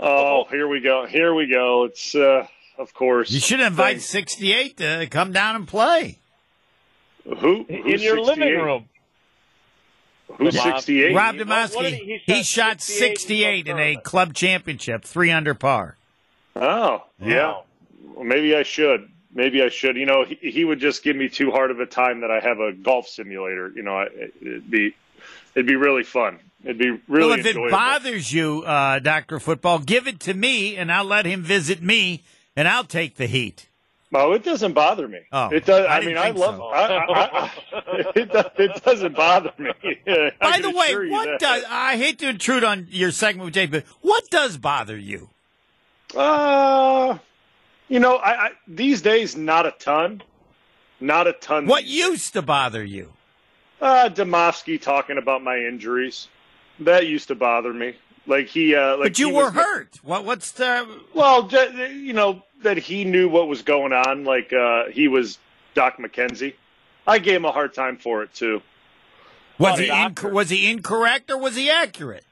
Oh, 0.00 0.44
here 0.50 0.66
we 0.68 0.80
go. 0.80 1.06
Here 1.06 1.34
we 1.34 1.46
go. 1.46 1.84
It's 1.84 2.14
uh, 2.14 2.46
of 2.78 2.92
course. 2.94 3.30
You 3.30 3.40
should 3.40 3.60
invite 3.60 4.00
68 4.00 4.76
to 4.78 5.06
come 5.10 5.32
down 5.32 5.56
and 5.56 5.68
play. 5.68 6.18
who 7.24 7.64
In 7.68 7.82
who's 7.84 8.02
your 8.02 8.16
68? 8.24 8.26
living 8.26 8.60
room. 8.64 8.88
Who's 10.38 10.56
Rob- 10.56 10.64
sixty 10.76 11.04
eight? 11.04 11.14
Rob 11.14 11.38
What- 11.38 11.74
what 11.74 11.84
he- 11.92 12.20
he, 12.26 12.34
he 12.34 12.42
shot 12.42 12.80
shot 12.80 12.80
68 12.80 13.10
in 13.10 13.16
68 13.16 13.68
in 13.68 13.78
a 13.78 13.96
club 14.00 14.34
championship, 14.34 15.04
three 15.04 15.30
under 15.30 15.54
par. 15.54 15.96
Oh, 16.56 17.04
yeah. 17.20 17.34
Wow. 17.48 17.64
Well, 18.14 18.24
maybe 18.24 18.56
I 18.56 18.62
should. 18.62 19.08
Maybe 19.34 19.62
I 19.62 19.68
should. 19.68 19.96
You 19.96 20.06
know, 20.06 20.24
he, 20.24 20.34
he 20.36 20.64
would 20.64 20.80
just 20.80 21.02
give 21.02 21.14
me 21.16 21.28
too 21.28 21.50
hard 21.50 21.70
of 21.70 21.78
a 21.80 21.86
time 21.86 22.20
that 22.22 22.30
I 22.30 22.40
have 22.40 22.58
a 22.58 22.72
golf 22.72 23.06
simulator. 23.06 23.70
You 23.74 23.82
know, 23.82 23.96
I- 23.98 24.30
it'd 24.40 24.70
be 24.70 24.94
it'd 25.54 25.66
be 25.66 25.76
really 25.76 26.04
fun. 26.04 26.38
It'd 26.64 26.78
be 26.78 26.98
really 27.08 27.28
well, 27.28 27.38
if 27.38 27.46
it 27.46 27.70
bothers 27.70 28.32
you, 28.32 28.62
uh, 28.62 28.98
Doctor 28.98 29.38
Football, 29.38 29.80
give 29.80 30.06
it 30.06 30.18
to 30.20 30.34
me, 30.34 30.76
and 30.76 30.90
I'll 30.90 31.04
let 31.04 31.26
him 31.26 31.42
visit 31.42 31.82
me, 31.82 32.24
and 32.56 32.66
I'll 32.66 32.84
take 32.84 33.16
the 33.16 33.26
heat. 33.26 33.68
Oh, 34.14 34.32
it 34.32 34.44
doesn't 34.44 34.72
bother 34.72 35.08
me. 35.08 35.18
Oh, 35.32 35.48
it 35.48 35.66
does. 35.66 35.86
I 35.86 35.98
I, 35.98 36.00
mean, 36.06 36.16
I 36.16 36.30
love. 36.30 36.56
so. 36.56 36.64
I, 36.66 37.04
I, 37.42 37.50
it, 38.14 38.32
does, 38.32 38.46
it 38.56 38.84
doesn't 38.84 39.16
bother 39.16 39.52
me. 39.58 39.72
By 40.40 40.60
the 40.60 40.70
way, 40.70 41.10
what 41.10 41.40
does 41.40 41.64
I 41.68 41.96
hate 41.96 42.20
to 42.20 42.28
intrude 42.28 42.64
on 42.64 42.86
your 42.90 43.10
segment 43.10 43.46
with 43.46 43.54
Jay, 43.54 43.66
but 43.66 43.84
what 44.02 44.30
does 44.30 44.56
bother 44.56 44.96
you? 44.96 45.30
Uh, 46.14 47.18
you 47.88 47.98
know, 47.98 48.16
I, 48.16 48.46
I 48.46 48.50
these 48.68 49.02
days 49.02 49.36
not 49.36 49.66
a 49.66 49.72
ton, 49.72 50.22
not 51.00 51.26
a 51.26 51.32
ton. 51.32 51.66
What 51.66 51.84
used 51.84 52.34
to 52.34 52.42
bother 52.42 52.84
you? 52.84 53.12
Uh, 53.80 54.08
Demofsky 54.08 54.80
talking 54.80 55.18
about 55.18 55.42
my 55.42 55.58
injuries. 55.58 56.28
That 56.80 57.06
used 57.06 57.28
to 57.28 57.34
bother 57.34 57.72
me. 57.72 57.94
Like 58.26 58.46
he, 58.46 58.74
uh, 58.74 58.96
like 58.96 59.12
but 59.12 59.18
you 59.18 59.28
were 59.28 59.44
was- 59.44 59.54
hurt. 59.54 60.00
What? 60.02 60.24
What's 60.24 60.52
the? 60.52 60.86
Well, 61.12 61.48
you 61.92 62.12
know 62.12 62.42
that 62.62 62.78
he 62.78 63.04
knew 63.04 63.28
what 63.28 63.48
was 63.48 63.62
going 63.62 63.92
on. 63.92 64.24
Like 64.24 64.52
uh, 64.52 64.86
he 64.90 65.08
was 65.08 65.38
Doc 65.74 65.98
McKenzie. 65.98 66.54
I 67.06 67.18
gave 67.18 67.36
him 67.36 67.44
a 67.44 67.52
hard 67.52 67.74
time 67.74 67.98
for 67.98 68.22
it 68.22 68.32
too. 68.34 68.62
Was 69.58 69.78
he 69.78 69.88
inc- 69.88 70.32
was 70.32 70.50
he 70.50 70.70
incorrect 70.70 71.30
or 71.30 71.38
was 71.38 71.54
he 71.54 71.70
accurate? 71.70 72.24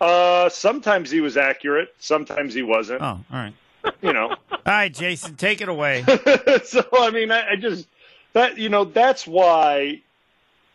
Uh, 0.00 0.48
sometimes 0.48 1.10
he 1.10 1.20
was 1.20 1.36
accurate, 1.36 1.94
sometimes 1.98 2.52
he 2.52 2.62
wasn't. 2.62 3.00
Oh, 3.00 3.06
all 3.06 3.24
right. 3.30 3.54
You 4.00 4.12
know, 4.12 4.28
All 4.50 4.58
right, 4.66 4.92
Jason, 4.92 5.36
take 5.36 5.60
it 5.60 5.68
away. 5.68 6.04
so 6.64 6.84
I 6.92 7.10
mean, 7.10 7.30
I, 7.30 7.50
I 7.50 7.56
just 7.56 7.86
that 8.32 8.58
you 8.58 8.68
know 8.68 8.84
that's 8.84 9.26
why. 9.26 10.00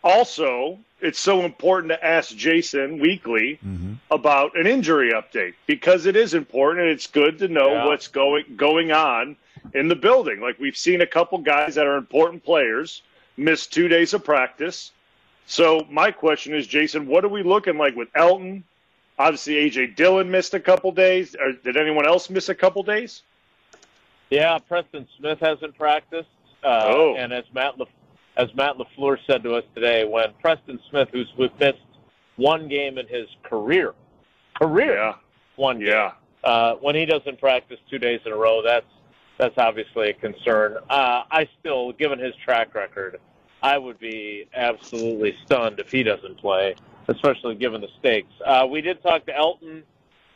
Also, 0.04 0.80
it's 1.02 1.20
so 1.20 1.44
important 1.46 1.92
to 1.92 2.06
ask 2.06 2.36
Jason 2.36 3.00
weekly 3.00 3.60
Mm-hmm. 3.66 3.94
about 4.12 4.58
an 4.58 4.66
injury 4.68 5.12
update 5.12 5.54
because 5.68 6.06
it 6.06 6.16
is 6.16 6.34
important 6.34 6.82
and 6.84 6.92
it's 6.92 7.08
good 7.08 7.40
to 7.40 7.48
know 7.48 7.72
Yeah. 7.72 7.86
what's 7.86 8.08
going 8.08 8.46
going 8.56 8.92
on 8.92 9.36
in 9.74 9.88
the 9.88 9.96
building. 9.96 10.40
Like 10.40 10.58
we've 10.60 10.78
seen 10.78 11.02
a 11.02 11.08
couple 11.08 11.38
guys 11.40 11.76
that 11.76 11.86
are 11.86 11.98
important 11.98 12.44
players 12.44 13.02
miss 13.38 13.68
two 13.68 13.88
days 13.88 14.14
of 14.14 14.24
practice. 14.24 14.92
So 15.46 15.86
my 15.90 16.12
question 16.12 16.54
is, 16.54 16.68
Jason, 16.68 17.08
what 17.08 17.24
are 17.26 17.30
we 17.30 17.44
looking 17.44 17.78
like 17.78 17.96
with 17.96 18.12
Elgton? 18.14 18.64
Obviously, 19.18 19.56
AJ 19.56 19.96
Dillon 19.96 20.30
missed 20.32 20.54
a 20.54 20.60
couple 20.60 20.92
days. 20.92 21.36
Or 21.36 21.52
did 21.52 21.76
anyone 21.76 22.06
else 22.06 22.30
miss 22.30 22.48
a 22.50 22.56
couple 22.56 22.84
days? 22.84 23.22
Yeah, 24.30 24.58
Preston 24.60 25.08
Smith 25.18 25.40
hasn't 25.40 25.76
practiced. 25.78 26.30
Uh, 26.64 26.84
Oh. 26.88 27.16
And 27.18 27.34
as 27.34 27.46
Matt 27.54 27.78
Le- 27.78 27.88
as 28.40 28.48
Matt 28.56 28.78
LaFleur 28.78 29.18
said 29.28 29.44
to 29.44 29.54
us 29.56 29.66
today, 29.76 30.06
when 30.06 30.28
Preston 30.42 30.80
Smith, 30.90 31.10
who's 31.12 31.30
missed 31.60 31.78
one 32.38 32.70
game 32.70 32.98
in 32.98 33.06
his 33.08 33.28
career, 33.44 33.94
career 34.56 34.96
Yeah, 34.96 35.16
one 35.58 35.78
game, 35.80 35.90
yeah. 35.90 36.12
uh, 36.46 36.76
when 36.76 36.96
he 36.96 37.06
doesn't 37.06 37.38
practice 37.40 37.80
two 37.90 38.00
days 38.00 38.22
in 38.26 38.32
a 38.32 38.36
row, 38.36 38.62
that's 38.64 38.86
that's 39.38 39.58
obviously 39.58 40.10
a 40.10 40.14
concern. 40.14 40.78
Uh, 40.90 41.24
I 41.32 41.48
still, 41.60 41.94
given 41.94 42.20
his 42.20 42.34
track 42.44 42.76
record, 42.76 43.20
I 43.62 43.78
would 43.78 43.98
be 44.00 44.48
absolutely 44.54 45.36
stunned 45.46 45.80
if 45.80 45.92
he 45.92 46.04
doesn't 46.04 46.38
play, 46.40 46.76
especially 47.08 47.56
given 47.56 47.80
the 47.82 47.88
stakes. 48.00 48.34
Uh, 48.46 48.68
we 48.70 48.82
did 48.82 49.02
talk 49.04 49.26
to 49.28 49.34
Elgton. 49.34 49.84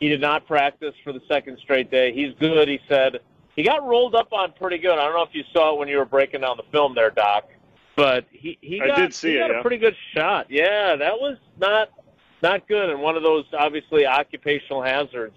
He 0.00 0.08
did 0.08 0.20
not 0.22 0.46
practice 0.46 0.94
for 1.02 1.12
the 1.12 1.20
second 1.28 1.58
straight 1.58 1.90
day. 1.90 2.12
He's 2.14 2.34
good. 2.40 2.66
He 2.68 2.80
said 2.88 3.20
he 3.56 3.62
got 3.62 3.86
rolled 3.86 4.14
up 4.14 4.32
on 4.32 4.52
pretty 4.52 4.78
good. 4.78 4.92
I 4.98 5.04
don't 5.04 5.14
know 5.14 5.22
if 5.22 5.34
you 5.34 5.44
saw 5.52 5.74
it 5.74 5.78
when 5.78 5.88
you 5.88 5.98
were 5.98 6.04
breaking 6.06 6.40
down 6.42 6.56
the 6.58 6.64
film 6.72 6.94
there, 6.94 7.10
Doc, 7.10 7.44
but 7.96 8.26
he 8.30 8.58
he 8.60 8.80
I 8.80 8.88
got, 8.88 8.96
did 8.96 9.14
see 9.14 9.30
he 9.30 9.36
it, 9.36 9.40
got 9.40 9.50
yeah. 9.50 9.58
a 9.58 9.62
pretty 9.62 9.78
good 9.78 9.96
shot. 10.14 10.46
Yeah, 10.50 10.96
that 10.96 11.14
was 11.14 11.38
not 11.58 11.90
not 12.42 12.66
good, 12.68 12.90
and 12.90 13.00
one 13.00 13.16
of 13.16 13.22
those 13.22 13.44
obviously 13.56 14.06
occupational 14.06 14.82
hazards 14.82 15.36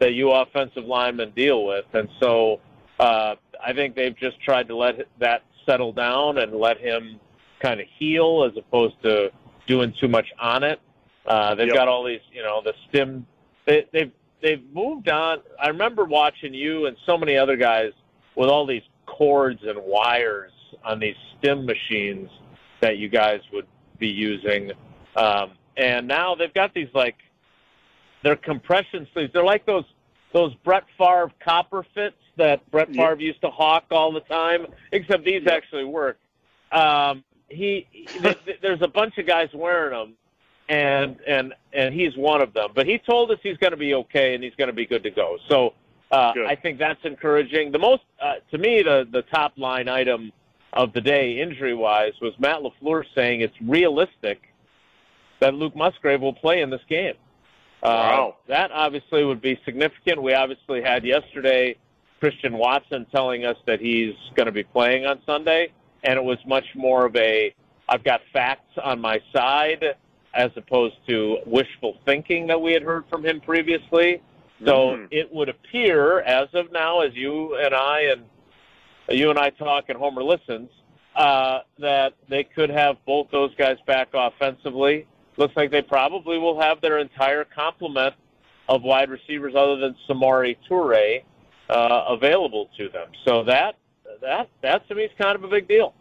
that 0.00 0.12
you 0.12 0.30
offensive 0.30 0.84
linemen 0.84 1.32
deal 1.34 1.64
with. 1.64 1.84
And 1.92 2.08
so 2.20 2.60
uh, 3.00 3.34
I 3.64 3.72
think 3.72 3.94
they've 3.94 4.16
just 4.16 4.40
tried 4.42 4.68
to 4.68 4.76
let 4.76 5.06
that 5.20 5.42
settle 5.66 5.92
down 5.92 6.38
and 6.38 6.52
let 6.54 6.78
him 6.78 7.20
kind 7.60 7.80
of 7.80 7.86
heal 7.98 8.48
as 8.48 8.56
opposed 8.56 8.94
to 9.02 9.30
doing 9.66 9.92
too 10.00 10.08
much 10.08 10.26
on 10.40 10.62
it. 10.62 10.80
Uh, 11.26 11.54
they've 11.54 11.66
Yep. 11.66 11.76
got 11.76 11.88
all 11.88 12.04
these, 12.04 12.20
you 12.32 12.42
know, 12.42 12.62
the 12.62 12.72
stim. 12.88 13.26
They, 13.66 13.84
they've 13.92 14.12
they've 14.40 14.62
moved 14.72 15.08
on. 15.08 15.40
I 15.60 15.68
remember 15.68 16.04
watching 16.04 16.54
you 16.54 16.86
and 16.86 16.96
so 17.04 17.18
many 17.18 17.36
other 17.36 17.56
guys 17.56 17.92
with 18.34 18.48
all 18.48 18.66
these 18.66 18.82
cords 19.06 19.60
and 19.64 19.78
wires 19.82 20.52
on 20.84 20.98
these 21.00 21.16
stim 21.38 21.66
machines 21.66 22.30
that 22.80 22.98
you 22.98 23.08
guys 23.08 23.40
would 23.52 23.66
be 23.98 24.08
using. 24.08 24.72
Um, 25.16 25.52
and 25.76 26.06
now 26.06 26.34
they've 26.34 26.54
got 26.54 26.74
these 26.74 26.88
like 26.94 27.16
they're 28.22 28.36
compression 28.36 29.06
sleeves. 29.12 29.32
They're 29.32 29.44
like 29.44 29.66
those 29.66 29.84
those 30.32 30.54
Brett 30.64 30.84
Favre 30.98 31.32
copper 31.42 31.86
fits 31.94 32.16
that 32.36 32.68
Brett 32.70 32.88
Yep. 32.92 32.96
Favre 32.96 33.20
used 33.22 33.40
to 33.42 33.50
hawk 33.50 33.84
all 33.90 34.12
the 34.12 34.20
time. 34.20 34.66
Except 34.92 35.24
these 35.24 35.42
Yep. 35.44 35.52
actually 35.52 35.84
work. 35.84 36.18
Um, 36.72 37.24
he, 37.48 37.86
th- 38.20 38.36
th- 38.44 38.58
there's 38.60 38.82
a 38.82 38.88
bunch 38.88 39.16
of 39.16 39.26
guys 39.26 39.48
wearing 39.54 39.92
them, 39.98 40.14
and 40.68 41.16
and 41.26 41.54
and 41.72 41.94
he's 41.94 42.14
one 42.16 42.42
of 42.42 42.52
them. 42.52 42.70
But 42.74 42.86
he 42.86 42.98
told 42.98 43.30
us 43.30 43.38
he's 43.42 43.56
going 43.56 43.70
to 43.70 43.76
be 43.78 43.94
okay 43.94 44.34
and 44.34 44.44
he's 44.44 44.54
going 44.56 44.68
to 44.68 44.74
be 44.74 44.84
good 44.84 45.02
to 45.04 45.10
go. 45.10 45.38
So 45.48 45.72
uh, 46.10 46.34
I 46.46 46.54
think 46.54 46.78
that's 46.78 47.02
encouraging. 47.04 47.72
The 47.72 47.78
most 47.78 48.02
uh, 48.20 48.34
to 48.50 48.58
me 48.58 48.82
the 48.82 49.08
the 49.10 49.22
top 49.22 49.54
line 49.56 49.88
item 49.88 50.30
of 50.72 50.92
the 50.92 51.00
day 51.00 51.40
injury 51.40 51.74
wise 51.74 52.12
was 52.20 52.32
Matt 52.38 52.58
LaFleur 52.62 53.04
saying 53.14 53.40
it's 53.40 53.60
realistic 53.62 54.42
that 55.40 55.54
Luke 55.54 55.74
Musgrave 55.74 56.20
will 56.20 56.32
play 56.34 56.60
in 56.60 56.70
this 56.70 56.82
game. 56.88 57.14
Uh, 57.82 57.86
Wow. 57.86 58.36
That 58.48 58.70
obviously 58.72 59.24
would 59.24 59.40
be 59.40 59.58
significant. 59.64 60.20
We 60.22 60.34
obviously 60.34 60.82
had 60.82 61.04
yesterday 61.04 61.76
Christian 62.20 62.58
Watson 62.58 63.06
telling 63.12 63.44
us 63.46 63.56
that 63.66 63.80
he's 63.80 64.14
going 64.34 64.46
to 64.46 64.52
be 64.52 64.64
playing 64.64 65.06
on 65.06 65.20
Sunday, 65.24 65.68
and 66.02 66.18
it 66.18 66.24
was 66.24 66.38
much 66.46 66.66
more 66.74 67.06
of 67.06 67.14
a 67.16 67.54
I've 67.88 68.04
got 68.04 68.20
facts 68.32 68.76
on 68.82 69.00
my 69.00 69.20
side 69.32 69.94
as 70.34 70.50
opposed 70.56 70.96
to 71.08 71.38
wishful 71.46 71.96
thinking 72.04 72.46
that 72.48 72.60
we 72.60 72.72
had 72.72 72.82
heard 72.82 73.04
from 73.08 73.24
him 73.24 73.40
previously. 73.40 74.20
So 74.66 74.96
Mhm. 74.96 75.08
it 75.10 75.32
would 75.32 75.48
appear, 75.48 76.20
as 76.20 76.52
of 76.52 76.70
now, 76.72 77.00
as 77.00 77.14
you 77.14 77.56
and 77.56 77.72
I 77.74 78.00
and 78.02 78.24
you 79.16 79.30
and 79.30 79.38
I 79.38 79.50
talk 79.50 79.88
and 79.88 79.98
Homer 79.98 80.22
listens, 80.22 80.70
uh, 81.16 81.60
that 81.78 82.14
they 82.28 82.44
could 82.44 82.70
have 82.70 82.96
both 83.06 83.30
those 83.30 83.54
guys 83.56 83.76
back 83.86 84.08
offensively. 84.14 85.06
Looks 85.36 85.56
like 85.56 85.70
they 85.70 85.82
probably 85.82 86.38
will 86.38 86.60
have 86.60 86.80
their 86.80 86.98
entire 86.98 87.44
complement 87.44 88.14
of 88.68 88.82
wide 88.82 89.10
receivers, 89.10 89.54
other 89.56 89.76
than 89.76 89.96
Samori 90.08 90.56
Toure, 90.68 91.22
uh, 91.70 92.04
available 92.08 92.68
to 92.76 92.88
them. 92.88 93.08
So 93.24 93.44
that 93.44 93.76
that 94.20 94.48
that 94.62 94.86
to 94.88 94.94
me 94.94 95.04
is 95.04 95.10
kind 95.18 95.36
of 95.36 95.44
a 95.44 95.48
big 95.48 95.68
deal. 95.68 95.94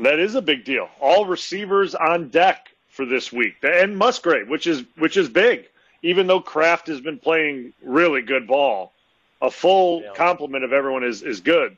That 0.00 0.18
is 0.18 0.34
a 0.34 0.42
big 0.42 0.64
deal. 0.64 0.88
All 1.00 1.26
receivers 1.26 1.94
on 1.94 2.28
deck 2.28 2.68
for 2.88 3.06
this 3.06 3.32
week, 3.32 3.54
and 3.62 3.96
Musgrave, 3.96 4.48
which 4.48 4.66
is 4.66 4.84
which 4.98 5.16
is 5.16 5.28
big. 5.28 5.68
Even 6.02 6.26
though 6.26 6.40
Kraft 6.40 6.88
has 6.88 7.00
been 7.00 7.18
playing 7.18 7.72
really 7.82 8.22
good 8.22 8.46
ball, 8.48 8.92
a 9.40 9.50
full 9.50 10.02
Yeah. 10.02 10.12
complement 10.14 10.64
of 10.64 10.72
everyone 10.72 11.04
is 11.04 11.22
is 11.22 11.40
good. 11.40 11.76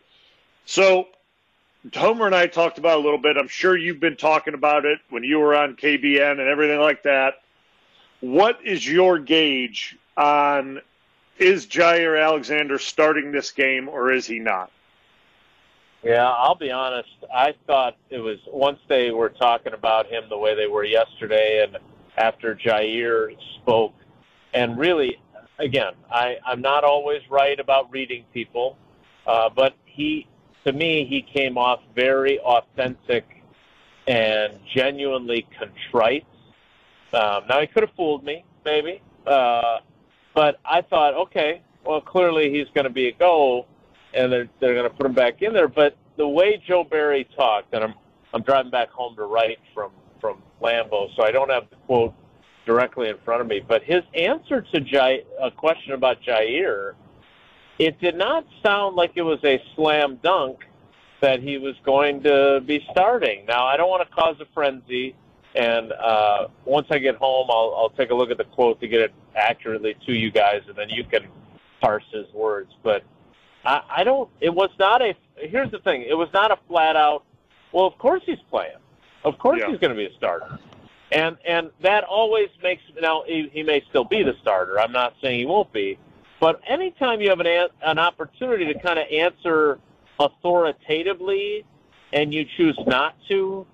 So, 0.66 1.08
Homer 1.94 2.26
and 2.26 2.34
I 2.34 2.46
talked 2.46 2.78
about 2.78 2.98
a 2.98 3.02
little 3.02 3.18
bit. 3.18 3.36
I'm 3.36 3.48
sure 3.48 3.76
you've 3.76 4.00
been 4.00 4.16
talking 4.16 4.54
about 4.54 4.84
it 4.84 4.98
when 5.10 5.22
you 5.22 5.38
were 5.38 5.54
on 5.54 5.76
KBN 5.76 6.32
and 6.32 6.40
everything 6.40 6.80
like 6.80 7.02
that. 7.02 7.34
What 8.20 8.58
is 8.64 8.88
your 8.88 9.18
gauge 9.18 9.96
on 10.16 10.80
is 11.38 11.66
Jaire 11.66 12.22
Alexander 12.22 12.78
starting 12.78 13.32
this 13.32 13.50
game 13.50 13.88
or 13.88 14.12
is 14.12 14.26
he 14.26 14.38
not? 14.38 14.70
Yeah, 16.02 16.28
I'll 16.28 16.54
be 16.54 16.70
honest. 16.70 17.08
I 17.34 17.54
thought 17.66 17.96
it 18.10 18.18
was 18.18 18.38
once 18.46 18.78
they 18.88 19.10
were 19.10 19.30
talking 19.30 19.72
about 19.72 20.06
him 20.06 20.24
the 20.28 20.36
way 20.36 20.54
they 20.54 20.66
were 20.66 20.84
yesterday, 20.84 21.64
and 21.64 21.78
after 22.18 22.54
Jair 22.54 23.34
spoke, 23.62 23.94
and 24.52 24.76
really, 24.76 25.18
again, 25.58 25.94
I, 26.10 26.36
I'm 26.44 26.60
not 26.60 26.84
always 26.84 27.22
right 27.30 27.58
about 27.58 27.90
reading 27.90 28.24
people, 28.34 28.76
uh, 29.26 29.48
but 29.48 29.74
he, 29.86 30.26
to 30.64 30.72
me, 30.72 31.04
he 31.04 31.22
came 31.22 31.58
off 31.58 31.80
very 31.94 32.38
authentic 32.40 33.24
and 34.06 34.58
genuinely 34.74 35.46
contrite. 35.58 36.26
Um, 37.12 37.44
now 37.48 37.60
he 37.60 37.66
could 37.66 37.82
have 37.82 37.94
fooled 37.96 38.24
me, 38.24 38.44
maybe, 38.64 39.00
uh, 39.26 39.78
but 40.34 40.58
I 40.64 40.82
thought, 40.82 41.14
okay, 41.14 41.62
well, 41.84 42.00
clearly 42.00 42.50
he's 42.50 42.66
going 42.74 42.84
to 42.84 42.90
be 42.90 43.08
a 43.08 43.12
goal, 43.12 43.66
and 44.12 44.32
they're 44.32 44.48
they're 44.60 44.74
going 44.74 44.90
to 44.90 44.96
put 44.96 45.06
him 45.06 45.12
back 45.12 45.42
in 45.42 45.52
there. 45.52 45.68
But 45.68 45.96
the 46.16 46.26
way 46.26 46.62
Joe 46.66 46.84
Barry 46.84 47.28
talked, 47.36 47.72
and 47.72 47.84
I'm 47.84 47.94
I'm 48.32 48.42
driving 48.42 48.70
back 48.70 48.90
home 48.90 49.14
to 49.16 49.24
write 49.24 49.58
from 49.72 49.92
from 50.20 50.42
Lambeau, 50.60 51.14
so 51.16 51.22
I 51.22 51.30
don't 51.30 51.50
have 51.50 51.68
the 51.70 51.76
quote 51.86 52.14
directly 52.66 53.10
in 53.10 53.18
front 53.24 53.42
of 53.42 53.46
me. 53.46 53.60
But 53.66 53.82
his 53.84 54.02
answer 54.14 54.62
to 54.62 54.80
Jai, 54.80 55.22
a 55.40 55.50
question 55.50 55.92
about 55.92 56.22
Jaire, 56.22 56.94
it 57.78 58.00
did 58.00 58.16
not 58.16 58.46
sound 58.62 58.96
like 58.96 59.12
it 59.16 59.22
was 59.22 59.38
a 59.44 59.62
slam 59.74 60.16
dunk 60.22 60.64
that 61.20 61.40
he 61.40 61.58
was 61.58 61.74
going 61.84 62.22
to 62.22 62.62
be 62.66 62.86
starting. 62.90 63.46
Now 63.46 63.66
I 63.66 63.76
don't 63.76 63.88
want 63.88 64.08
to 64.08 64.14
cause 64.14 64.36
a 64.40 64.46
frenzy. 64.54 65.14
And 65.56 65.92
uh, 65.92 66.48
once 66.64 66.88
I 66.90 66.98
get 66.98 67.14
home, 67.14 67.46
I'll, 67.48 67.74
I'll 67.76 67.90
take 67.90 68.10
a 68.10 68.14
look 68.14 68.30
at 68.32 68.38
the 68.38 68.44
quote 68.44 68.80
to 68.80 68.88
get 68.88 69.00
it 69.00 69.14
accurately 69.36 69.94
to 70.04 70.12
you 70.12 70.32
guys, 70.32 70.62
and 70.66 70.74
then 70.74 70.88
you 70.88 71.04
can 71.04 71.28
parse 71.80 72.02
his 72.12 72.26
words. 72.34 72.72
But 72.82 73.04
I, 73.64 73.82
I 73.98 74.04
don't. 74.04 74.28
It 74.40 74.52
was 74.52 74.70
not 74.80 75.00
a 75.00 75.14
here's 75.36 75.70
the 75.70 75.78
thing: 75.78 76.02
it 76.02 76.14
was 76.18 76.28
not 76.34 76.50
a 76.50 76.58
flat 76.66 76.96
out. 76.96 77.24
Well, 77.70 77.86
of 77.86 77.96
course 77.98 78.22
he's 78.26 78.40
playing. 78.50 78.78
Of 79.24 79.38
course 79.38 79.60
Yeah. 79.60 79.70
he's 79.70 79.78
going 79.78 79.92
to 79.92 79.96
be 79.96 80.06
a 80.06 80.16
starter. 80.16 80.58
And 81.12 81.36
and 81.46 81.70
that 81.82 82.02
always 82.02 82.48
makes 82.60 82.82
now 83.00 83.22
he, 83.24 83.48
he 83.52 83.62
may 83.62 83.80
still 83.88 84.04
be 84.04 84.24
the 84.24 84.34
starter. 84.42 84.80
I'm 84.80 84.92
not 84.92 85.14
saying 85.22 85.38
he 85.38 85.46
won't 85.46 85.72
be, 85.72 85.98
but 86.44 86.60
anytime 86.68 87.22
you 87.22 87.30
have 87.30 87.40
an 87.40 87.70
an, 87.80 87.98
opportunity 87.98 88.70
to 88.70 88.78
kind 88.78 88.98
of 88.98 89.06
answer 89.10 89.78
authoritatively, 90.20 91.64
and 92.12 92.34
you 92.34 92.44
choose 92.58 92.78
not 92.86 93.16
to, 93.30 93.66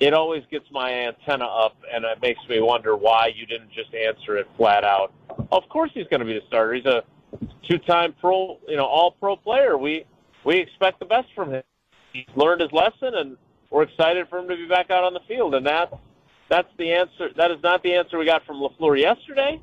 it 0.00 0.12
always 0.12 0.42
gets 0.50 0.68
my 0.72 0.92
antenna 0.92 1.44
up, 1.44 1.76
and 1.94 2.04
it 2.04 2.20
makes 2.20 2.40
me 2.48 2.58
wonder 2.58 2.96
why 2.96 3.28
you 3.28 3.46
didn't 3.46 3.70
just 3.70 3.94
answer 3.94 4.36
it 4.36 4.48
flat 4.56 4.82
out. 4.82 5.12
Of 5.52 5.68
course 5.68 5.92
he's 5.94 6.08
going 6.08 6.18
to 6.18 6.26
be 6.26 6.32
the 6.32 6.42
starter. 6.48 6.74
He's 6.74 6.84
a 6.84 7.04
two-time 7.62 8.12
pro, 8.20 8.58
you 8.66 8.76
know, 8.76 8.86
all-pro 8.86 9.36
player. 9.36 9.78
We 9.78 10.04
we 10.42 10.56
expect 10.56 10.98
the 10.98 11.06
best 11.06 11.28
from 11.32 11.52
him. 11.52 11.62
He's 12.12 12.26
learned 12.34 12.60
his 12.60 12.72
lesson, 12.72 13.14
and 13.14 13.36
we're 13.70 13.84
excited 13.84 14.26
for 14.28 14.40
him 14.40 14.48
to 14.48 14.56
be 14.56 14.66
back 14.66 14.90
out 14.90 15.04
on 15.04 15.14
the 15.14 15.22
field. 15.28 15.54
And 15.54 15.64
that's 15.64 15.94
that's 16.48 16.72
the 16.76 16.90
answer. 16.90 17.28
That 17.36 17.52
is 17.52 17.62
not 17.62 17.84
the 17.84 17.94
answer 17.94 18.18
we 18.18 18.24
got 18.24 18.44
from 18.44 18.56
LaFleur 18.56 18.98
yesterday, 18.98 19.62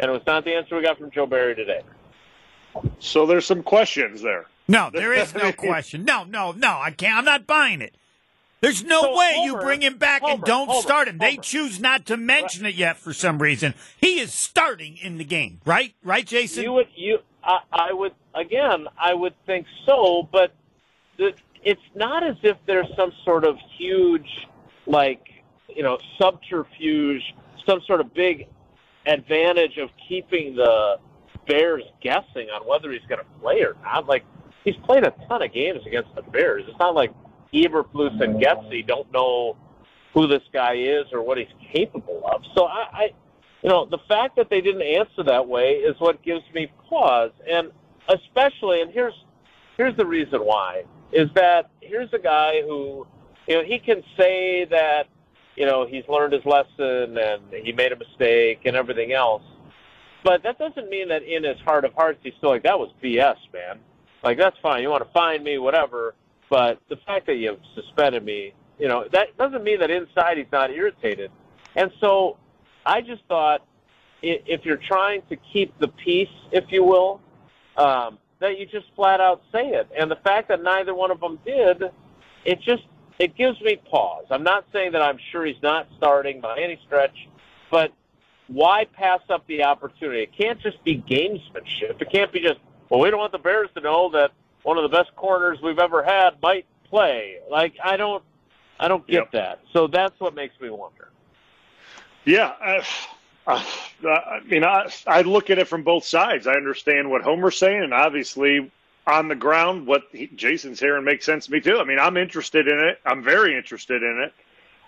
and 0.00 0.10
it 0.10 0.12
was 0.12 0.22
not 0.26 0.44
the 0.44 0.54
answer 0.54 0.76
we 0.76 0.82
got 0.82 0.98
from 0.98 1.10
Joe 1.10 1.26
Barry 1.26 1.54
today. 1.54 1.82
So 2.98 3.26
there's 3.26 3.44
some 3.44 3.62
questions 3.62 4.22
there. 4.22 4.46
No, 4.66 4.88
there 4.90 5.12
is 5.12 5.34
no 5.34 5.52
question. 5.52 6.04
No, 6.04 6.24
no, 6.24 6.52
no. 6.52 6.78
I 6.80 6.90
can't. 6.90 7.18
I'm 7.18 7.24
not 7.24 7.46
buying 7.46 7.82
it. 7.82 7.94
There's 8.60 8.84
no 8.84 9.02
So, 9.02 9.16
way 9.18 9.40
you 9.44 9.56
bring 9.56 9.82
him 9.82 9.96
back 9.98 10.22
and 10.22 10.42
don't 10.42 10.68
Homer, 10.68 10.82
start 10.82 11.08
him. 11.08 11.18
They 11.18 11.36
choose 11.36 11.80
not 11.80 12.06
to 12.06 12.16
mention 12.16 12.66
it 12.66 12.74
yet 12.74 12.98
for 12.98 13.12
some 13.12 13.40
reason. 13.40 13.74
He 13.98 14.20
is 14.20 14.32
starting 14.34 14.96
in 14.98 15.18
the 15.18 15.24
game, 15.24 15.60
right? 15.64 15.94
Right, 16.02 16.26
Jason? 16.26 16.64
You 16.64 16.72
would 16.74 16.88
you 16.94 17.18
I, 17.42 17.60
I 17.72 17.92
would 17.92 18.12
again 18.34 18.86
I 18.98 19.14
would 19.14 19.34
think 19.46 19.66
so, 19.86 20.28
but 20.30 20.52
the, 21.16 21.32
it's 21.64 21.80
not 21.94 22.22
as 22.22 22.36
if 22.42 22.58
there's 22.66 22.88
some 22.96 23.12
sort 23.24 23.44
of 23.44 23.56
huge 23.78 24.28
like 24.86 25.26
you 25.68 25.82
know 25.82 25.98
subterfuge, 26.18 27.22
some 27.66 27.80
sort 27.86 28.00
of 28.00 28.12
big 28.12 28.46
advantage 29.10 29.78
of 29.78 29.90
keeping 30.08 30.56
the 30.56 30.96
Bears 31.46 31.82
guessing 32.02 32.48
on 32.50 32.66
whether 32.66 32.90
he's 32.92 33.02
going 33.08 33.18
to 33.18 33.40
play 33.40 33.62
or 33.62 33.76
not. 33.82 34.06
Like 34.06 34.24
he's 34.64 34.76
played 34.84 35.04
a 35.04 35.12
ton 35.28 35.42
of 35.42 35.52
games 35.52 35.80
against 35.86 36.14
the 36.14 36.22
Bears. 36.22 36.64
It's 36.68 36.78
not 36.78 36.94
like 36.94 37.12
Eberflus 37.52 38.20
and 38.22 38.40
Getsy 38.40 38.86
don't 38.86 39.10
know 39.12 39.56
who 40.14 40.26
this 40.26 40.42
guy 40.52 40.74
is 40.74 41.06
or 41.12 41.22
what 41.22 41.38
he's 41.38 41.48
capable 41.72 42.22
of. 42.32 42.42
So 42.54 42.66
I, 42.66 42.84
I 42.92 43.10
you 43.62 43.68
know, 43.68 43.84
the 43.84 43.98
fact 44.08 44.36
that 44.36 44.48
they 44.48 44.60
didn't 44.60 44.82
answer 44.82 45.22
that 45.24 45.46
way 45.46 45.72
is 45.74 45.94
what 45.98 46.22
gives 46.22 46.44
me 46.54 46.72
pause. 46.88 47.32
And 47.50 47.70
especially, 48.08 48.80
and 48.80 48.90
here's 48.90 49.14
here's 49.76 49.96
the 49.96 50.06
reason 50.06 50.40
why 50.40 50.84
is 51.12 51.28
that 51.34 51.70
here's 51.80 52.12
a 52.12 52.18
guy 52.18 52.62
who, 52.62 53.06
you 53.48 53.56
know, 53.56 53.64
he 53.64 53.78
can 53.78 54.02
say 54.16 54.64
that, 54.66 55.08
you 55.56 55.66
know, 55.66 55.86
he's 55.86 56.04
learned 56.08 56.32
his 56.32 56.44
lesson 56.44 57.18
and 57.18 57.42
he 57.64 57.72
made 57.72 57.92
a 57.92 57.96
mistake 57.96 58.60
and 58.64 58.76
everything 58.76 59.12
else. 59.12 59.42
But 60.24 60.42
that 60.42 60.58
doesn't 60.58 60.88
mean 60.90 61.08
that 61.08 61.22
in 61.22 61.44
his 61.44 61.58
heart 61.60 61.84
of 61.84 61.92
hearts 61.94 62.20
he's 62.22 62.34
still 62.38 62.50
like 62.50 62.62
that 62.64 62.78
was 62.78 62.90
BS, 63.02 63.36
man. 63.52 63.78
Like 64.22 64.38
that's 64.38 64.56
fine. 64.62 64.82
You 64.82 64.90
want 64.90 65.04
to 65.04 65.12
find 65.12 65.42
me, 65.42 65.58
whatever. 65.58 66.14
But 66.50 66.80
the 66.88 66.96
fact 67.06 67.26
that 67.26 67.36
you 67.36 67.48
have 67.48 67.60
suspended 67.74 68.24
me, 68.24 68.52
you 68.78 68.88
know, 68.88 69.04
that 69.12 69.36
doesn't 69.38 69.62
mean 69.62 69.80
that 69.80 69.90
inside 69.90 70.36
he's 70.36 70.46
not 70.52 70.70
irritated. 70.70 71.30
And 71.76 71.90
so 72.00 72.36
I 72.84 73.00
just 73.00 73.22
thought 73.28 73.64
if 74.22 74.64
you're 74.64 74.80
trying 74.88 75.22
to 75.28 75.36
keep 75.52 75.78
the 75.78 75.88
peace, 75.88 76.28
if 76.52 76.64
you 76.70 76.84
will, 76.84 77.20
um, 77.76 78.18
that 78.40 78.58
you 78.58 78.66
just 78.66 78.86
flat 78.96 79.20
out 79.20 79.42
say 79.52 79.68
it. 79.68 79.88
And 79.98 80.10
the 80.10 80.16
fact 80.16 80.48
that 80.48 80.62
neither 80.62 80.94
one 80.94 81.10
of 81.10 81.20
them 81.20 81.38
did, 81.44 81.84
it 82.44 82.60
just 82.60 82.82
it 83.20 83.36
gives 83.36 83.60
me 83.60 83.76
pause. 83.76 84.24
I'm 84.30 84.42
not 84.42 84.64
saying 84.72 84.92
that 84.92 85.02
I'm 85.02 85.18
sure 85.30 85.44
he's 85.44 85.62
not 85.62 85.86
starting 85.98 86.40
by 86.40 86.58
any 86.58 86.80
stretch, 86.86 87.28
but 87.70 87.92
why 88.48 88.86
pass 88.86 89.20
up 89.28 89.46
the 89.46 89.62
opportunity? 89.62 90.22
It 90.22 90.32
can't 90.36 90.60
just 90.60 90.82
be 90.82 90.96
gamesmanship. 90.96 92.00
It 92.00 92.10
can't 92.10 92.32
be 92.32 92.40
just 92.40 92.58
well, 92.88 93.00
we 93.00 93.10
don't 93.10 93.20
want 93.20 93.32
the 93.32 93.38
Bears 93.38 93.68
to 93.74 93.80
know 93.80 94.10
that 94.10 94.32
one 94.64 94.76
of 94.78 94.82
the 94.82 94.88
best 94.88 95.14
corners 95.14 95.58
we've 95.62 95.78
ever 95.78 96.02
had 96.02 96.40
might 96.42 96.66
play. 96.88 97.36
Like 97.48 97.74
I 97.84 97.96
don't, 97.96 98.24
I 98.80 98.88
don't 98.88 99.06
get 99.06 99.14
Yep. 99.14 99.32
that. 99.32 99.60
So 99.72 99.86
that's 99.86 100.18
what 100.18 100.34
makes 100.34 100.58
me 100.60 100.70
wonder. 100.70 101.10
Yeah, 102.24 102.52
uh, 102.62 102.84
uh, 103.46 103.62
I 104.08 104.40
mean, 104.46 104.64
I, 104.64 104.90
I 105.06 105.22
look 105.22 105.50
at 105.50 105.58
it 105.58 105.68
from 105.68 105.84
both 105.84 106.04
sides. 106.04 106.46
I 106.46 106.52
understand 106.52 107.10
what 107.10 107.22
Homer's 107.22 107.56
saying, 107.56 107.82
and 107.82 107.94
obviously, 107.94 108.70
on 109.10 109.28
the 109.28 109.34
ground, 109.34 109.86
what 109.86 110.04
he, 110.12 110.26
Jason's 110.28 110.80
hearing 110.80 111.04
makes 111.04 111.24
sense 111.24 111.46
to 111.46 111.52
me 111.52 111.60
too. 111.60 111.78
I 111.78 111.84
mean, 111.84 111.98
I'm 111.98 112.16
interested 112.16 112.68
in 112.68 112.78
it. 112.78 112.98
I'm 113.04 113.22
very 113.22 113.56
interested 113.56 114.02
in 114.02 114.20
it. 114.20 114.32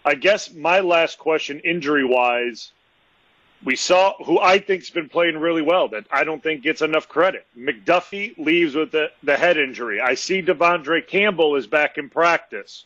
I 0.05 0.15
guess 0.15 0.53
my 0.53 0.81
last 0.81 1.19
question, 1.19 1.61
injury 1.61 2.05
wise, 2.05 2.73
we 3.65 3.77
saw 3.77 4.15
who 4.25 4.41
I 4.41 4.59
think's 4.59 4.91
been 4.91 5.09
playing 5.09 5.39
really 5.39 5.63
well 5.63 5.89
that 5.89 6.07
I 6.11 6.25
don't 6.25 6.43
think 6.43 6.63
gets 6.63 6.83
enough 6.83 7.09
credit. 7.09 7.47
McDuffie 7.57 8.37
leaves 8.39 8.75
with 8.75 8.91
the, 8.91 9.11
the 9.23 9.37
head 9.37 9.57
injury. 9.57 10.01
I 10.01 10.15
see 10.15 10.43
De'Vondre 10.43 11.07
Campbell 11.07 11.55
is 11.55 11.67
back 11.67 11.99
in 11.99 12.11
practice. 12.11 12.85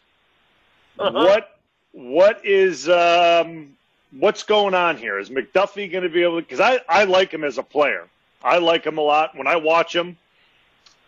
Uh-huh. 0.99 1.13
What 1.13 1.59
what 1.93 2.45
is 2.45 2.89
um, 2.91 3.75
what's 4.13 4.43
going 4.43 4.75
on 4.75 4.99
here? 4.99 5.19
Is 5.19 5.31
McDuffie 5.31 5.91
going 5.91 6.05
to 6.05 6.11
be 6.11 6.23
able? 6.23 6.41
Because 6.41 6.61
I 6.61 6.81
I 6.89 7.05
like 7.05 7.33
him 7.33 7.45
as 7.45 7.59
a 7.59 7.63
player. 7.63 8.07
I 8.43 8.59
like 8.59 8.85
him 8.85 8.99
a 8.99 9.03
lot. 9.03 9.37
When 9.37 9.47
I 9.47 9.57
watch 9.57 9.95
him, 9.95 10.17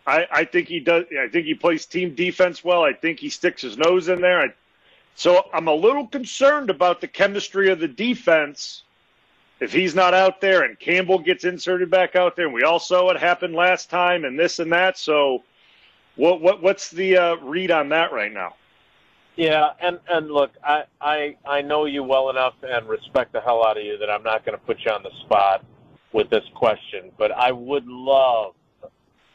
I 0.05 0.27
I 0.31 0.43
think 0.45 0.67
he 0.67 0.79
does. 0.79 1.05
I 1.19 1.27
think 1.27 1.45
he 1.45 1.53
plays 1.53 1.85
team 1.85 2.15
defense 2.15 2.63
well. 2.63 2.83
I 2.83 2.93
think 2.93 3.19
he 3.19 3.29
sticks 3.29 3.61
his 3.61 3.77
nose 3.77 4.09
in 4.09 4.21
there. 4.21 4.41
I, 4.41 4.47
so 5.15 5.45
I'm 5.53 5.67
a 5.67 5.73
little 5.73 6.07
concerned 6.07 6.69
about 6.69 7.01
the 7.01 7.07
chemistry 7.07 7.69
of 7.69 7.79
the 7.79 7.87
defense. 7.87 8.83
If 9.59 9.73
he's 9.73 9.93
not 9.93 10.13
out 10.13 10.39
there 10.39 10.63
and 10.63 10.79
Campbell 10.79 11.19
gets 11.19 11.43
inserted 11.43 11.89
back 11.91 12.15
out 12.15 12.37
there, 12.37 12.45
and 12.45 12.53
we 12.53 12.63
all 12.63 12.79
saw 12.79 13.03
what 13.03 13.19
happened 13.19 13.53
last 13.53 13.89
time, 13.89 14.23
and 14.23 14.39
this 14.39 14.59
and 14.59 14.71
that. 14.71 14.97
So, 14.97 15.43
what 16.15 16.41
what 16.41 16.61
what's 16.61 16.89
the 16.89 17.17
uh, 17.17 17.35
read 17.37 17.71
on 17.71 17.89
that 17.89 18.13
right 18.13 18.31
now? 18.31 18.55
Yeah, 19.35 19.69
and 19.81 19.99
and 20.09 20.29
look, 20.31 20.51
I 20.63 20.83
I 20.99 21.35
I 21.45 21.61
know 21.61 21.85
you 21.85 22.03
well 22.03 22.29
enough 22.29 22.55
and 22.63 22.87
respect 22.87 23.33
the 23.33 23.41
hell 23.41 23.65
out 23.65 23.77
of 23.77 23.83
you 23.83 23.97
that 23.97 24.09
I'm 24.09 24.23
not 24.23 24.45
going 24.45 24.57
to 24.57 24.63
put 24.65 24.79
you 24.85 24.91
on 24.91 25.03
the 25.03 25.11
spot 25.25 25.63
with 26.11 26.29
this 26.29 26.43
question, 26.55 27.11
but 27.17 27.31
I 27.31 27.51
would 27.51 27.87
love 27.87 28.53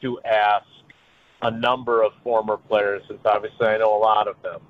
to 0.04 0.20
ask 0.20 0.66
a 1.42 1.50
number 1.50 2.02
of 2.02 2.12
former 2.22 2.56
players, 2.56 3.02
since 3.08 3.20
obviously 3.24 3.66
I 3.66 3.78
know 3.78 3.96
a 3.96 3.98
lot 3.98 4.28
of 4.28 4.36
them. 4.42 4.60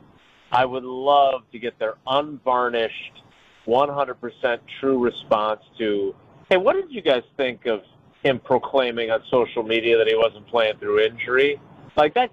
I 0.53 0.64
would 0.64 0.85
love 0.85 1.42
to 1.53 1.59
get 1.59 1.79
their 1.79 1.94
unvarnished, 2.07 3.23
100% 3.66 4.59
true 4.81 4.99
response 4.99 5.61
to, 5.79 6.14
hey, 6.49 6.57
what 6.57 6.75
did 6.75 6.90
you 6.90 7.03
guys 7.03 7.23
think 7.37 7.66
of 7.66 7.83
him 8.23 8.38
proclaiming 8.38 9.11
on 9.11 9.20
social 9.31 9.62
media 9.62 9.99
that 9.99 10.07
he 10.07 10.14
wasn't 10.14 10.47
playing 10.47 10.79
through 10.79 11.01
injury? 11.01 11.61
Like 11.97 12.14
that, 12.14 12.31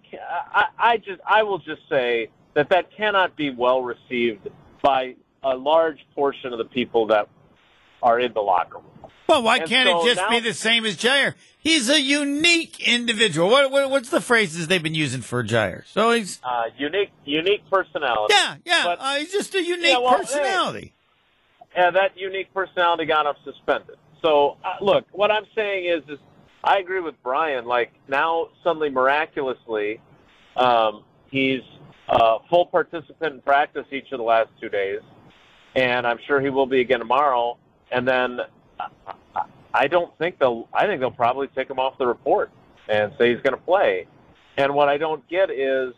I, 0.54 0.66
I 0.78 0.98
just, 0.98 1.22
I 1.28 1.44
will 1.44 1.60
just 1.60 1.82
say 1.90 2.30
that 2.54 2.70
that 2.70 2.96
cannot 2.96 3.36
be 3.36 3.50
well 3.50 3.82
received 3.82 4.50
by 4.84 5.16
a 5.44 5.56
large 5.56 6.06
portion 6.14 6.52
of 6.52 6.60
the 6.60 6.66
people 6.66 7.08
that 7.08 7.28
are 8.04 8.20
in 8.20 8.34
the 8.34 8.42
locker 8.42 8.78
room. 8.78 9.12
Well, 9.28 9.44
why 9.44 9.58
And 9.58 9.70
can't 9.70 9.88
so 9.88 10.06
it 10.06 10.16
just 10.16 10.30
be 10.30 10.40
the 10.40 10.54
same 10.54 10.86
as 10.86 10.98
Jaire? 10.98 11.36
He's 11.58 11.90
a 11.90 12.02
unique 12.02 12.86
individual. 12.88 13.50
What, 13.50 13.72
what 13.72 13.90
what's 13.90 14.10
the 14.10 14.20
phrases 14.20 14.68
they've 14.68 14.82
been 14.84 14.96
using 14.96 15.22
for 15.22 15.44
Jaire? 15.44 15.84
So 15.88 16.12
he's 16.12 16.40
Uh, 16.44 16.64
unique, 16.78 17.12
unique 17.24 17.62
personality. 17.70 18.34
yeah, 18.34 18.56
yeah. 18.66 18.82
But- 18.84 19.00
uh, 19.00 19.14
he's 19.16 19.32
just 19.32 19.54
a 19.56 19.64
unique 19.64 19.92
Yeah, 19.92 20.00
well, 20.00 20.18
personality. 20.18 20.94
and 21.76 21.96
that 21.96 22.18
unique 22.18 22.54
personality 22.54 23.06
got 23.06 23.26
him 23.26 23.36
suspended. 23.46 23.96
So 24.22 24.58
uh, 24.66 24.84
look, 24.84 25.06
what 25.12 25.32
I'm 25.32 25.46
saying 25.56 25.86
is, 25.86 26.04
is 26.10 26.20
I 26.64 26.80
agree 26.80 27.00
with 27.00 27.22
Bryan. 27.24 27.66
Like 27.66 27.94
now, 28.08 28.50
suddenly, 28.64 28.90
miraculously, 28.90 30.02
um, 30.58 31.04
he's 31.30 31.62
a 32.10 32.38
full 32.50 32.66
participant 32.66 33.36
in 33.36 33.42
practice 33.42 33.86
each 33.92 34.12
of 34.12 34.18
the 34.18 34.24
last 34.26 34.50
two 34.60 34.68
days, 34.70 35.00
and 35.76 36.06
I'm 36.06 36.20
sure 36.28 36.42
he 36.42 36.50
will 36.50 36.66
be 36.68 36.82
again 36.82 37.00
tomorrow. 37.00 37.58
And 37.92 38.08
then 38.08 38.40
I- 38.80 39.44
I 39.74 39.88
don't 39.88 40.16
think 40.18 40.38
they'll. 40.40 40.68
I 40.74 40.86
think 40.86 41.00
they'll 41.00 41.12
probably 41.12 41.48
take 41.48 41.70
him 41.70 41.80
off 41.80 41.98
the 41.98 42.06
report 42.06 42.52
and 42.90 43.14
say 43.18 43.34
he's 43.34 43.42
going 43.42 43.56
to 43.56 43.62
play. 43.64 44.06
And 44.58 44.74
what 44.74 44.90
I 44.90 44.98
don't 44.98 45.26
get 45.30 45.50
is 45.50 45.94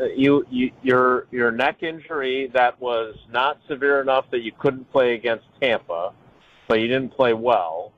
uh, 0.00 0.06
you, 0.06 0.44
you 0.50 0.72
your 0.82 1.26
your 1.30 1.52
neck 1.52 1.82
injury 1.82 2.50
that 2.54 2.80
was 2.80 3.14
not 3.30 3.58
severe 3.68 4.00
enough 4.00 4.24
that 4.30 4.40
you 4.40 4.52
couldn't 4.58 4.90
play 4.90 5.14
against 5.14 5.44
Tampa, 5.60 6.12
but 6.66 6.80
you 6.80 6.88
didn't 6.88 7.10
play 7.14 7.34
well, 7.34 7.92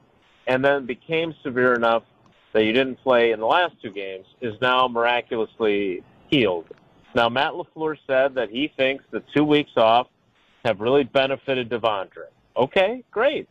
and 0.47 0.63
then 0.65 0.85
became 0.87 1.35
severe 1.43 1.73
enough 1.75 2.03
that 2.53 2.65
you 2.65 2.73
didn't 2.73 2.97
play 2.97 3.33
in 3.33 3.41
the 3.41 3.47
last 3.47 3.75
two 3.83 3.91
games 3.91 4.27
is 4.41 4.55
now 4.61 4.87
miraculously 4.87 6.03
healed. 6.29 6.67
Now 7.15 7.29
Matt 7.29 7.53
LaFleur 7.53 7.97
said 8.07 8.35
that 8.35 8.51
he 8.51 8.71
thinks 8.77 9.05
the 9.11 9.23
two 9.35 9.45
weeks 9.45 9.73
off 9.77 10.09
have 10.65 10.81
really 10.81 11.05
benefited 11.05 11.71
De'Vondre. 11.71 12.29
Okay, 12.57 13.05
great. 13.11 13.49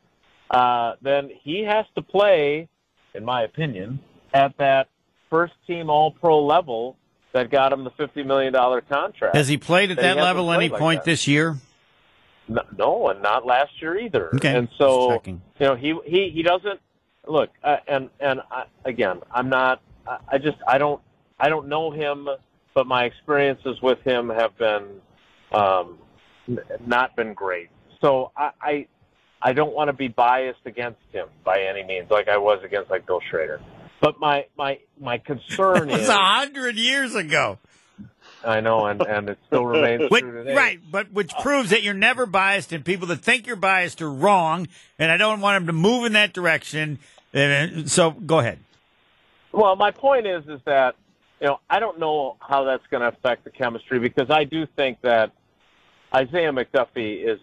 Uh, 0.49 0.93
then 1.01 1.29
he 1.41 1.63
has 1.63 1.85
to 1.95 2.01
play, 2.01 2.67
in 3.13 3.25
my 3.25 3.43
opinion, 3.43 3.99
at 4.33 4.57
that 4.57 4.87
first 5.29 5.53
team 5.67 5.89
All 5.89 6.11
Pro 6.11 6.45
level 6.45 6.95
that 7.33 7.49
got 7.49 7.73
him 7.73 7.83
the 7.83 7.89
fifty 7.91 8.23
million 8.23 8.53
dollar 8.53 8.81
contract. 8.81 9.35
Has 9.35 9.47
he 9.47 9.57
played 9.57 9.91
at 9.91 9.97
that, 9.97 10.17
level 10.17 10.51
any 10.51 10.69
like 10.69 10.79
point 10.79 10.99
that. 11.01 11.05
this 11.05 11.27
year? 11.27 11.57
No, 12.47 12.61
no, 12.77 13.07
and 13.09 13.21
not 13.21 13.45
last 13.45 13.81
year 13.81 13.97
either. 13.97 14.35
Okay, 14.35 14.55
And 14.55 14.69
so 14.77 15.21
you 15.25 15.39
know 15.59 15.75
he 15.75 15.97
he 16.05 16.29
he 16.29 16.43
doesn't 16.43 16.79
look. 17.27 17.49
Uh, 17.63 17.77
and 17.87 18.09
and 18.19 18.41
I, 18.51 18.65
again, 18.85 19.21
I'm 19.31 19.49
not. 19.49 19.81
I, 20.07 20.17
I 20.33 20.37
just 20.37 20.57
I 20.67 20.77
don't 20.77 21.01
I 21.39 21.49
don't 21.49 21.67
know 21.67 21.89
him, 21.91 22.27
but 22.75 22.85
my 22.85 23.05
experiences 23.05 23.81
with 23.81 23.99
him 24.01 24.29
have 24.29 24.57
been 24.57 25.01
um, 25.51 25.97
not 26.85 27.15
been 27.15 27.33
great. 27.33 27.69
So 28.03 28.31
I. 28.35 28.51
I 28.61 28.87
I 29.45 29.51
don't 29.51 29.73
want 29.73 29.89
to 29.89 29.93
be 29.93 30.07
biased 30.07 30.65
against 30.65 31.01
him 31.11 31.27
by 31.43 31.63
any 31.63 31.83
means, 31.83 32.09
like 32.09 32.29
I 32.29 32.37
was 32.37 32.63
against 32.63 32.89
like 32.89 33.05
Bill 33.05 33.19
Schrader. 33.29 33.59
But 33.99 34.19
my 34.19 34.45
my 34.57 34.79
my 34.99 35.17
concern 35.17 35.89
was 35.89 36.01
is 36.01 36.07
a 36.07 36.13
hundred 36.13 36.77
years 36.77 37.13
ago. 37.13 37.57
I 38.45 38.61
know, 38.61 38.85
and 38.85 39.01
and 39.01 39.29
it 39.29 39.37
still 39.47 39.65
remains 39.65 40.07
true 40.09 40.31
today. 40.31 40.55
right, 40.55 40.79
but 40.89 41.11
which 41.11 41.33
proves 41.41 41.71
that 41.71 41.83
you're 41.83 41.93
never 41.93 42.25
biased, 42.25 42.71
and 42.71 42.85
people 42.85 43.07
that 43.07 43.17
think 43.17 43.45
you're 43.45 43.55
biased 43.57 44.01
are 44.01 44.11
wrong. 44.11 44.67
And 44.97 45.11
I 45.11 45.17
don't 45.17 45.41
want 45.41 45.57
them 45.57 45.67
to 45.67 45.73
move 45.73 46.05
in 46.05 46.13
that 46.13 46.33
direction. 46.33 46.99
And 47.33 47.85
uh, 47.85 47.87
so, 47.87 48.11
go 48.11 48.39
ahead. 48.39 48.59
Well, 49.51 49.75
my 49.75 49.91
point 49.91 50.25
is, 50.25 50.47
is 50.47 50.61
that 50.65 50.95
you 51.41 51.47
know 51.47 51.59
I 51.69 51.79
don't 51.79 51.99
know 51.99 52.37
how 52.39 52.63
that's 52.63 52.85
going 52.87 53.01
to 53.01 53.09
affect 53.09 53.43
the 53.43 53.49
chemistry 53.49 53.99
because 53.99 54.29
I 54.29 54.45
do 54.45 54.65
think 54.75 55.01
that 55.01 55.31
Isaiah 56.13 56.51
McDuffie 56.51 57.25
is 57.25 57.39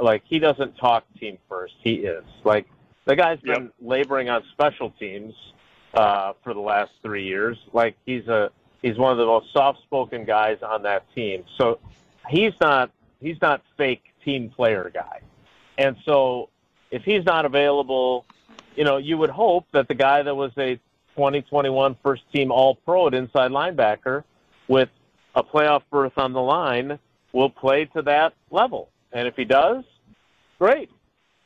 like 0.00 0.22
he 0.26 0.38
doesn't 0.38 0.76
talk 0.76 1.04
team 1.18 1.38
first. 1.48 1.74
He 1.82 1.94
is 1.96 2.24
like 2.44 2.66
the 3.04 3.16
guy's 3.16 3.40
been 3.40 3.64
Yep. 3.64 3.72
laboring 3.80 4.28
on 4.28 4.42
special 4.52 4.90
teams 4.98 5.34
uh, 5.94 6.32
for 6.42 6.54
the 6.54 6.60
last 6.60 6.92
three 7.02 7.24
years. 7.24 7.56
Like 7.72 7.96
he's 8.04 8.26
a 8.28 8.50
he's 8.82 8.98
one 8.98 9.12
of 9.12 9.18
the 9.18 9.26
most 9.26 9.52
soft-spoken 9.52 10.24
guys 10.24 10.58
on 10.62 10.82
that 10.82 11.04
team. 11.14 11.44
So 11.58 11.78
he's 12.28 12.52
not 12.60 12.90
he's 13.20 13.40
not 13.40 13.62
fake 13.76 14.02
team 14.24 14.50
player 14.50 14.90
guy. 14.92 15.20
And 15.78 15.96
so 16.04 16.50
if 16.90 17.02
he's 17.02 17.24
not 17.24 17.44
available, 17.44 18.24
you 18.76 18.84
know, 18.84 18.96
you 18.96 19.18
would 19.18 19.30
hope 19.30 19.66
that 19.72 19.88
the 19.88 19.94
guy 19.94 20.22
that 20.22 20.34
was 20.34 20.52
a 20.58 20.76
2021 21.14 21.96
first 22.02 22.22
team 22.32 22.50
All 22.50 22.74
Pro 22.74 23.06
at 23.06 23.14
inside 23.14 23.50
linebacker 23.50 24.24
with 24.68 24.88
a 25.34 25.42
playoff 25.42 25.82
berth 25.90 26.16
on 26.16 26.32
the 26.32 26.40
line 26.40 26.98
will 27.32 27.50
play 27.50 27.84
to 27.86 28.02
that 28.02 28.34
level. 28.50 28.90
And 29.16 29.26
if 29.26 29.34
he 29.34 29.46
does, 29.46 29.82
great. 30.58 30.90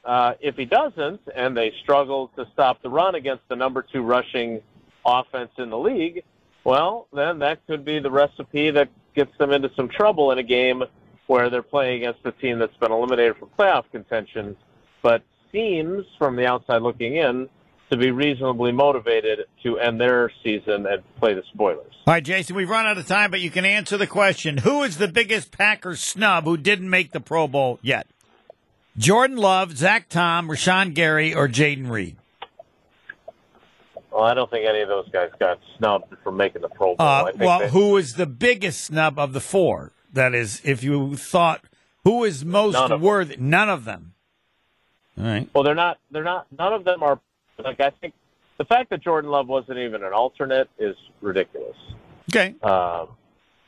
Uh, 0.04 0.35
if 0.40 0.56
he 0.56 0.64
doesn't, 0.64 1.20
and 1.37 1.56
they 1.56 1.72
struggle 1.83 2.26
to 2.35 2.44
stop 2.52 2.83
the 2.83 2.90
run 2.90 3.14
against 3.14 3.44
the 3.48 3.54
number 3.54 3.80
two 3.80 4.02
rushing 4.02 4.61
offense 5.06 5.52
in 5.56 5.70
the 5.70 5.78
league, 5.78 6.24
well, 6.64 7.06
then 7.12 7.38
that 7.38 7.64
could 7.68 7.85
be 7.85 8.00
the 8.00 8.11
recipe 8.11 8.72
that 8.72 8.88
gets 9.14 9.30
them 9.38 9.52
into 9.52 9.70
some 9.76 9.88
trouble 9.88 10.33
in 10.33 10.38
a 10.38 10.42
game 10.42 10.83
where 11.28 11.48
they're 11.48 11.62
playing 11.62 11.98
against 12.02 12.18
a 12.24 12.33
team 12.33 12.59
that's 12.59 12.76
been 12.78 12.90
eliminated 12.90 13.37
from 13.37 13.48
playoff 13.56 13.85
contention, 13.92 14.56
but 15.00 15.22
seems 15.52 16.04
from 16.18 16.35
the 16.35 16.46
outside 16.46 16.83
looking 16.83 17.16
in 17.18 17.48
to 17.90 17.96
be 17.96 18.11
reasonably 18.11 18.72
motivated 18.72 19.40
to 19.62 19.79
end 19.79 20.00
their 20.00 20.31
season 20.44 20.87
and 20.87 21.03
play 21.18 21.35
the 21.35 21.42
spoilers. 21.53 21.92
All 22.07 22.14
right, 22.14 22.24
Jason, 22.24 22.55
we've 22.57 22.68
run 22.70 22.87
out 22.87 22.96
of 22.98 23.07
time, 23.07 23.31
but 23.31 23.40
you 23.40 23.50
can 23.50 23.64
answer 23.64 23.96
the 23.96 24.07
question. 24.07 24.59
Who 24.59 24.83
is 24.83 24.98
the 24.98 25.09
biggest 25.09 25.50
Packers 25.50 26.00
snub 26.00 26.44
who 26.44 26.57
didn't 26.57 26.88
make 26.88 27.12
the 27.12 27.20
Pro 27.20 27.46
Bowl 27.48 27.79
yet? 27.83 28.07
Jordan 28.96 29.37
Love, 29.37 29.76
Zach 29.76 30.09
Tom, 30.09 30.48
Rashan 30.48 30.94
Gary, 30.94 31.35
or 31.35 31.48
Jayden 31.48 31.90
Reed? 31.90 32.16
Well, 34.11 34.24
I 34.24 34.35
don't 34.35 34.50
think 34.50 34.66
any 34.68 34.81
of 34.81 34.88
those 34.88 35.09
guys 35.11 35.31
got 35.38 35.59
snubbed 35.79 36.14
for 36.24 36.33
making 36.33 36.62
the 36.62 36.68
Pro 36.68 36.96
Bowl. 36.96 37.07
Uh, 37.07 37.31
well, 37.37 37.61
they- 37.61 37.68
who 37.70 37.96
is 37.96 38.14
the 38.14 38.26
biggest 38.26 38.83
snub 38.85 39.18
of 39.18 39.33
the 39.33 39.40
four? 39.40 39.92
That 40.12 40.35
is, 40.35 40.61
if 40.64 40.83
you 40.83 41.16
thought 41.16 41.62
who 42.03 42.24
is 42.24 42.44
most 42.44 42.72
None 42.74 42.90
them. 42.90 43.00
worthy, 43.00 43.37
none 43.38 43.68
of 43.68 43.85
them. 43.85 44.14
All 45.16 45.24
right. 45.24 45.48
Well, 45.55 45.62
they're 45.62 45.74
not. 45.76 45.98
They're 46.11 46.24
not. 46.24 46.46
None 46.57 46.72
of 46.72 46.83
them 46.85 47.03
are. 47.05 47.20
Like 47.64 47.81
I 47.81 47.90
think 47.90 48.14
the 48.59 48.64
fact 48.64 48.90
that 48.90 49.03
Jordan 49.03 49.31
Love 49.31 49.49
wasn't 49.49 49.79
even 49.79 50.03
an 50.05 50.12
alternate 50.12 50.68
is 50.79 50.96
ridiculous. 51.20 51.77
Okay. 52.31 52.55
Um, 52.62 53.09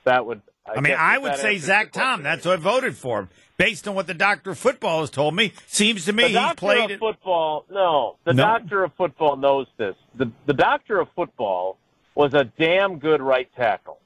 that 0.05 0.26
would. 0.26 0.42
I, 0.64 0.81
mean, 0.81 0.94
I 0.96 1.18
would 1.18 1.37
say 1.37 1.59
Zach 1.59 1.90
Tom. 1.92 2.22
That's 2.22 2.44
who 2.44 2.50
I 2.52 2.57
voted 2.57 2.96
for, 2.96 3.28
based 3.57 3.88
on 3.88 3.96
what 3.96 4.07
the 4.07 4.14
doctor 4.14 4.52
of 4.52 4.59
football 4.59 5.00
has 5.00 5.11
told 5.11 5.35
me. 5.35 5.52
Seems 5.66 6.05
to 6.05 6.12
me 6.12 6.22
the 6.24 6.28
he 6.28 6.35
doctor 6.35 6.57
played 6.57 6.90
of 6.92 7.00
football. 7.00 7.64
No, 7.70 8.16
the 8.24 8.33
No. 8.33 8.42
doctor 8.44 8.85
of 8.85 8.92
football 8.94 9.37
knows 9.37 9.66
this. 9.76 9.96
The 10.14 10.31
the 10.46 10.55
doctor 10.55 11.00
of 11.00 11.09
football 11.16 11.78
was 12.14 12.35
a 12.35 12.44
damn 12.44 12.98
good 12.98 13.20
right 13.20 13.48
tackle. 13.57 13.98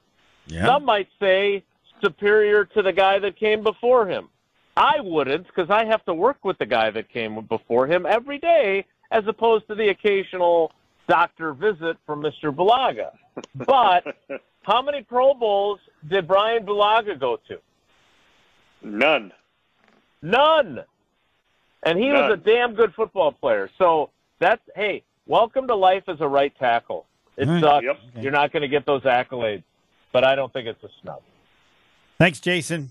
Yeah. 0.47 0.65
Some 0.65 0.85
might 0.85 1.09
say 1.19 1.63
superior 2.01 2.65
to 2.65 2.81
the 2.81 2.93
guy 2.93 3.19
that 3.19 3.35
came 3.35 3.61
before 3.63 4.07
him. 4.07 4.29
I 4.75 5.01
wouldn't 5.01 5.47
because 5.47 5.69
I 5.69 5.85
have 5.85 6.05
to 6.05 6.13
work 6.13 6.45
with 6.45 6.57
the 6.59 6.65
guy 6.65 6.89
that 6.91 7.09
came 7.09 7.41
before 7.41 7.87
him 7.87 8.05
every 8.05 8.37
day 8.37 8.85
as 9.11 9.23
opposed 9.27 9.67
to 9.67 9.75
the 9.75 9.89
occasional 9.89 10.71
doctor 11.07 11.53
visit 11.53 11.97
from 12.05 12.21
Mr. 12.21 12.53
Bulaga. 12.53 13.11
But 13.55 14.03
how 14.63 14.81
many 14.81 15.03
Pro 15.03 15.33
Bowls 15.33 15.79
did 16.07 16.27
Bryan 16.27 16.65
Bulaga 16.65 17.19
go 17.19 17.39
to? 17.47 17.59
None. 18.81 19.31
None. 20.21 20.83
And 21.83 21.97
he 21.97 22.11
was 22.11 22.31
a 22.33 22.37
damn 22.37 22.73
good 22.73 22.93
football 22.93 23.31
player. 23.31 23.69
So 23.77 24.09
that's 24.39 24.61
hey, 24.75 25.03
welcome 25.25 25.67
to 25.67 25.75
life 25.75 26.03
as 26.07 26.19
a 26.19 26.27
right 26.27 26.53
tackle. 26.57 27.05
It 27.37 27.47
All 27.47 27.53
right. 27.53 27.63
sucks. 27.63 27.85
Yep. 27.85 27.99
You're 28.23 28.31
not 28.31 28.51
going 28.51 28.61
to 28.61 28.67
get 28.67 28.85
those 28.85 29.03
accolades, 29.03 29.63
but 30.11 30.23
I 30.23 30.35
don't 30.35 30.51
think 30.51 30.67
it's 30.67 30.83
a 30.83 30.89
snub. 31.01 31.21
Thanks, 32.17 32.39
Jason. 32.39 32.89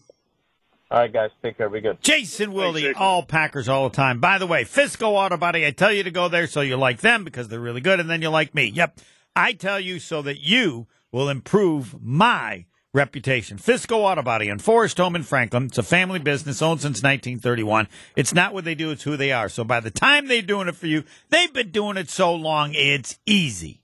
All 0.88 1.00
right, 1.00 1.12
guys, 1.12 1.30
take 1.42 1.58
care. 1.58 1.68
Be 1.68 1.80
good. 1.80 2.00
Jason 2.00 2.52
Wilde, 2.52 2.76
Jason. 2.76 2.94
all 2.96 3.24
Packers 3.24 3.68
all 3.68 3.88
the 3.88 3.96
time. 3.96 4.20
By 4.20 4.38
the 4.38 4.46
way, 4.46 4.64
Fisco 4.64 5.08
Auto 5.08 5.36
Body, 5.36 5.66
I 5.66 5.72
tell 5.72 5.92
you 5.92 6.04
to 6.04 6.12
go 6.12 6.28
there 6.28 6.46
so 6.46 6.60
you 6.60 6.76
like 6.76 7.00
them 7.00 7.24
because 7.24 7.48
they're 7.48 7.58
really 7.58 7.80
good, 7.80 7.98
and 7.98 8.08
then 8.08 8.22
you 8.22 8.28
like 8.28 8.54
me. 8.54 8.66
Yep. 8.66 9.00
I 9.34 9.52
tell 9.52 9.80
you 9.80 9.98
so 9.98 10.22
that 10.22 10.40
you 10.40 10.86
will 11.10 11.28
improve 11.28 12.00
my 12.00 12.66
reputation. 12.94 13.58
Fisco 13.58 13.98
Auto 13.98 14.22
Body 14.22 14.48
in 14.48 14.58
Forest 14.58 14.98
Home 14.98 15.16
in 15.16 15.24
Franklin. 15.24 15.66
It's 15.66 15.78
a 15.78 15.82
family 15.82 16.18
business 16.20 16.62
owned 16.62 16.80
since 16.80 17.02
1931. 17.02 17.88
It's 18.14 18.32
not 18.32 18.54
what 18.54 18.64
they 18.64 18.74
do, 18.74 18.90
it's 18.90 19.02
who 19.02 19.16
they 19.16 19.32
are. 19.32 19.48
So 19.48 19.64
by 19.64 19.80
the 19.80 19.90
time 19.90 20.28
they're 20.28 20.40
doing 20.40 20.68
it 20.68 20.76
for 20.76 20.86
you, 20.86 21.04
they've 21.28 21.52
been 21.52 21.70
doing 21.70 21.96
it 21.96 22.08
so 22.08 22.34
long, 22.34 22.72
it's 22.74 23.18
easy. 23.26 23.82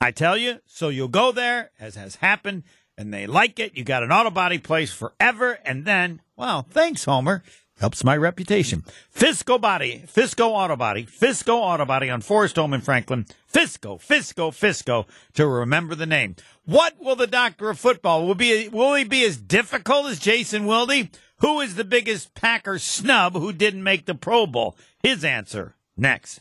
I 0.00 0.10
tell 0.10 0.36
you, 0.36 0.60
so 0.66 0.88
you'll 0.88 1.08
go 1.08 1.30
there, 1.30 1.70
as 1.78 1.94
has 1.94 2.16
happened, 2.16 2.64
and 2.98 3.12
they 3.12 3.26
like 3.26 3.58
it. 3.58 3.76
You 3.76 3.84
got 3.84 4.02
an 4.02 4.12
auto 4.12 4.30
body 4.30 4.58
place 4.58 4.92
forever, 4.92 5.58
and 5.64 5.84
then, 5.84 6.20
well, 6.36 6.66
thanks, 6.70 7.04
Homer. 7.04 7.42
Helps 7.78 8.02
my 8.02 8.16
reputation. 8.16 8.84
Fisco 9.14 9.60
Body, 9.60 10.02
Fisco 10.06 10.48
Auto 10.48 10.76
Body, 10.76 11.04
Fisco 11.04 11.56
Auto 11.56 11.84
Body 11.84 12.08
on 12.08 12.22
Forest 12.22 12.56
Home 12.56 12.72
in 12.72 12.80
Franklin. 12.80 13.26
Fisco, 13.52 14.00
Fisco, 14.00 14.50
Fisco, 14.50 15.06
to 15.34 15.46
remember 15.46 15.94
the 15.94 16.06
name. 16.06 16.36
What 16.64 16.94
will 16.98 17.16
the 17.16 17.26
doctor 17.26 17.68
of 17.68 17.78
football 17.78 18.26
will 18.26 18.34
be? 18.34 18.68
Will 18.68 18.94
he 18.94 19.04
be 19.04 19.26
as 19.26 19.36
difficult 19.36 20.06
as 20.06 20.18
Jason 20.18 20.64
Wilde? 20.64 21.10
Who 21.40 21.60
is 21.60 21.74
the 21.74 21.84
biggest 21.84 22.34
Packer 22.34 22.78
snub 22.78 23.34
who 23.34 23.52
didn't 23.52 23.82
make 23.82 24.06
the 24.06 24.14
Pro 24.14 24.46
Bowl? 24.46 24.74
His 25.02 25.22
answer 25.22 25.76
next. 25.98 26.40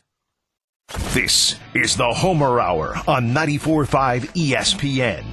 This 1.14 1.58
is 1.74 1.98
the 1.98 2.14
Homer 2.14 2.62
Hour 2.62 2.96
on 3.08 3.34
94.5 3.34 4.22
ESPN. 4.36 5.26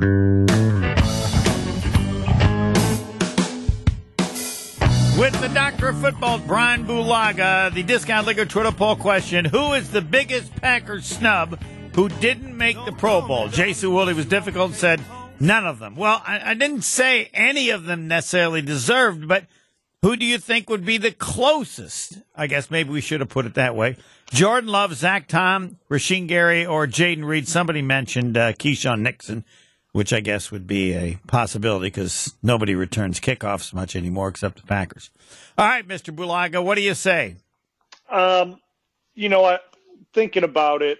With 0.00 0.08
the 5.42 5.50
doctor 5.52 5.90
of 5.90 6.00
football, 6.00 6.38
Bryan 6.38 6.86
Bulaga, 6.86 7.70
the 7.74 7.82
discount 7.82 8.26
liquor 8.26 8.46
Twitter 8.46 8.72
poll 8.72 8.96
question: 8.96 9.44
Who 9.44 9.74
is 9.74 9.90
the 9.90 10.00
biggest 10.00 10.56
Packers 10.56 11.04
snub 11.04 11.60
who 11.94 12.08
didn't 12.08 12.56
make 12.56 12.82
the 12.86 12.92
Pro 12.92 13.20
Bowl? 13.20 13.48
Jason 13.48 13.92
Wilde 13.92 14.14
was 14.14 14.24
difficult. 14.24 14.70
and 14.70 14.78
Said 14.78 15.02
none 15.38 15.66
of 15.66 15.78
them. 15.80 15.96
Well, 15.96 16.22
I, 16.26 16.52
I 16.52 16.54
didn't 16.54 16.82
say 16.82 17.28
any 17.34 17.68
of 17.68 17.84
them 17.84 18.08
necessarily 18.08 18.62
deserved, 18.62 19.28
but 19.28 19.44
who 20.00 20.16
do 20.16 20.24
you 20.24 20.38
think 20.38 20.70
would 20.70 20.86
be 20.86 20.96
the 20.96 21.12
closest? 21.12 22.20
I 22.34 22.46
guess 22.46 22.70
maybe 22.70 22.88
we 22.88 23.02
should 23.02 23.20
have 23.20 23.28
put 23.28 23.44
it 23.44 23.52
that 23.52 23.76
way. 23.76 23.96
Jordan 24.30 24.70
Love, 24.70 24.94
Zach 24.94 25.28
Tom, 25.28 25.76
Rashan 25.90 26.26
Gary, 26.26 26.64
or 26.64 26.86
Jayden 26.86 27.26
Reed. 27.26 27.46
Somebody 27.46 27.82
mentioned 27.82 28.38
uh, 28.38 28.54
Keisean 28.54 29.00
Nixon, 29.00 29.44
which 29.92 30.12
I 30.12 30.20
guess 30.20 30.50
would 30.50 30.66
be 30.66 30.94
a 30.94 31.18
possibility 31.26 31.86
because 31.88 32.34
nobody 32.42 32.74
returns 32.74 33.18
kickoffs 33.20 33.72
much 33.74 33.96
anymore 33.96 34.28
except 34.28 34.60
the 34.60 34.66
Packers. 34.66 35.10
All 35.58 35.66
right, 35.66 35.86
Mr. 35.86 36.14
Bulaga, 36.14 36.62
what 36.64 36.76
do 36.76 36.82
you 36.82 36.94
say? 36.94 37.36
Um, 38.08 38.60
you 39.14 39.28
know, 39.28 39.44
I, 39.44 39.58
thinking 40.12 40.44
about 40.44 40.82
it, 40.82 40.98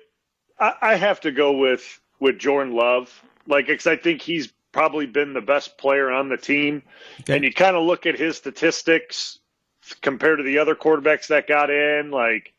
I, 0.59 0.75
I 0.81 0.95
have 0.97 1.21
to 1.23 1.33
go 1.33 1.53
with 1.57 2.01
with 2.21 2.39
Jordan 2.39 2.75
Love. 2.75 3.23
like 3.47 3.67
because 3.67 3.87
I 3.87 3.97
think 3.97 4.21
he's 4.23 4.53
probably 4.73 5.07
been 5.07 5.33
the 5.33 5.41
best 5.41 5.77
player 5.79 6.11
on 6.11 6.29
the 6.29 6.37
team, 6.37 6.83
Okay. 7.23 7.35
and 7.37 7.45
you 7.45 7.53
kind 7.53 7.77
of 7.77 7.85
look 7.85 8.07
at 8.07 8.17
his 8.19 8.37
statistics 8.37 9.39
compared 10.03 10.39
to 10.39 10.45
the 10.45 10.59
other 10.59 10.75
quarterbacks 10.77 11.27
that 11.29 11.49
got 11.49 11.71
in. 11.71 12.11
Like, 12.13 12.53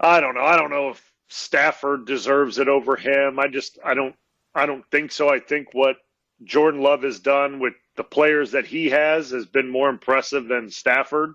I 0.00 0.20
don't 0.20 0.34
know. 0.34 0.42
I 0.44 0.56
don't 0.56 0.70
know 0.70 0.90
if 0.90 1.12
Stafford 1.28 2.06
deserves 2.06 2.58
it 2.58 2.68
over 2.68 2.96
him. 2.96 3.38
I 3.38 3.46
just 3.48 3.78
I 3.84 3.94
don't 3.94 4.14
I 4.56 4.66
don't 4.66 4.84
think 4.90 5.12
so. 5.12 5.28
I 5.28 5.38
think 5.38 5.68
what 5.72 5.96
Jordan 6.44 6.80
Love 6.82 7.02
has 7.02 7.18
done 7.20 7.58
with 7.60 7.74
the 7.96 8.04
players 8.04 8.52
that 8.52 8.66
he 8.66 8.90
has 8.90 9.30
has 9.30 9.46
been 9.46 9.70
more 9.70 9.88
impressive 9.88 10.48
than 10.48 10.70
Stafford. 10.70 11.34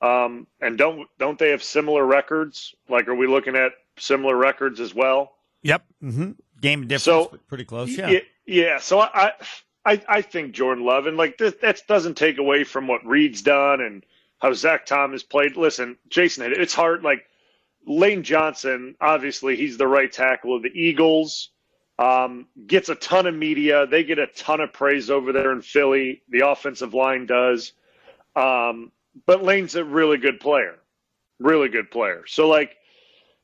Um, 0.00 0.46
and 0.60 0.78
don't 0.78 1.08
don't 1.18 1.38
they 1.38 1.50
have 1.50 1.62
similar 1.62 2.04
records? 2.04 2.74
Like, 2.88 3.08
are 3.08 3.14
we 3.14 3.26
looking 3.26 3.56
at 3.56 3.72
similar 3.98 4.36
records 4.36 4.78
as 4.80 4.94
well? 4.94 5.32
Yep. 5.62 5.84
Mm-hmm. 6.02 6.30
Game 6.60 6.82
difference, 6.86 7.02
So- 7.04 7.38
pretty 7.48 7.64
close. 7.64 7.90
Yeah. 7.90 8.10
Yeah, 8.10 8.20
yeah. 8.46 8.78
So 8.78 9.00
I, 9.00 9.32
I, 9.84 10.00
I 10.08 10.22
think 10.22 10.52
Jordan 10.52 10.84
Love, 10.84 11.06
and 11.06 11.16
like 11.16 11.38
this, 11.38 11.54
that 11.62 11.82
doesn't 11.88 12.16
take 12.16 12.38
away 12.38 12.62
from 12.64 12.86
what 12.86 13.04
Reed's 13.04 13.42
done 13.42 13.80
and 13.80 14.04
how 14.38 14.52
Zach 14.52 14.86
Thomas 14.86 15.22
played. 15.24 15.56
Listen, 15.56 15.96
Jason, 16.08 16.52
it's 16.52 16.74
hard. 16.74 17.02
Like 17.02 17.24
Lane 17.86 18.22
Johnson, 18.22 18.94
obviously, 19.00 19.56
he's 19.56 19.78
the 19.78 19.86
right 19.88 20.12
tackle 20.12 20.54
of 20.54 20.62
the 20.62 20.70
Eagles. 20.80 21.50
Um, 21.98 22.46
gets 22.66 22.88
a 22.88 22.94
ton 22.94 23.26
of 23.26 23.34
media. 23.34 23.86
They 23.86 24.04
get 24.04 24.18
a 24.18 24.28
ton 24.28 24.60
of 24.60 24.72
praise 24.72 25.10
over 25.10 25.32
there 25.32 25.52
in 25.52 25.62
Philly. 25.62 26.22
The 26.28 26.48
offensive 26.48 26.94
line 26.94 27.26
does. 27.26 27.72
Um, 28.36 28.92
but 29.26 29.42
Lane's 29.42 29.74
a 29.74 29.84
really 29.84 30.18
good 30.18 30.38
player, 30.38 30.76
really 31.40 31.68
good 31.68 31.90
player. 31.90 32.24
So 32.26 32.48
like 32.48 32.76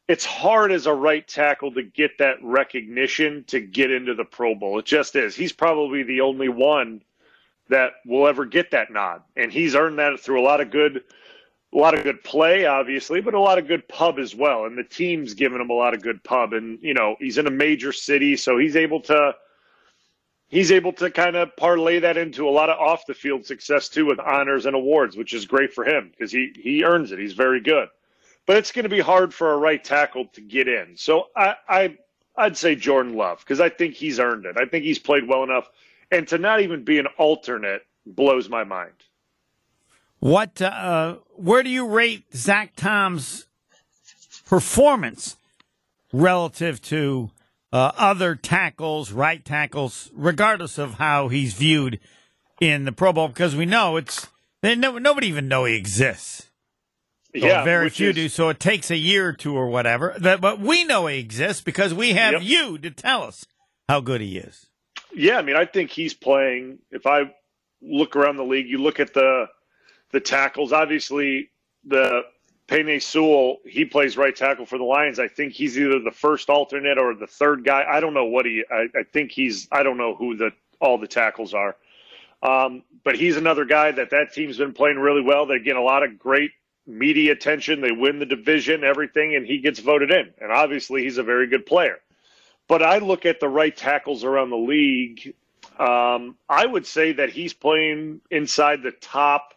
it's 0.07 0.24
hard 0.24 0.70
as 0.70 0.86
a 0.86 0.92
right 0.92 1.26
tackle 1.26 1.72
to 1.72 1.82
get 1.82 2.18
that 2.18 2.36
recognition 2.42 3.44
to 3.48 3.61
get 3.61 3.90
into 3.90 4.14
the 4.14 4.24
Pro 4.24 4.55
Bowl. 4.55 4.78
It 4.78 4.84
just 4.84 5.16
is. 5.16 5.34
He's 5.34 5.52
probably 5.52 6.02
the 6.02 6.20
only 6.20 6.48
one 6.48 7.02
that 7.70 7.92
will 8.05 8.28
ever 8.28 8.44
get 8.44 8.72
that 8.72 8.92
nod, 8.92 9.22
and 9.36 9.50
he's 9.50 9.74
earned 9.74 9.98
that 9.98 10.20
through 10.20 10.40
a 10.40 10.44
lot 10.44 10.61
of 10.61 10.70
good, 10.70 11.02
a 11.74 11.78
lot 11.78 11.94
of 11.94 12.04
good 12.04 12.22
play, 12.22 12.66
obviously, 12.66 13.20
but 13.20 13.34
a 13.34 13.40
lot 13.40 13.58
of 13.58 13.66
good 13.66 13.88
pub 13.88 14.18
as 14.18 14.34
well. 14.34 14.64
And 14.64 14.78
the 14.78 14.84
team's 14.84 15.34
giving 15.34 15.60
him 15.60 15.70
a 15.70 15.74
lot 15.74 15.94
of 15.94 16.02
good 16.02 16.22
pub, 16.22 16.52
and 16.52 16.78
you 16.82 16.94
know 16.94 17.16
he's 17.18 17.38
in 17.38 17.46
a 17.46 17.50
major 17.50 17.92
city, 17.92 18.36
so 18.36 18.58
he's 18.58 18.76
able 18.76 19.00
to. 19.02 19.34
He's 20.48 20.70
able 20.70 20.92
to 20.94 21.10
kind 21.10 21.34
of 21.34 21.56
parlay 21.56 21.98
that 22.00 22.16
into 22.16 22.48
a 22.48 22.50
lot 22.50 22.70
of 22.70 22.78
off 22.78 23.06
the 23.06 23.14
field 23.14 23.44
success 23.44 23.88
too 23.88 24.06
with 24.06 24.20
honors 24.20 24.66
and 24.66 24.76
awards, 24.76 25.16
which 25.16 25.32
is 25.32 25.46
great 25.46 25.72
for 25.72 25.84
him 25.84 26.10
because 26.10 26.30
he, 26.30 26.52
he 26.54 26.84
earns 26.84 27.10
it. 27.10 27.18
He's 27.18 27.32
very 27.32 27.60
good 27.60 27.88
but 28.46 28.56
it's 28.56 28.72
going 28.72 28.84
to 28.84 28.88
be 28.88 29.00
hard 29.00 29.32
for 29.32 29.52
a 29.52 29.56
right 29.56 29.82
tackle 29.82 30.26
to 30.26 30.40
get 30.40 30.68
in. 30.68 30.96
So 30.96 31.28
I, 31.36 31.54
I 31.68 31.98
I'd 32.36 32.56
say 32.56 32.74
Jordan 32.74 33.14
Love 33.14 33.38
because 33.40 33.60
I 33.60 33.68
think 33.68 33.94
he's 33.94 34.18
earned 34.18 34.46
it. 34.46 34.56
I 34.58 34.66
think 34.66 34.84
he's 34.84 34.98
played 34.98 35.26
well 35.26 35.44
enough, 35.44 35.68
and 36.10 36.26
to 36.28 36.38
not 36.38 36.60
even 36.60 36.84
be 36.84 36.98
an 36.98 37.06
alternate 37.18 37.82
blows 38.06 38.48
my 38.48 38.64
mind. 38.64 38.92
What? 40.24 40.62
Uh, 40.62 41.16
where 41.36 41.62
do 41.62 41.68
you 41.68 41.86
rate 41.86 42.24
Zach 42.34 42.72
Tom's 42.76 43.44
performance 44.46 45.36
relative 46.14 46.80
to 46.80 47.30
uh, 47.70 47.92
other 47.98 48.34
tackles, 48.34 49.12
right 49.12 49.44
tackles, 49.44 50.10
regardless 50.14 50.78
of 50.78 50.94
how 50.94 51.28
he's 51.28 51.52
viewed 51.52 52.00
in 52.58 52.86
the 52.86 52.92
Pro 52.92 53.12
Bowl? 53.12 53.28
Because 53.28 53.54
we 53.54 53.66
know 53.66 53.98
it's 53.98 54.26
they 54.62 54.74
no, 54.74 54.96
nobody 54.96 55.26
even 55.26 55.46
know 55.46 55.66
he 55.66 55.74
exists. 55.74 56.50
So 57.38 57.44
yeah, 57.46 57.62
very 57.62 57.90
few 57.90 58.08
is- 58.08 58.14
do. 58.14 58.28
So 58.30 58.48
it 58.48 58.58
takes 58.58 58.90
a 58.90 58.96
year 58.96 59.28
or 59.28 59.32
two 59.34 59.54
or 59.54 59.68
whatever. 59.68 60.14
That, 60.18 60.40
but 60.40 60.58
we 60.58 60.84
know 60.84 61.06
he 61.06 61.18
exists 61.18 61.60
because 61.62 61.92
we 61.92 62.14
have 62.14 62.32
Yep. 62.32 62.42
you 62.44 62.78
to 62.78 62.90
tell 62.90 63.24
us 63.24 63.44
how 63.90 64.00
good 64.00 64.22
he 64.22 64.38
is. 64.38 64.68
Yeah, 65.14 65.36
I 65.36 65.42
mean, 65.42 65.56
I 65.56 65.66
think 65.66 65.90
he's 65.90 66.14
playing. 66.14 66.78
If 66.90 67.06
I 67.06 67.34
look 67.82 68.16
around 68.16 68.38
the 68.38 68.44
league, 68.44 68.68
you 68.68 68.78
look 68.78 69.00
at 69.00 69.12
the 69.12 69.48
the 70.14 70.20
tackles. 70.20 70.72
Obviously, 70.72 71.50
the 71.84 72.22
Pene 72.68 73.00
Sewell, 73.00 73.58
he 73.66 73.84
plays 73.84 74.16
right 74.16 74.34
tackle 74.34 74.64
for 74.64 74.78
the 74.78 74.84
Lions. 74.84 75.18
I 75.18 75.28
think 75.28 75.52
he's 75.52 75.78
either 75.78 75.98
the 75.98 76.12
first 76.12 76.48
alternate 76.48 76.96
or 76.98 77.14
the 77.14 77.26
third 77.26 77.64
guy. 77.64 77.84
I 77.86 78.00
don't 78.00 78.14
know 78.14 78.24
what 78.24 78.46
he. 78.46 78.64
I, 78.70 78.86
I 78.96 79.02
think 79.02 79.32
he's. 79.32 79.68
I 79.70 79.82
don't 79.82 79.98
know 79.98 80.14
who 80.14 80.36
the 80.36 80.52
all 80.80 80.96
the 80.96 81.08
tackles 81.08 81.52
are. 81.52 81.76
Um, 82.42 82.82
but 83.04 83.16
he's 83.16 83.36
another 83.36 83.64
guy 83.64 83.90
that 83.90 84.10
that 84.10 84.32
team's 84.32 84.56
been 84.56 84.72
playing 84.72 84.98
really 84.98 85.22
well. 85.22 85.46
They 85.46 85.58
get 85.58 85.76
a 85.76 85.82
lot 85.82 86.02
of 86.02 86.18
great 86.18 86.52
media 86.86 87.32
attention. 87.32 87.80
They 87.80 87.92
win 87.92 88.18
the 88.18 88.26
division, 88.26 88.84
everything, 88.84 89.34
and 89.34 89.46
he 89.46 89.58
gets 89.58 89.80
voted 89.80 90.10
in. 90.10 90.32
And 90.40 90.52
obviously, 90.52 91.02
he's 91.02 91.18
a 91.18 91.22
very 91.22 91.48
good 91.48 91.66
player. 91.66 91.98
But 92.68 92.82
I 92.82 92.98
look 92.98 93.26
at 93.26 93.40
the 93.40 93.48
right 93.48 93.76
tackles 93.76 94.24
around 94.24 94.50
the 94.50 94.56
league. 94.56 95.34
Um, 95.78 96.36
I 96.48 96.66
would 96.66 96.86
say 96.86 97.12
that 97.12 97.30
he's 97.30 97.52
playing 97.52 98.20
inside 98.30 98.82
the 98.82 98.92
top 98.92 99.53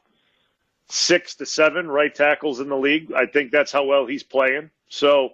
six 0.90 1.36
to 1.36 1.46
seven 1.46 1.88
right 1.88 2.14
tackles 2.14 2.60
in 2.60 2.70
the 2.70 2.78
league. 2.78 3.12
I 3.14 3.26
think 3.26 3.52
that's 3.52 3.72
how 3.72 3.84
well 3.86 4.06
he's 4.06 4.24
playing. 4.24 4.70
So, 4.90 5.32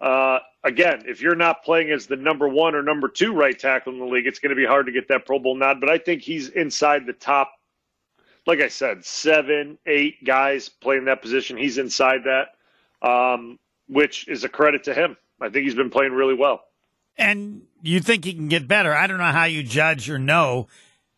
uh, 0.00 0.38
again, 0.64 1.04
if 1.06 1.20
you're 1.22 1.36
not 1.36 1.62
playing 1.62 1.90
as 1.90 2.06
the 2.06 2.16
number 2.16 2.48
one 2.48 2.74
or 2.74 2.82
number 2.82 3.08
two 3.08 3.32
right 3.32 3.58
tackle 3.58 3.92
in 3.92 3.98
the 3.98 4.04
league, 4.06 4.26
it's 4.26 4.38
going 4.38 4.50
to 4.50 4.56
be 4.56 4.66
hard 4.66 4.86
to 4.86 4.92
get 4.92 5.08
that 5.08 5.26
Pro 5.26 5.38
Bowl 5.38 5.56
nod. 5.56 5.80
But 5.80 5.90
I 5.90 5.98
think 5.98 6.22
he's 6.22 6.48
inside 6.48 7.06
the 7.06 7.12
top, 7.12 7.52
like 8.46 8.60
I 8.60 8.68
said, 8.68 9.04
seven, 9.04 9.78
eight 9.86 10.24
guys 10.24 10.68
playing 10.68 11.04
that 11.04 11.22
position. 11.22 11.56
He's 11.56 11.78
inside 11.78 12.22
that, 12.24 13.08
um, 13.08 13.58
which 13.88 14.26
is 14.28 14.42
a 14.44 14.48
credit 14.48 14.84
to 14.84 14.94
him. 14.94 15.16
I 15.40 15.50
think 15.50 15.64
he's 15.64 15.74
been 15.74 15.90
playing 15.90 16.12
really 16.12 16.34
well. 16.34 16.62
and 17.16 17.62
you 17.82 18.00
think 18.00 18.24
he 18.24 18.32
can 18.34 18.48
get 18.48 18.66
better. 18.68 18.92
I 18.94 19.06
don't 19.06 19.18
know 19.18 19.24
how 19.24 19.44
you 19.44 19.62
judge 19.62 20.10
or 20.10 20.18
know 20.18 20.68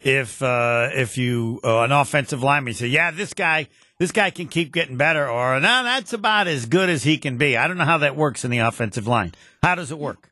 if 0.05 0.43
uh, 0.43 0.91
if 0.93 1.17
you 1.17 1.61
uh, 1.65 1.83
an 1.83 1.93
offensive 1.93 2.43
lineman 2.43 2.75
say, 2.75 2.89
yeah, 2.89 3.11
this 3.11 3.35
guy 3.35 3.69
this 3.99 4.13
guy 4.13 4.31
can 4.31 4.49
keep 4.49 4.73
getting 4.73 4.97
better, 4.97 5.29
or 5.29 5.61
no, 5.61 5.85
that's 5.85 6.13
about 6.13 6.49
as 6.49 6.67
good 6.67 6.89
as 6.89 7.05
he 7.05 7.19
can 7.19 7.39
be. 7.39 7.57
I 7.57 7.69
don't 7.69 7.79
know 7.79 7.85
how 7.85 7.99
that 7.99 8.17
works 8.17 8.45
in 8.45 8.51
the 8.51 8.59
offensive 8.59 9.07
line. 9.07 9.33
How 9.63 9.75
does 9.75 9.93
it 9.93 9.99
work? 9.99 10.31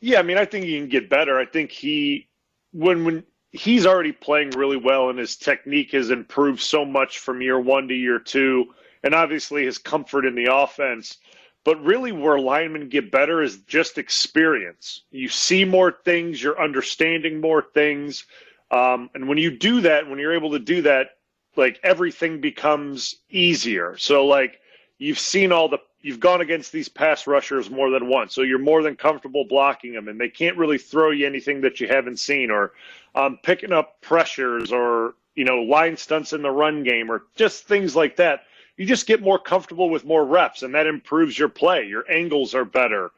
Yeah, 0.00 0.18
I 0.18 0.22
mean, 0.22 0.38
I 0.38 0.44
think 0.44 0.64
he 0.64 0.76
can 0.76 0.88
get 0.88 1.08
better. 1.08 1.38
I 1.38 1.46
think 1.46 1.70
he, 1.70 2.28
when 2.72 3.04
when 3.04 3.24
he's 3.52 3.86
already 3.86 4.10
playing 4.10 4.50
really 4.50 4.76
well, 4.76 5.08
and 5.08 5.18
his 5.18 5.36
technique 5.36 5.92
has 5.92 6.10
improved 6.10 6.60
so 6.60 6.84
much 6.84 7.18
from 7.18 7.40
year 7.40 7.60
one 7.60 7.86
to 7.88 7.94
year 7.94 8.18
two, 8.18 8.74
and 9.04 9.14
obviously 9.14 9.64
his 9.64 9.78
comfort 9.78 10.26
in 10.26 10.34
the 10.34 10.52
offense. 10.52 11.18
But 11.64 11.80
really, 11.84 12.10
where 12.10 12.40
linemen 12.40 12.88
get 12.88 13.12
better 13.12 13.40
is 13.40 13.58
just 13.68 13.96
experience. 13.96 15.02
You 15.12 15.28
see 15.28 15.64
more 15.64 15.96
things, 16.04 16.42
you're 16.42 16.60
understanding 16.60 17.40
more 17.40 17.62
things, 17.62 18.24
um, 18.72 19.10
and 19.14 19.28
when 19.28 19.38
you 19.38 19.50
do 19.50 19.82
that, 19.82 20.08
when 20.08 20.18
you're 20.18 20.34
able 20.34 20.50
to 20.52 20.58
do 20.58 20.82
that, 20.82 21.18
like 21.56 21.78
everything 21.84 22.40
becomes 22.40 23.16
easier. 23.28 23.96
So 23.98 24.26
like 24.26 24.60
you've 24.98 25.18
seen 25.18 25.52
all 25.52 25.68
the 25.68 25.78
you've 26.00 26.18
gone 26.20 26.40
against 26.40 26.72
these 26.72 26.88
pass 26.88 27.26
rushers 27.26 27.70
more 27.70 27.90
than 27.90 28.08
once, 28.08 28.34
so 28.34 28.40
you're 28.42 28.58
more 28.58 28.82
than 28.82 28.96
comfortable 28.96 29.44
blocking 29.44 29.92
them, 29.92 30.08
and 30.08 30.18
they 30.18 30.30
can't 30.30 30.56
really 30.56 30.78
throw 30.78 31.10
you 31.10 31.26
anything 31.26 31.60
that 31.60 31.80
you 31.80 31.86
haven't 31.86 32.18
seen, 32.18 32.50
or 32.50 32.72
um, 33.14 33.38
picking 33.42 33.72
up 33.72 34.00
pressures, 34.00 34.72
or 34.72 35.14
you 35.34 35.44
know 35.44 35.62
line 35.62 35.96
stunts 35.96 36.32
in 36.32 36.40
the 36.40 36.50
run 36.50 36.82
game, 36.82 37.10
or 37.12 37.24
just 37.36 37.64
things 37.64 37.94
like 37.94 38.16
that. 38.16 38.44
You 38.78 38.86
just 38.86 39.06
get 39.06 39.20
more 39.20 39.38
comfortable 39.38 39.90
with 39.90 40.06
more 40.06 40.24
reps, 40.24 40.62
and 40.62 40.74
that 40.74 40.86
improves 40.86 41.38
your 41.38 41.50
play. 41.50 41.84
Your 41.86 42.10
angles 42.10 42.54
are 42.54 42.64
better. 42.64 43.10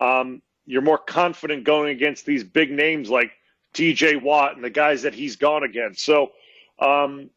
Um, 0.00 0.40
you're 0.64 0.80
more 0.80 0.96
confident 0.96 1.64
going 1.64 1.90
against 1.90 2.24
these 2.24 2.42
big 2.42 2.70
names 2.70 3.10
like 3.10 3.32
T.J. 3.72 4.16
Watt 4.16 4.54
and 4.54 4.64
the 4.64 4.70
guys 4.70 5.02
that 5.02 5.14
he's 5.14 5.36
gone 5.36 5.62
against. 5.62 6.04
So. 6.04 6.32
Um, 6.78 7.30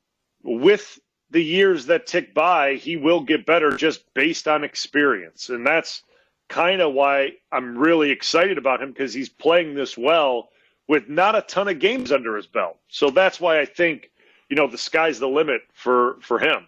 with 0.45 0.99
the 1.31 1.43
years 1.43 1.87
that 1.87 2.07
tick 2.07 2.33
by, 2.33 2.75
he 2.75 2.95
will 2.95 3.21
get 3.21 3.45
better 3.45 3.75
just 3.75 4.01
based 4.13 4.47
on 4.47 4.63
experience. 4.63 5.49
And 5.49 5.65
that's 5.65 6.03
kind 6.47 6.81
of 6.81 6.93
why 6.93 7.33
I'm 7.51 7.77
really 7.77 8.11
excited 8.11 8.57
about 8.57 8.81
him 8.81 8.91
because 8.91 9.13
he's 9.13 9.29
playing 9.29 9.73
this 9.73 9.97
well 9.97 10.49
with 10.87 11.09
not 11.09 11.35
a 11.35 11.41
ton 11.41 11.67
of 11.67 11.79
games 11.79 12.11
under 12.11 12.37
his 12.37 12.45
belt. 12.45 12.77
So 12.89 13.09
that's 13.09 13.39
why 13.39 13.59
I 13.59 13.65
think, 13.65 14.11
you 14.49 14.55
know, 14.55 14.67
the 14.67 14.77
sky's 14.77 15.19
the 15.19 15.27
limit 15.27 15.61
for, 15.73 16.17
for 16.21 16.39
him. 16.39 16.67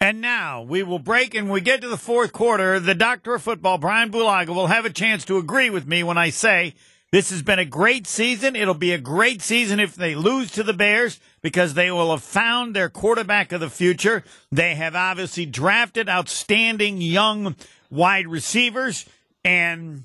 And 0.00 0.20
now 0.20 0.62
we 0.62 0.82
will 0.82 0.98
break 0.98 1.34
and 1.34 1.50
we 1.50 1.60
get 1.60 1.82
to 1.82 1.88
the 1.88 1.96
fourth 1.96 2.32
quarter. 2.32 2.80
The 2.80 2.94
doctor 2.94 3.34
of 3.34 3.42
football, 3.42 3.76
Bryan 3.76 4.10
Bulaga, 4.10 4.48
will 4.48 4.66
have 4.66 4.84
a 4.84 4.90
chance 4.90 5.24
to 5.26 5.36
agree 5.36 5.68
with 5.68 5.86
me 5.86 6.02
when 6.02 6.18
I 6.18 6.30
say 6.30 6.74
this 7.16 7.30
has 7.30 7.42
been 7.42 7.58
a 7.58 7.64
great 7.64 8.06
season. 8.06 8.54
It'll 8.54 8.74
be 8.74 8.92
a 8.92 8.98
great 8.98 9.40
season 9.40 9.80
if 9.80 9.94
they 9.94 10.14
lose 10.14 10.50
to 10.50 10.62
the 10.62 10.74
Bears 10.74 11.18
because 11.40 11.72
they 11.72 11.90
will 11.90 12.10
have 12.10 12.22
found 12.22 12.76
their 12.76 12.90
quarterback 12.90 13.52
of 13.52 13.60
the 13.60 13.70
future. 13.70 14.22
They 14.52 14.74
have 14.74 14.94
obviously 14.94 15.46
drafted 15.46 16.10
outstanding 16.10 17.00
young 17.00 17.56
wide 17.88 18.26
receivers 18.26 19.06
and 19.42 20.04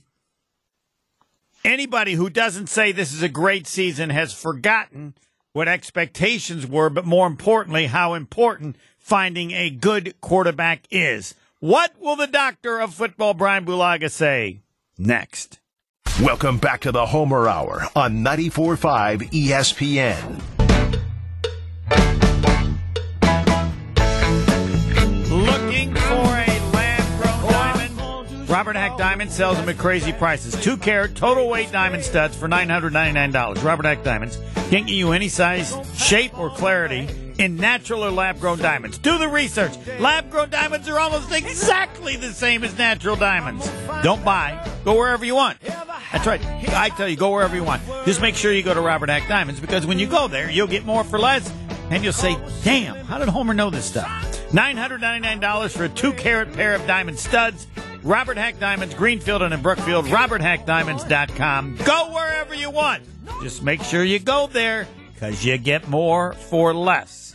anybody 1.65 2.13
who 2.13 2.29
doesn't 2.29 2.67
say 2.67 2.93
this 2.93 3.13
is 3.13 3.21
a 3.21 3.27
great 3.27 3.67
season 3.67 4.09
has 4.09 4.31
forgotten 4.33 5.13
what 5.51 5.67
expectations 5.67 6.65
were, 6.65 6.89
but 6.89 7.03
more 7.03 7.27
importantly, 7.27 7.87
how 7.87 8.13
important 8.13 8.77
finding 8.97 9.51
a 9.51 9.69
good 9.69 10.15
quarterback 10.21 10.87
is. 10.89 11.35
What 11.59 11.91
will 11.99 12.15
the 12.15 12.25
doctor 12.25 12.79
of 12.79 12.93
football, 12.93 13.33
Bryan 13.33 13.65
Bulaga, 13.65 14.09
say 14.09 14.61
next? 14.97 15.60
Welcome 16.19 16.59
back 16.59 16.81
to 16.81 16.91
the 16.91 17.03
Homer 17.03 17.47
Hour 17.47 17.87
on 17.95 18.17
94.5 18.17 19.31
ESPN. 19.31 20.39
Looking 25.31 25.95
for 25.95 26.11
a 26.11 26.71
lab 26.73 27.21
grown 27.21 27.51
diamond? 27.51 28.49
Robert 28.49 28.75
Haack 28.75 28.97
Diamond 28.99 29.31
sells 29.31 29.57
them 29.57 29.67
at 29.67 29.79
crazy 29.79 30.13
prices. 30.13 30.53
Two 30.61 30.77
carat 30.77 31.15
total 31.15 31.49
weight 31.49 31.71
diamond 31.71 32.03
studs 32.03 32.37
for 32.37 32.47
$999. 32.47 33.63
Robert 33.63 33.85
Haack 33.87 34.03
Diamonds 34.03 34.37
can't 34.69 34.85
get 34.85 34.93
you 34.93 35.13
any 35.13 35.27
size, 35.27 35.75
shape, 35.95 36.37
or 36.37 36.51
clarity 36.51 37.30
in 37.41 37.55
natural 37.55 38.05
or 38.05 38.11
lab 38.11 38.39
grown 38.39 38.59
diamonds. 38.59 38.99
Do 38.99 39.17
the 39.17 39.27
research. 39.27 39.75
Lab 39.99 40.29
grown 40.29 40.49
diamonds 40.49 40.87
are 40.87 40.99
almost 40.99 41.31
exactly 41.31 42.15
the 42.15 42.31
same 42.31 42.63
as 42.63 42.77
natural 42.77 43.15
diamonds. 43.15 43.69
Don't 44.03 44.23
buy. 44.23 44.63
Go 44.85 44.95
wherever 44.95 45.25
you 45.25 45.35
want. 45.35 45.59
That's 45.59 46.27
right. 46.27 46.43
I 46.69 46.89
tell 46.89 47.09
you, 47.09 47.15
go 47.15 47.31
wherever 47.31 47.55
you 47.55 47.63
want. 47.63 47.81
Just 48.05 48.21
make 48.21 48.35
sure 48.35 48.53
you 48.53 48.61
go 48.61 48.73
to 48.73 48.81
Robert 48.81 49.09
Haack 49.09 49.27
Diamonds 49.27 49.59
because 49.59 49.87
when 49.87 49.97
you 49.97 50.07
go 50.07 50.27
there, 50.27 50.51
you'll 50.51 50.67
get 50.67 50.85
more 50.85 51.03
for 51.03 51.17
less 51.17 51.51
and 51.89 52.03
you'll 52.03 52.13
say, 52.13 52.37
damn, 52.63 52.95
how 53.05 53.17
did 53.17 53.27
Homer 53.27 53.53
know 53.53 53.69
this 53.69 53.85
stuff? 53.85 54.07
$999 54.51 55.75
for 55.75 55.85
a 55.85 55.89
two 55.89 56.13
carat 56.13 56.53
pair 56.53 56.75
of 56.75 56.85
diamond 56.85 57.17
studs. 57.17 57.65
Robert 58.03 58.37
Haack 58.37 58.59
Diamonds, 58.59 58.93
Greenfield 58.93 59.41
and 59.41 59.53
in 59.53 59.61
Brookfield, 59.61 60.05
roberthaackdiamonds.com. 60.05 61.77
Go 61.85 62.13
wherever 62.13 62.53
you 62.53 62.69
want. 62.69 63.03
Just 63.41 63.63
make 63.63 63.81
sure 63.81 64.03
you 64.03 64.19
go 64.19 64.47
there 64.47 64.87
because 65.13 65.45
you 65.45 65.57
get 65.57 65.87
more 65.87 66.33
for 66.33 66.73
less. 66.73 67.30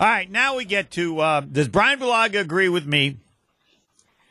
All 0.00 0.08
right, 0.08 0.30
now 0.30 0.56
we 0.56 0.64
get 0.64 0.90
to 0.92 1.20
uh, 1.20 1.40
does 1.40 1.68
Bryan 1.68 2.00
Bulaga 2.00 2.40
agree 2.40 2.68
with 2.68 2.86
me? 2.86 3.18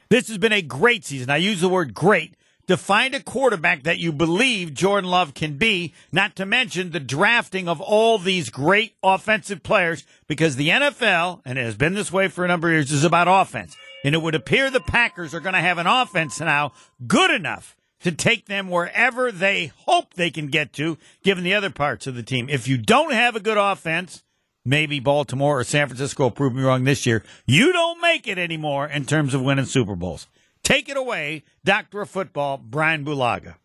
This 0.10 0.28
has 0.28 0.38
been 0.38 0.52
a 0.52 0.62
great 0.62 1.06
season. 1.06 1.30
I 1.30 1.38
use 1.38 1.62
the 1.62 1.70
word 1.70 1.94
great 1.94 2.34
to 2.68 2.76
find 2.76 3.14
a 3.14 3.22
quarterback 3.22 3.84
that 3.84 4.00
you 4.00 4.12
believe 4.12 4.74
Jordan 4.74 5.10
Love 5.10 5.34
can 5.34 5.58
be, 5.58 5.94
not 6.12 6.36
to 6.36 6.46
mention 6.46 6.92
the 6.92 7.00
drafting 7.00 7.68
of 7.70 7.80
all 7.80 8.18
these 8.18 8.50
great 8.50 8.96
offensive 9.04 9.62
players, 9.64 10.06
because 10.28 10.56
the 10.56 10.70
NFL, 10.70 11.42
and 11.46 11.58
it 11.58 11.64
has 11.64 11.76
been 11.76 11.94
this 11.94 12.12
way 12.12 12.28
for 12.28 12.44
a 12.44 12.48
number 12.48 12.68
of 12.68 12.74
years, 12.74 12.92
is 12.92 13.04
about 13.04 13.28
offense. 13.30 13.76
And 14.04 14.16
it 14.16 14.22
would 14.22 14.36
appear 14.36 14.70
the 14.70 14.82
Packers 14.82 15.34
are 15.34 15.40
going 15.40 15.54
to 15.54 15.60
have 15.60 15.78
an 15.78 15.88
offense 15.88 16.40
now 16.40 16.72
good 17.06 17.30
enough 17.30 17.76
to 18.02 18.12
take 18.12 18.48
them 18.48 18.68
wherever 18.68 19.32
they 19.32 19.68
hope 19.86 20.16
they 20.16 20.32
can 20.32 20.48
get 20.48 20.74
to, 20.74 20.98
given 21.24 21.44
the 21.44 21.54
other 21.54 21.70
parts 21.70 22.08
of 22.08 22.16
the 22.16 22.24
team. 22.24 22.50
If 22.50 22.68
you 22.68 22.78
don't 22.78 23.14
have 23.14 23.36
a 23.36 23.40
good 23.40 23.58
offense, 23.58 24.24
maybe 24.66 25.00
Baltimore 25.00 25.60
or 25.60 25.64
San 25.64 25.88
Francisco 25.88 26.24
will 26.24 26.32
prove 26.32 26.54
me 26.54 26.64
wrong 26.64 26.84
this 26.84 27.06
year. 27.06 27.24
You 27.46 27.74
don't 27.74 28.02
make 28.02 28.28
it 28.28 28.38
anymore 28.38 28.88
in 28.88 29.06
terms 29.06 29.34
of 29.34 29.42
winning 29.42 29.66
Super 29.66 29.96
Bowls. 29.96 30.28
Take 30.64 30.90
it 30.90 30.98
away, 30.98 31.44
Doctor 31.66 32.02
of 32.02 32.10
Football, 32.10 32.58
Bryan 32.58 33.04
Bulaga. 33.04 33.56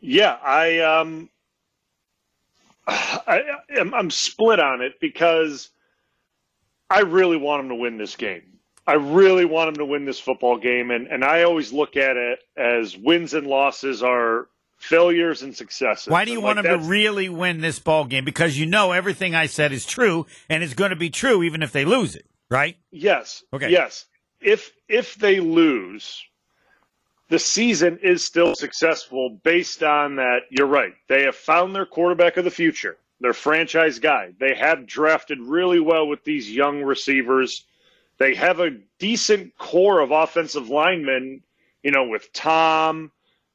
Yeah, 0.00 0.36
I 0.42 0.78
um, 0.78 1.28
I, 2.86 3.42
I'm 3.76 4.10
split 4.10 4.60
on 4.60 4.80
it 4.80 5.00
because 5.00 5.70
I 6.88 7.00
really 7.00 7.36
want 7.36 7.62
them 7.62 7.68
to 7.70 7.74
win 7.74 7.98
this 7.98 8.16
game. 8.16 8.42
I 8.86 8.94
really 8.94 9.44
want 9.44 9.68
them 9.68 9.84
to 9.84 9.84
win 9.84 10.06
this 10.06 10.18
football 10.18 10.58
game, 10.58 10.90
and 10.90 11.08
and 11.08 11.24
I 11.24 11.42
always 11.42 11.72
look 11.72 11.96
at 11.96 12.16
it 12.16 12.38
as 12.56 12.96
wins 12.96 13.34
and 13.34 13.46
losses 13.46 14.02
are 14.02 14.48
failures 14.78 15.42
and 15.42 15.54
successes. 15.54 16.08
Why 16.08 16.24
do 16.24 16.30
you 16.30 16.38
And, 16.38 16.44
want 16.44 16.56
like, 16.56 16.64
them 16.64 16.80
to 16.82 16.88
really 16.88 17.28
win 17.28 17.60
this 17.60 17.78
ball 17.78 18.04
game? 18.04 18.24
Because 18.24 18.58
you 18.58 18.66
know 18.66 18.92
everything 18.92 19.34
I 19.34 19.46
said 19.46 19.72
is 19.72 19.84
true, 19.84 20.26
and 20.48 20.62
it's 20.62 20.74
going 20.74 20.90
to 20.90 20.96
be 20.96 21.10
true 21.10 21.42
even 21.42 21.62
if 21.62 21.72
they 21.72 21.84
lose 21.84 22.16
it, 22.16 22.26
right? 22.48 22.76
Yes. 22.90 23.42
Okay. 23.52 23.70
Yes. 23.70 24.06
If 24.40 24.72
if 24.88 25.16
they 25.16 25.40
lose, 25.40 26.24
the 27.28 27.38
season 27.40 27.98
is 28.02 28.24
still 28.24 28.54
successful 28.54 29.38
based 29.42 29.82
on 29.82 30.16
that. 30.16 30.42
You're 30.50 30.68
right. 30.68 30.94
They 31.08 31.24
have 31.24 31.36
found 31.36 31.74
their 31.74 31.86
quarterback 31.86 32.36
of 32.36 32.44
the 32.44 32.50
future, 32.50 32.96
their 33.20 33.32
franchise 33.32 33.98
guy. 33.98 34.32
They 34.38 34.54
have 34.54 34.86
drafted 34.86 35.40
really 35.40 35.80
well 35.80 36.06
with 36.06 36.22
these 36.22 36.50
young 36.50 36.82
receivers. 36.82 37.64
They 38.18 38.34
have 38.36 38.60
a 38.60 38.70
decent 38.98 39.58
core 39.58 40.00
of 40.00 40.12
offensive 40.12 40.70
linemen, 40.70 41.42
you 41.82 41.90
know, 41.90 42.06
with 42.08 42.32
Tom 42.32 43.10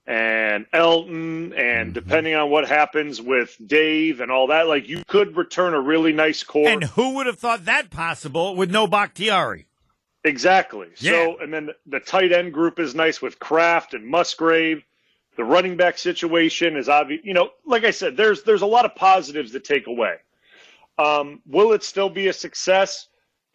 and 0.05 0.65
Elgton, 0.71 1.57
and 1.57 1.93
depending 1.93 2.35
on 2.35 2.49
what 2.49 2.67
happens 2.67 3.21
with 3.21 3.55
Dave 3.65 4.19
and 4.19 4.31
all 4.31 4.47
that, 4.47 4.67
like 4.67 4.87
you 4.89 5.03
could 5.07 5.37
return 5.37 5.73
a 5.73 5.79
really 5.79 6.11
nice 6.11 6.43
core. 6.43 6.67
And 6.67 6.83
who 6.83 7.15
would 7.15 7.25
have 7.25 7.39
thought 7.39 7.65
that 7.65 7.89
possible 7.89 8.55
with 8.55 8.69
no 8.69 8.85
Bakhtiari? 8.85 9.67
Exactly. 10.25 10.87
Yeah. 10.97 11.11
So, 11.11 11.37
and 11.39 11.53
then 11.53 11.69
the 11.85 11.99
tight 11.99 12.31
end 12.31 12.53
group 12.53 12.79
is 12.79 12.95
nice 12.95 13.21
with 13.21 13.39
Kraft 13.39 13.93
and 13.93 14.05
Musgrave. 14.05 14.83
The 15.35 15.43
running 15.43 15.77
back 15.77 15.97
situation 15.97 16.77
is 16.77 16.87
obvious. 16.87 17.21
You 17.23 17.33
know, 17.33 17.49
like 17.65 17.83
I 17.83 17.91
said, 17.91 18.15
there's 18.17 18.43
there's 18.43 18.61
a 18.61 18.67
lot 18.67 18.85
of 18.85 18.95
positives 18.95 19.51
to 19.51 19.59
take 19.59 19.87
away. 19.87 20.15
Um, 20.97 21.41
will 21.47 21.73
it 21.73 21.83
still 21.83 22.09
be 22.09 22.27
a 22.27 22.33
success? 22.33 23.07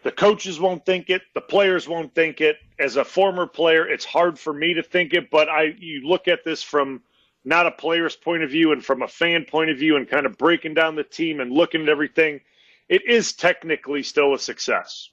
The 0.05 0.13
coaches 0.13 0.61
won't 0.61 0.87
think 0.87 1.11
it. 1.11 1.23
The 1.35 1.41
players 1.41 1.89
won't 1.89 2.15
think 2.15 2.41
it. 2.41 2.57
As 2.79 2.97
a 2.97 3.05
former 3.05 3.47
player, 3.47 3.87
it's 3.87 4.05
hard 4.05 4.39
for 4.39 4.53
me 4.53 4.75
to 4.75 4.83
think 4.83 5.13
it. 5.13 5.31
But 5.31 5.49
I, 5.49 5.75
you 5.79 6.07
look 6.07 6.29
at 6.29 6.45
this 6.45 6.63
from 6.63 7.03
not 7.45 7.67
a 7.67 7.71
player's 7.71 8.15
point 8.15 8.43
of 8.43 8.51
view 8.51 8.73
and 8.73 8.85
from 8.85 9.03
a 9.03 9.09
fan 9.09 9.45
point 9.45 9.71
of 9.71 9.79
view, 9.79 9.97
and 9.97 10.09
kind 10.09 10.27
of 10.27 10.39
breaking 10.39 10.75
down 10.75 10.95
the 10.95 11.05
team 11.05 11.41
and 11.41 11.51
looking 11.51 11.83
at 11.83 11.89
everything. 11.89 12.41
It 12.89 13.07
is 13.07 13.33
technically 13.33 14.03
still 14.03 14.35
a 14.35 14.39
success 14.39 15.11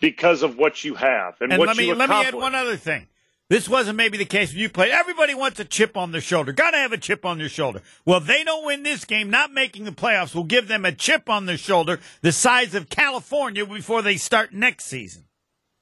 because 0.00 0.42
of 0.42 0.56
what 0.56 0.82
you 0.84 0.94
have 0.94 1.36
and, 1.40 1.52
And 1.52 1.58
what 1.58 1.68
let 1.68 1.76
me 1.76 1.86
you 1.86 1.94
let 1.94 2.10
me 2.10 2.16
add 2.16 2.34
one 2.34 2.54
other 2.54 2.76
thing. 2.76 3.06
This 3.50 3.68
wasn't 3.68 3.96
maybe 3.96 4.16
the 4.16 4.24
case 4.24 4.52
when 4.52 4.60
you 4.60 4.68
played. 4.68 4.92
Everybody 4.92 5.34
wants 5.34 5.58
a 5.58 5.64
chip 5.64 5.96
on 5.96 6.12
their 6.12 6.20
shoulder. 6.20 6.52
Got 6.52 6.70
to 6.70 6.76
have 6.76 6.92
a 6.92 6.96
chip 6.96 7.24
on 7.24 7.38
their 7.38 7.48
shoulder. 7.48 7.82
Well, 8.04 8.20
they 8.20 8.44
don't 8.44 8.64
win 8.64 8.84
this 8.84 9.04
game. 9.04 9.28
Not 9.28 9.52
making 9.52 9.84
the 9.84 9.90
playoffs 9.90 10.36
will 10.36 10.44
give 10.44 10.68
them 10.68 10.84
a 10.84 10.92
chip 10.92 11.28
on 11.28 11.46
their 11.46 11.56
shoulder 11.56 11.98
the 12.22 12.30
size 12.30 12.76
of 12.76 12.88
California 12.88 13.66
before 13.66 14.02
they 14.02 14.16
start 14.18 14.52
next 14.54 14.84
season. 14.84 15.24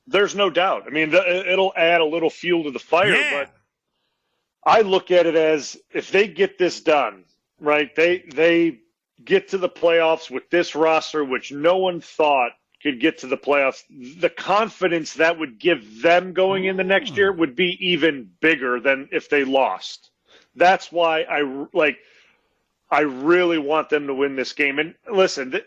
There's 0.06 0.34
no 0.34 0.48
doubt. 0.48 0.84
I 0.86 0.90
mean, 0.90 1.12
it'll 1.12 1.74
add 1.76 2.00
a 2.00 2.06
little 2.06 2.30
fuel 2.30 2.64
to 2.64 2.70
the 2.70 2.78
fire, 2.78 3.14
Yeah. 3.14 3.44
but 3.44 3.54
I 4.64 4.80
look 4.80 5.10
at 5.10 5.26
it 5.26 5.36
as 5.36 5.76
if 5.92 6.10
they 6.10 6.26
get 6.26 6.56
this 6.56 6.80
done, 6.80 7.24
right? 7.60 7.94
They 7.94 8.20
they 8.34 8.78
get 9.22 9.48
to 9.48 9.58
the 9.58 9.68
playoffs 9.68 10.30
with 10.30 10.48
this 10.48 10.74
roster, 10.74 11.22
which 11.22 11.52
no 11.52 11.76
one 11.76 12.00
thought 12.00 12.52
could 12.90 13.00
get 13.00 13.18
to 13.18 13.26
the 13.26 13.36
playoffs. 13.36 13.82
The 14.20 14.30
confidence 14.30 15.14
that 15.14 15.38
would 15.38 15.58
give 15.58 16.02
them 16.02 16.32
going 16.32 16.64
in 16.64 16.76
the 16.76 16.84
next 16.84 17.16
year 17.16 17.32
would 17.32 17.56
be 17.56 17.76
even 17.80 18.30
bigger 18.40 18.80
than 18.80 19.08
if 19.12 19.28
they 19.28 19.44
lost. 19.44 20.10
That's 20.56 20.90
why 20.90 21.22
I 21.22 21.66
like. 21.72 21.98
I 22.90 23.00
really 23.00 23.58
want 23.58 23.90
them 23.90 24.06
to 24.06 24.14
win 24.14 24.34
this 24.34 24.52
game. 24.52 24.78
And 24.78 24.94
listen, 25.12 25.60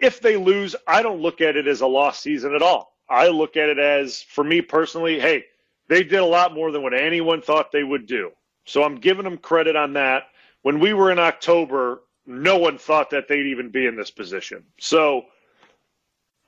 if 0.00 0.20
they 0.20 0.36
lose, 0.36 0.74
I 0.86 1.02
don't 1.02 1.20
look 1.20 1.40
at 1.40 1.56
it 1.56 1.66
as 1.66 1.82
a 1.82 1.86
lost 1.86 2.22
season 2.22 2.54
at 2.54 2.62
all. 2.62 2.96
I 3.08 3.28
look 3.28 3.56
at 3.56 3.68
it 3.68 3.78
as, 3.78 4.22
for 4.22 4.42
me 4.42 4.60
personally, 4.62 5.20
hey, 5.20 5.44
they 5.88 6.02
did 6.02 6.20
a 6.20 6.24
lot 6.24 6.54
more 6.54 6.72
than 6.72 6.82
what 6.82 6.94
anyone 6.94 7.42
thought 7.42 7.70
they 7.70 7.84
would 7.84 8.06
do. 8.06 8.32
So 8.64 8.82
I'm 8.82 8.96
giving 8.96 9.24
them 9.24 9.38
credit 9.38 9.76
on 9.76 9.92
that. 9.92 10.24
When 10.62 10.80
we 10.80 10.94
were 10.94 11.12
in 11.12 11.18
October, 11.18 12.02
no 12.26 12.56
one 12.56 12.78
thought 12.78 13.10
that 13.10 13.28
they'd 13.28 13.46
even 13.46 13.70
be 13.70 13.86
in 13.86 13.94
this 13.94 14.10
position. 14.10 14.64
So 14.80 15.26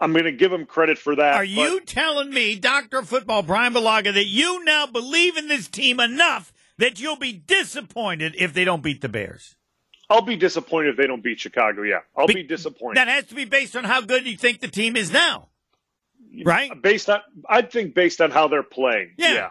I'm 0.00 0.12
going 0.12 0.24
to 0.24 0.32
give 0.32 0.52
him 0.52 0.64
credit 0.66 0.98
for 0.98 1.16
that. 1.16 1.34
Are 1.34 1.44
you 1.44 1.80
telling 1.80 2.30
me, 2.30 2.56
Doctor 2.56 3.02
Football 3.02 3.42
Bryan 3.42 3.74
Bulaga, 3.74 4.14
that 4.14 4.26
you 4.26 4.64
now 4.64 4.86
believe 4.86 5.36
in 5.36 5.48
this 5.48 5.66
team 5.68 5.98
enough 5.98 6.52
that 6.78 7.00
you'll 7.00 7.16
be 7.16 7.32
disappointed 7.32 8.34
if 8.38 8.54
they 8.54 8.64
don't 8.64 8.82
beat 8.82 9.00
the 9.00 9.08
Bears? 9.08 9.56
I'll 10.10 10.22
be 10.22 10.36
disappointed 10.36 10.90
if 10.90 10.96
they 10.96 11.06
don't 11.06 11.22
beat 11.22 11.40
Chicago. 11.40 11.82
Yeah, 11.82 11.98
I'll 12.16 12.26
be, 12.26 12.42
disappointed. 12.42 12.96
That 12.96 13.08
has 13.08 13.26
to 13.26 13.34
be 13.34 13.44
based 13.44 13.76
on 13.76 13.84
how 13.84 14.00
good 14.00 14.26
you 14.26 14.36
think 14.36 14.60
the 14.60 14.68
team 14.68 14.96
is 14.96 15.12
now, 15.12 15.48
right? 16.44 16.70
based 16.80 17.10
on, 17.10 17.20
I 17.48 17.62
think 17.62 17.94
based 17.94 18.20
on 18.20 18.30
how 18.30 18.48
they're 18.48 18.62
playing. 18.62 19.14
Yeah. 19.18 19.50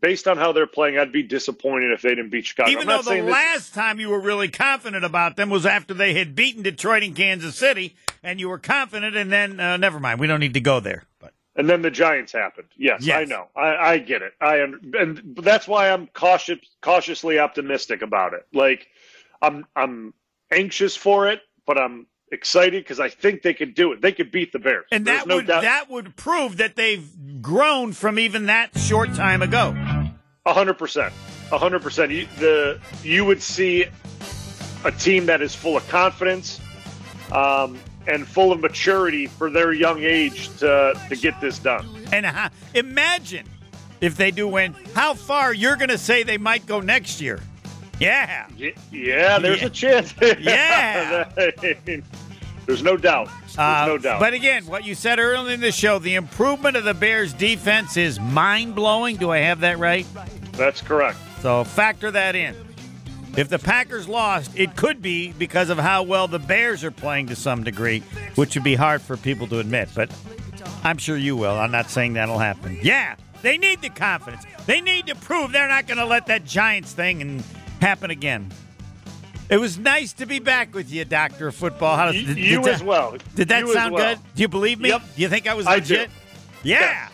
Based 0.00 0.28
on 0.28 0.36
how 0.36 0.52
they're 0.52 0.68
playing, 0.68 0.96
I'd 0.96 1.10
be 1.10 1.24
disappointed 1.24 1.90
if 1.92 2.02
they 2.02 2.10
didn't 2.10 2.30
beat 2.30 2.46
Chicago. 2.46 2.70
Even 2.70 2.82
I'm 2.82 3.02
though 3.02 3.14
not 3.14 3.16
the 3.16 3.22
last 3.22 3.74
time 3.74 3.98
you 3.98 4.10
were 4.10 4.20
really 4.20 4.46
confident 4.46 5.04
about 5.04 5.34
them 5.34 5.50
was 5.50 5.66
after 5.66 5.92
they 5.92 6.14
had 6.14 6.36
beaten 6.36 6.62
Detroit 6.62 7.02
and 7.02 7.16
Kansas 7.16 7.56
City, 7.56 7.96
and 8.22 8.40
you 8.40 8.48
were 8.48 8.58
confident, 8.58 9.16
and 9.16 9.30
then 9.30 9.58
uh, 9.60 9.76
never 9.76 10.00
mind, 10.00 10.20
we 10.20 10.26
don't 10.26 10.40
need 10.40 10.54
to 10.54 10.60
go 10.60 10.80
there. 10.80 11.04
But 11.20 11.32
And 11.56 11.68
then 11.68 11.82
the 11.82 11.90
Giants 11.90 12.32
happened. 12.32 12.68
Yes, 12.76 13.02
Yes. 13.04 13.16
I 13.18 13.24
know. 13.24 13.46
I, 13.56 13.76
I 13.76 13.98
get 13.98 14.22
it. 14.22 14.32
I 14.40 14.62
un- 14.62 14.92
and 14.98 15.36
that's 15.42 15.66
why 15.68 15.90
I'm 15.90 16.06
cautious, 16.08 16.58
cautiously 16.82 17.38
optimistic 17.38 18.02
about 18.02 18.34
it. 18.34 18.46
Like, 18.52 18.86
I'm 19.42 19.66
I'm 19.76 20.14
anxious 20.50 20.96
for 20.96 21.28
it, 21.28 21.42
but 21.66 21.78
I'm 21.78 22.06
excited 22.30 22.84
because 22.84 23.00
I 23.00 23.08
think 23.08 23.42
they 23.42 23.54
could 23.54 23.74
do 23.74 23.92
it. 23.92 24.00
They 24.02 24.12
could 24.12 24.30
beat 24.30 24.52
the 24.52 24.58
Bears. 24.58 24.84
and 24.92 25.06
There's 25.06 25.20
that 25.20 25.26
no 25.28 25.36
would 25.36 25.46
doubt. 25.46 25.62
that 25.62 25.88
would 25.90 26.14
prove 26.16 26.58
that 26.58 26.76
they've 26.76 27.08
grown 27.40 27.92
from 27.92 28.18
even 28.18 28.46
that 28.46 28.76
short 28.78 29.14
time 29.14 29.40
ago. 29.42 29.74
A 30.44 30.52
hundred 30.52 30.74
percent. 30.74 31.12
A 31.52 31.58
hundred 31.58 31.82
percent. 31.82 32.10
You 32.12 32.26
the 32.38 32.80
you 33.02 33.24
would 33.24 33.40
see 33.42 33.86
a 34.84 34.92
team 34.92 35.26
that 35.26 35.40
is 35.42 35.54
full 35.54 35.76
of 35.76 35.86
confidence 35.88 36.60
um, 37.32 37.78
and 38.08 38.26
full 38.26 38.50
of 38.52 38.60
maturity 38.60 39.26
for 39.26 39.50
their 39.50 39.72
young 39.72 40.02
age 40.02 40.48
to 40.58 40.98
to 41.08 41.16
get 41.16 41.40
this 41.40 41.58
done. 41.58 41.86
And 42.12 42.26
uh, 42.26 42.48
imagine 42.74 43.46
if 44.00 44.16
they 44.16 44.30
do 44.30 44.48
win, 44.48 44.74
how 44.94 45.14
far 45.14 45.52
you're 45.52 45.76
going 45.76 45.88
to 45.90 45.98
say 45.98 46.22
they 46.22 46.38
might 46.38 46.66
go 46.66 46.80
next 46.80 47.20
year. 47.20 47.40
Yeah. 48.00 48.46
Y- 48.58 48.72
Yeah, 48.92 49.38
there's 49.38 49.60
Yeah. 49.60 49.66
a 49.66 49.70
chance. 49.70 50.14
Yeah. 50.40 51.28
There's 52.66 52.82
no 52.82 52.98
doubt. 52.98 53.30
Uh, 53.56 53.84
no 53.88 53.96
doubt. 53.96 54.20
But 54.20 54.34
again, 54.34 54.66
what 54.66 54.84
you 54.84 54.94
said 54.94 55.18
earlier 55.18 55.54
in 55.54 55.60
the 55.62 55.72
show, 55.72 55.98
the 55.98 56.16
improvement 56.16 56.76
of 56.76 56.84
the 56.84 56.92
Bears' 56.92 57.32
defense 57.32 57.96
is 57.96 58.20
mind 58.20 58.74
blowing. 58.74 59.16
Do 59.16 59.30
I 59.30 59.38
have 59.38 59.60
that 59.60 59.78
right? 59.78 60.06
That's 60.52 60.82
correct. 60.82 61.16
So 61.40 61.64
factor 61.64 62.10
that 62.10 62.36
in. 62.36 62.54
If 63.36 63.48
the 63.48 63.58
Packers 63.58 64.08
lost, 64.08 64.50
it 64.56 64.74
could 64.76 65.00
be 65.02 65.32
because 65.32 65.70
of 65.70 65.78
how 65.78 66.02
well 66.02 66.26
the 66.28 66.38
Bears 66.38 66.82
are 66.82 66.90
playing 66.90 67.28
to 67.28 67.36
some 67.36 67.62
degree, 67.62 68.00
which 68.34 68.54
would 68.56 68.64
be 68.64 68.74
hard 68.74 69.00
for 69.02 69.16
people 69.16 69.46
to 69.48 69.58
admit. 69.60 69.88
But 69.94 70.10
I'm 70.82 70.98
sure 70.98 71.16
you 71.16 71.36
will. 71.36 71.56
I'm 71.56 71.70
not 71.70 71.90
saying 71.90 72.14
that'll 72.14 72.38
happen. 72.38 72.78
Yeah, 72.82 73.14
they 73.42 73.56
need 73.58 73.80
the 73.80 73.90
confidence. 73.90 74.44
They 74.66 74.80
need 74.80 75.06
to 75.06 75.14
prove 75.14 75.52
they're 75.52 75.68
not 75.68 75.86
going 75.86 75.98
to 75.98 76.04
let 76.06 76.26
that 76.26 76.44
Giants 76.44 76.92
thing 76.92 77.22
and 77.22 77.44
happen 77.80 78.10
again. 78.10 78.50
It 79.50 79.58
was 79.58 79.78
nice 79.78 80.12
to 80.14 80.26
be 80.26 80.40
back 80.40 80.74
with 80.74 80.90
you, 80.92 81.04
Doctor 81.04 81.48
of 81.48 81.54
Football. 81.54 81.96
How 81.96 82.10
You, 82.10 82.26
did, 82.26 82.36
you 82.38 82.56
did 82.56 82.64
that, 82.64 82.74
as 82.74 82.82
well. 82.82 83.16
Did 83.34 83.48
that 83.48 83.60
You 83.66 83.72
sound 83.72 83.94
well. 83.94 84.14
good? 84.14 84.22
Do 84.34 84.42
you 84.42 84.48
believe 84.48 84.78
me? 84.80 84.90
Yep. 84.90 85.02
Do 85.16 85.22
you 85.22 85.28
think 85.28 85.46
I 85.46 85.54
was 85.54 85.66
I 85.66 85.76
legit? 85.76 86.10
Yeah. 86.62 86.80
Yes. 86.80 87.12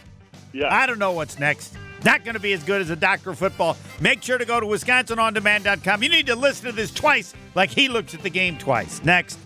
Yeah. 0.53 0.75
I 0.75 0.87
don't 0.87 0.99
know 0.99 1.12
what's 1.12 1.39
next. 1.39 1.77
Not 2.05 2.25
going 2.25 2.35
to 2.35 2.41
be 2.41 2.53
as 2.53 2.63
good 2.63 2.81
as 2.81 2.91
a 2.91 2.97
doctor 2.97 3.31
of 3.31 3.39
football. 3.39 3.77
Make 4.01 4.23
sure 4.23 4.39
to 4.39 4.45
go 4.45 4.61
to 4.61 4.67
WisconsinOnDemand.com. 4.67 6.03
You 6.03 6.09
need 6.09 6.27
to 6.27 6.37
listen 6.37 6.67
to 6.67 6.73
this 6.73 6.91
twice, 6.93 7.35
like 7.55 7.71
he 7.71 7.89
looks 7.89 8.15
at 8.15 8.23
the 8.23 8.31
game 8.31 8.59
twice. 8.59 9.03
Next. 9.05 9.39